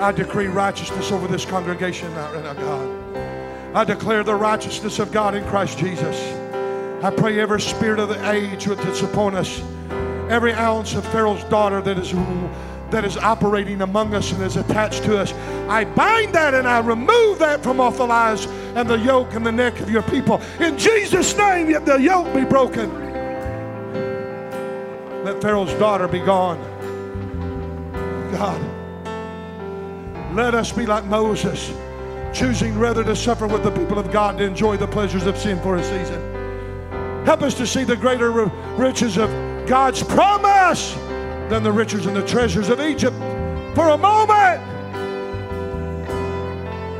I 0.00 0.12
decree 0.12 0.46
righteousness 0.46 1.10
over 1.10 1.26
this 1.26 1.44
congregation 1.44 2.14
right 2.14 2.42
now, 2.42 2.54
God. 2.54 2.99
I 3.72 3.84
declare 3.84 4.24
the 4.24 4.34
righteousness 4.34 4.98
of 4.98 5.12
God 5.12 5.34
in 5.34 5.44
Christ 5.44 5.78
Jesus. 5.78 6.16
I 7.02 7.10
pray 7.10 7.38
every 7.40 7.60
spirit 7.60 8.00
of 8.00 8.08
the 8.08 8.30
age 8.30 8.64
that's 8.64 9.02
upon 9.02 9.34
us, 9.34 9.62
every 10.28 10.52
ounce 10.52 10.94
of 10.94 11.06
Pharaoh's 11.06 11.44
daughter 11.44 11.80
that 11.80 11.96
is 11.96 12.12
that 12.90 13.04
is 13.04 13.16
operating 13.16 13.82
among 13.82 14.14
us 14.14 14.32
and 14.32 14.42
is 14.42 14.56
attached 14.56 15.04
to 15.04 15.16
us. 15.18 15.32
I 15.68 15.84
bind 15.84 16.34
that 16.34 16.54
and 16.54 16.66
I 16.66 16.80
remove 16.80 17.38
that 17.38 17.62
from 17.62 17.80
off 17.80 17.96
the 17.96 18.06
lives 18.06 18.46
and 18.74 18.88
the 18.88 18.98
yoke 18.98 19.34
and 19.34 19.46
the 19.46 19.52
neck 19.52 19.80
of 19.80 19.88
your 19.88 20.02
people. 20.02 20.40
In 20.58 20.76
Jesus' 20.76 21.36
name, 21.36 21.70
yet 21.70 21.86
the 21.86 21.96
yoke 21.96 22.34
be 22.34 22.44
broken. 22.44 22.90
Let 25.24 25.40
Pharaoh's 25.40 25.72
daughter 25.74 26.08
be 26.08 26.18
gone. 26.18 26.58
God, 28.32 28.60
let 30.34 30.54
us 30.54 30.72
be 30.72 30.86
like 30.86 31.04
Moses, 31.04 31.72
choosing 32.32 32.78
rather 32.78 33.04
to 33.04 33.16
suffer 33.16 33.46
with 33.46 33.62
the 33.62 33.70
people 33.70 33.98
of 33.98 34.10
God 34.10 34.38
to 34.38 34.44
enjoy 34.44 34.76
the 34.76 34.86
pleasures 34.86 35.26
of 35.26 35.36
sin 35.36 35.60
for 35.60 35.76
a 35.76 35.82
season. 35.82 36.20
Help 37.24 37.42
us 37.42 37.54
to 37.54 37.66
see 37.66 37.84
the 37.84 37.96
greater 37.96 38.30
riches 38.30 39.16
of 39.16 39.30
God's 39.66 40.02
promise 40.02 40.94
than 41.50 41.62
the 41.62 41.72
riches 41.72 42.06
and 42.06 42.16
the 42.16 42.26
treasures 42.26 42.68
of 42.68 42.80
Egypt 42.80 43.16
for 43.74 43.90
a 43.90 43.98
moment. 43.98 44.62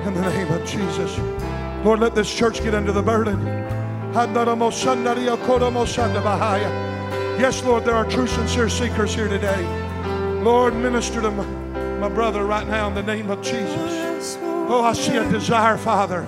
In 0.07 0.15
the 0.15 0.23
name 0.23 0.53
of 0.53 0.67
Jesus. 0.67 1.19
Lord, 1.85 2.01
let 2.01 2.15
this 2.15 2.33
church 2.33 2.63
get 2.63 2.75
under 2.75 2.93
the 2.93 3.03
burden. 3.03 3.41
Yes, 7.41 7.65
Lord, 7.65 7.85
there 7.85 7.95
are 7.95 8.05
true, 8.05 8.27
sincere 8.27 8.69
seekers 8.69 9.15
here 9.15 9.29
today. 9.29 9.65
Lord, 10.43 10.75
minister 10.75 11.23
to 11.23 11.31
my, 11.31 11.45
my 11.99 12.09
brother 12.09 12.45
right 12.45 12.67
now 12.67 12.89
in 12.89 12.95
the 12.95 13.03
name 13.03 13.31
of 13.31 13.41
Jesus. 13.41 14.10
Oh, 14.73 14.85
I 14.85 14.93
see 14.93 15.17
a 15.17 15.29
desire, 15.29 15.77
Father. 15.77 16.25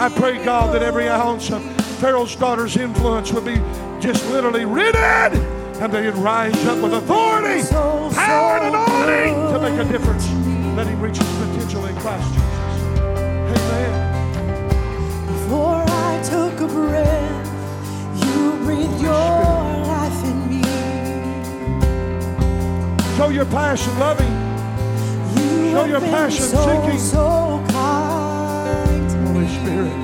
I 0.00 0.08
pray, 0.08 0.42
God, 0.42 0.74
that 0.74 0.82
every 0.82 1.06
ounce 1.06 1.50
of 1.50 1.62
Pharaoh's 2.00 2.34
daughter's 2.34 2.78
influence 2.78 3.30
would 3.30 3.44
be 3.44 3.56
just 4.00 4.26
literally 4.30 4.64
ridden 4.64 4.94
and 5.02 5.92
they'd 5.92 6.14
rise 6.14 6.56
up 6.64 6.78
with 6.78 6.94
authority, 6.94 7.62
power, 7.68 8.56
and 8.56 8.74
anointing 8.74 9.34
to 9.52 9.60
make 9.60 9.78
a 9.78 9.84
difference. 9.92 10.26
Let 10.74 10.86
him 10.86 10.98
reach 10.98 11.18
his 11.18 11.28
potential 11.36 11.84
in 11.84 11.94
Christ 11.96 12.26
Jesus. 12.32 12.48
Amen. 13.52 13.92
Before 15.26 15.84
I 15.86 16.22
took 16.24 16.60
a 16.60 16.66
breath, 16.66 17.46
you 18.24 18.52
breathed 18.64 19.02
your 19.02 19.12
life 19.12 20.24
in 20.24 20.48
me. 20.48 20.62
Show 23.18 23.28
your 23.28 23.44
passion, 23.44 23.98
loving. 23.98 24.43
Show 25.74 25.86
your 25.86 25.98
passion, 25.98 26.44
so, 26.44 26.82
seeking. 26.84 27.00
So 27.00 27.58
Holy 29.26 29.48
Spirit. 29.48 30.03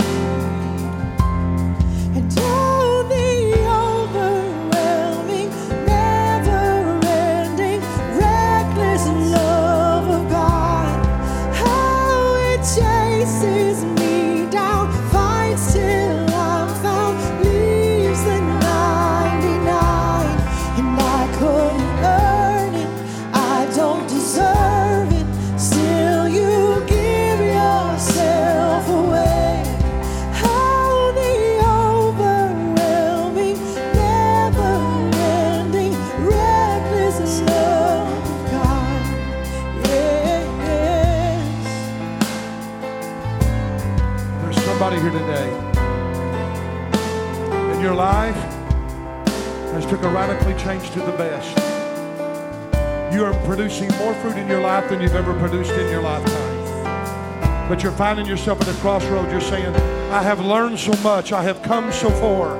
But 57.71 57.85
you're 57.85 57.93
finding 57.93 58.27
yourself 58.27 58.61
at 58.63 58.67
a 58.67 58.73
crossroads. 58.81 59.31
You're 59.31 59.41
saying, 59.41 59.73
I 60.11 60.25
have 60.25 60.45
learned 60.45 60.77
so 60.77 60.93
much. 61.05 61.33
I 61.33 61.41
have 61.45 61.63
come 61.63 61.93
so 61.93 62.11
far. 62.11 62.57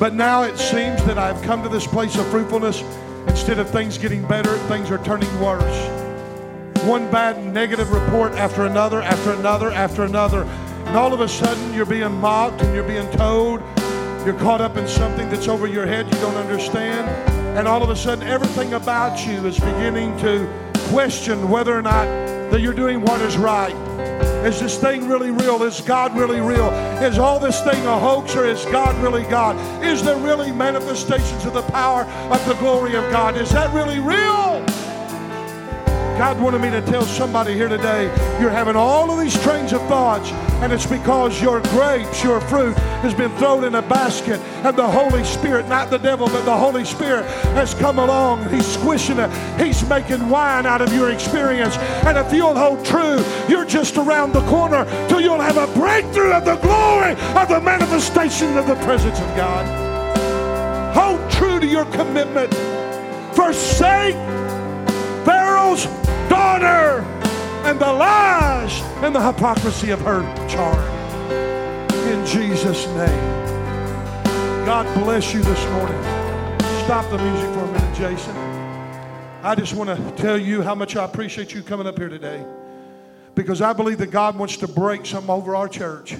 But 0.00 0.14
now 0.14 0.42
it 0.42 0.58
seems 0.58 1.00
that 1.04 1.16
I've 1.16 1.40
come 1.42 1.62
to 1.62 1.68
this 1.68 1.86
place 1.86 2.18
of 2.18 2.26
fruitfulness. 2.26 2.82
Instead 3.28 3.60
of 3.60 3.70
things 3.70 3.98
getting 3.98 4.26
better, 4.26 4.58
things 4.66 4.90
are 4.90 4.98
turning 5.04 5.30
worse. 5.40 5.88
One 6.82 7.08
bad 7.08 7.40
negative 7.54 7.92
report 7.92 8.32
after 8.32 8.66
another, 8.66 9.00
after 9.00 9.32
another, 9.32 9.70
after 9.70 10.02
another. 10.02 10.42
And 10.42 10.96
all 10.96 11.14
of 11.14 11.20
a 11.20 11.28
sudden, 11.28 11.72
you're 11.72 11.86
being 11.86 12.12
mocked 12.14 12.62
and 12.62 12.74
you're 12.74 12.82
being 12.82 13.08
told 13.12 13.62
you're 14.26 14.36
caught 14.40 14.60
up 14.60 14.76
in 14.76 14.88
something 14.88 15.30
that's 15.30 15.46
over 15.46 15.68
your 15.68 15.86
head 15.86 16.04
you 16.06 16.20
don't 16.20 16.34
understand. 16.34 17.08
And 17.56 17.68
all 17.68 17.80
of 17.80 17.90
a 17.90 17.96
sudden, 17.96 18.26
everything 18.26 18.74
about 18.74 19.24
you 19.24 19.46
is 19.46 19.56
beginning 19.60 20.18
to 20.18 20.52
question 20.88 21.48
whether 21.48 21.78
or 21.78 21.82
not 21.82 22.06
that 22.50 22.60
you're 22.60 22.74
doing 22.74 23.00
what 23.02 23.20
is 23.22 23.36
right. 23.36 23.74
Is 24.46 24.60
this 24.60 24.78
thing 24.78 25.08
really 25.08 25.32
real? 25.32 25.60
Is 25.64 25.80
God 25.80 26.16
really 26.16 26.40
real? 26.40 26.68
Is 27.02 27.18
all 27.18 27.40
this 27.40 27.60
thing 27.62 27.84
a 27.84 27.98
hoax 27.98 28.36
or 28.36 28.44
is 28.44 28.64
God 28.66 28.94
really 29.02 29.24
God? 29.24 29.56
Is 29.84 30.04
there 30.04 30.16
really 30.18 30.52
manifestations 30.52 31.44
of 31.44 31.52
the 31.52 31.62
power 31.62 32.04
of 32.04 32.46
the 32.46 32.54
glory 32.54 32.94
of 32.94 33.10
God? 33.10 33.36
Is 33.36 33.50
that 33.50 33.74
really 33.74 33.98
real? 33.98 34.45
God 36.18 36.40
wanted 36.40 36.62
me 36.62 36.70
to 36.70 36.80
tell 36.80 37.02
somebody 37.02 37.52
here 37.52 37.68
today 37.68 38.04
you're 38.40 38.48
having 38.48 38.74
all 38.74 39.10
of 39.10 39.20
these 39.20 39.38
trains 39.42 39.74
of 39.74 39.82
thoughts, 39.82 40.30
and 40.62 40.72
it's 40.72 40.86
because 40.86 41.42
your 41.42 41.60
grapes, 41.60 42.24
your 42.24 42.40
fruit, 42.40 42.74
has 43.02 43.12
been 43.12 43.30
thrown 43.36 43.64
in 43.64 43.74
a 43.74 43.82
basket, 43.82 44.40
and 44.64 44.74
the 44.74 44.86
Holy 44.86 45.22
Spirit, 45.24 45.68
not 45.68 45.90
the 45.90 45.98
devil, 45.98 46.26
but 46.26 46.42
the 46.46 46.56
Holy 46.56 46.86
Spirit, 46.86 47.26
has 47.52 47.74
come 47.74 47.98
along 47.98 48.48
He's 48.48 48.66
squishing 48.66 49.18
it. 49.18 49.30
He's 49.60 49.86
making 49.90 50.30
wine 50.30 50.64
out 50.64 50.80
of 50.80 50.90
your 50.94 51.10
experience. 51.10 51.76
And 52.06 52.16
if 52.16 52.32
you'll 52.32 52.56
hold 52.56 52.82
true, 52.82 53.22
you're 53.46 53.66
just 53.66 53.98
around 53.98 54.32
the 54.32 54.46
corner 54.48 54.86
till 55.08 55.20
you'll 55.20 55.38
have 55.38 55.58
a 55.58 55.66
breakthrough 55.78 56.32
of 56.32 56.46
the 56.46 56.56
glory 56.56 57.12
of 57.12 57.48
the 57.50 57.60
manifestation 57.60 58.56
of 58.56 58.66
the 58.66 58.76
presence 58.76 59.20
of 59.20 59.36
God. 59.36 59.66
Hold 60.94 61.30
true 61.30 61.60
to 61.60 61.66
your 61.66 61.84
commitment. 61.86 62.54
Forsake 63.34 64.14
Pharaoh's 65.26 65.86
daughter 66.36 67.00
and 67.64 67.80
the 67.80 67.92
lies 67.92 68.82
and 69.02 69.14
the 69.14 69.32
hypocrisy 69.32 69.90
of 69.90 70.00
her 70.02 70.20
charm. 70.46 70.78
In 72.10 72.26
Jesus' 72.26 72.86
name. 72.88 73.46
God 74.66 74.84
bless 75.02 75.32
you 75.32 75.42
this 75.42 75.64
morning. 75.70 76.02
Stop 76.84 77.10
the 77.10 77.16
music 77.16 77.48
for 77.54 77.60
a 77.60 77.72
minute, 77.72 77.96
Jason. 77.96 78.36
I 79.42 79.54
just 79.54 79.72
want 79.72 79.88
to 79.96 80.22
tell 80.22 80.36
you 80.36 80.60
how 80.60 80.74
much 80.74 80.94
I 80.94 81.06
appreciate 81.06 81.54
you 81.54 81.62
coming 81.62 81.86
up 81.86 81.96
here 81.96 82.10
today 82.10 82.44
because 83.34 83.62
I 83.62 83.72
believe 83.72 83.98
that 83.98 84.10
God 84.10 84.36
wants 84.36 84.58
to 84.58 84.68
break 84.68 85.06
something 85.06 85.30
over 85.30 85.56
our 85.56 85.68
church. 85.68 86.16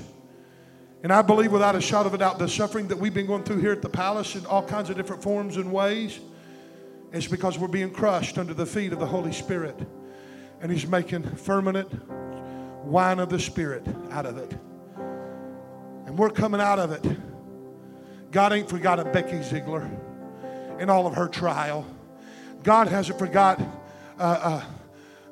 And 1.02 1.12
I 1.12 1.20
believe 1.20 1.52
without 1.52 1.76
a 1.76 1.80
shadow 1.80 2.09
of 2.09 2.14
a 2.14 2.18
doubt 2.18 2.38
the 2.38 2.48
suffering 2.48 2.88
that 2.88 2.97
we've 2.97 3.12
been 3.12 3.26
going 3.26 3.44
through 3.44 3.60
here 3.60 3.72
at 3.72 3.82
the 3.82 3.90
palace 3.90 4.34
in 4.34 4.47
all 4.47 4.62
kinds 4.62 4.88
of 4.88 4.97
different 4.97 5.22
forms 5.22 5.59
and 5.59 5.70
ways 5.70 6.20
is 7.12 7.26
because 7.26 7.59
we're 7.59 7.68
being 7.68 7.90
crushed 7.90 8.38
under 8.38 8.55
the 8.55 8.66
feet 8.66 8.93
of 8.93 8.98
the 8.98 9.06
Holy 9.06 9.32
Spirit. 9.32 9.76
And 10.61 10.70
He's 10.73 10.87
making 10.87 11.23
fermented 11.37 12.01
wine 12.85 13.19
of 13.19 13.28
the 13.28 13.39
Spirit 13.39 13.87
out 14.11 14.27
of 14.27 14.39
it. 14.39 14.57
And 16.07 16.16
we're 16.16 16.31
coming 16.31 16.61
out 16.61 16.78
of 16.78 16.93
it. 16.93 17.05
God 18.31 18.53
ain't 18.53 18.69
forgotten 18.69 19.11
Becky 19.12 19.43
Ziegler 19.43 19.91
in 20.78 20.91
all 20.91 21.07
of 21.07 21.15
her 21.15 21.28
trial. 21.28 21.87
God 22.62 22.89
hasn't 22.89 23.19
forgot 23.19 23.61
uh, 24.19 24.23
uh, 24.23 24.65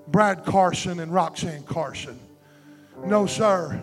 Brad 0.08 0.44
Carson 0.44 1.00
and 1.00 1.12
Roxanne 1.12 1.64
Carson. 1.64 2.18
No, 3.04 3.26
sir. 3.26 3.82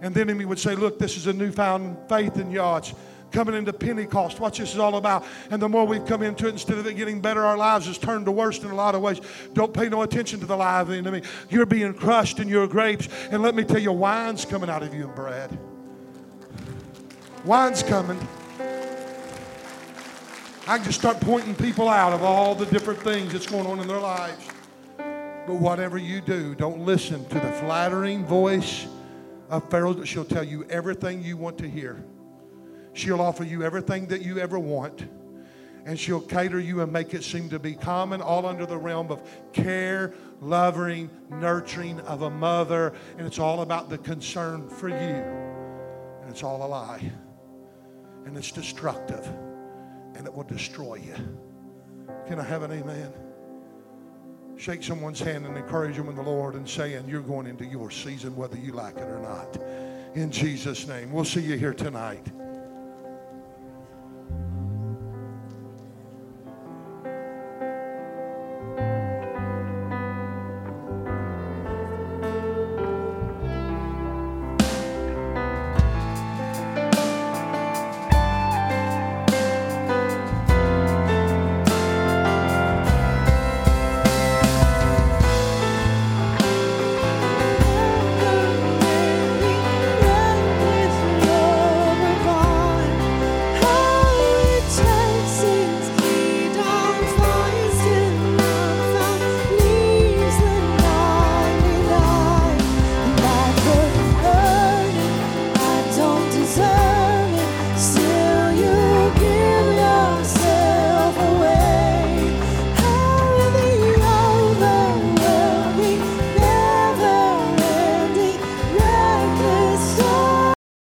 And 0.00 0.14
then 0.14 0.38
he 0.38 0.44
would 0.44 0.58
say, 0.58 0.74
Look, 0.74 0.98
this 0.98 1.16
is 1.16 1.26
a 1.26 1.32
newfound 1.32 1.96
faith 2.08 2.36
in 2.36 2.50
y'all. 2.50 2.78
It's 2.78 2.94
coming 3.32 3.54
into 3.54 3.72
Pentecost. 3.72 4.38
What 4.38 4.54
this 4.54 4.72
is 4.72 4.78
all 4.78 4.96
about. 4.96 5.24
And 5.50 5.60
the 5.60 5.68
more 5.68 5.86
we've 5.86 6.06
come 6.06 6.22
into 6.22 6.46
it, 6.46 6.50
instead 6.50 6.78
of 6.78 6.86
it 6.86 6.94
getting 6.94 7.20
better, 7.20 7.44
our 7.44 7.56
lives 7.56 7.86
has 7.86 7.98
turned 7.98 8.26
to 8.26 8.32
worse 8.32 8.62
in 8.62 8.70
a 8.70 8.74
lot 8.74 8.94
of 8.94 9.02
ways. 9.02 9.20
Don't 9.54 9.72
pay 9.72 9.88
no 9.88 10.02
attention 10.02 10.40
to 10.40 10.46
the 10.46 10.56
lie 10.56 10.80
of 10.80 10.88
the 10.88 10.96
enemy. 10.96 11.22
You're 11.50 11.66
being 11.66 11.94
crushed 11.94 12.38
in 12.38 12.48
your 12.48 12.66
grapes. 12.66 13.08
And 13.30 13.42
let 13.42 13.54
me 13.54 13.64
tell 13.64 13.80
you, 13.80 13.92
wine's 13.92 14.44
coming 14.44 14.70
out 14.70 14.82
of 14.82 14.94
you 14.94 15.04
and 15.04 15.14
Brad. 15.14 15.58
Wine's 17.44 17.82
coming. 17.82 18.18
I 20.68 20.76
can 20.76 20.84
just 20.84 21.00
start 21.00 21.20
pointing 21.20 21.56
people 21.56 21.88
out 21.88 22.12
of 22.12 22.22
all 22.22 22.54
the 22.54 22.66
different 22.66 23.00
things 23.00 23.32
that's 23.32 23.46
going 23.46 23.66
on 23.66 23.80
in 23.80 23.88
their 23.88 23.98
lives. 23.98 24.46
But 24.96 25.56
whatever 25.56 25.98
you 25.98 26.20
do, 26.20 26.54
don't 26.54 26.86
listen 26.86 27.24
to 27.30 27.34
the 27.34 27.52
flattering 27.52 28.24
voice 28.24 28.86
of 29.50 29.68
Pharaoh. 29.70 29.92
That 29.92 30.06
she'll 30.06 30.24
tell 30.24 30.44
you 30.44 30.64
everything 30.70 31.24
you 31.24 31.36
want 31.36 31.58
to 31.58 31.68
hear. 31.68 32.04
She'll 32.94 33.20
offer 33.20 33.44
you 33.44 33.62
everything 33.62 34.06
that 34.06 34.22
you 34.22 34.38
ever 34.38 34.58
want. 34.58 35.06
And 35.84 35.98
she'll 35.98 36.20
cater 36.20 36.60
you 36.60 36.80
and 36.80 36.92
make 36.92 37.12
it 37.12 37.24
seem 37.24 37.48
to 37.48 37.58
be 37.58 37.74
common, 37.74 38.22
all 38.22 38.46
under 38.46 38.66
the 38.66 38.76
realm 38.76 39.10
of 39.10 39.20
care, 39.52 40.14
loving, 40.40 41.10
nurturing 41.28 41.98
of 42.00 42.22
a 42.22 42.30
mother. 42.30 42.92
And 43.18 43.26
it's 43.26 43.40
all 43.40 43.62
about 43.62 43.88
the 43.88 43.98
concern 43.98 44.68
for 44.68 44.88
you. 44.88 44.94
And 44.94 46.30
it's 46.30 46.44
all 46.44 46.64
a 46.64 46.68
lie. 46.68 47.10
And 48.26 48.36
it's 48.36 48.52
destructive. 48.52 49.26
And 50.14 50.24
it 50.24 50.32
will 50.32 50.44
destroy 50.44 50.96
you. 50.96 51.16
Can 52.28 52.38
I 52.38 52.44
have 52.44 52.62
an 52.62 52.70
amen? 52.70 53.12
Shake 54.56 54.84
someone's 54.84 55.18
hand 55.18 55.46
and 55.46 55.56
encourage 55.56 55.96
them 55.96 56.08
in 56.08 56.14
the 56.14 56.22
Lord 56.22 56.54
and 56.54 56.68
saying, 56.68 57.08
You're 57.08 57.22
going 57.22 57.48
into 57.48 57.64
your 57.64 57.90
season 57.90 58.36
whether 58.36 58.56
you 58.56 58.72
like 58.72 58.96
it 58.98 59.08
or 59.08 59.18
not. 59.18 59.58
In 60.14 60.30
Jesus' 60.30 60.86
name. 60.86 61.10
We'll 61.10 61.24
see 61.24 61.40
you 61.40 61.56
here 61.56 61.74
tonight. 61.74 62.24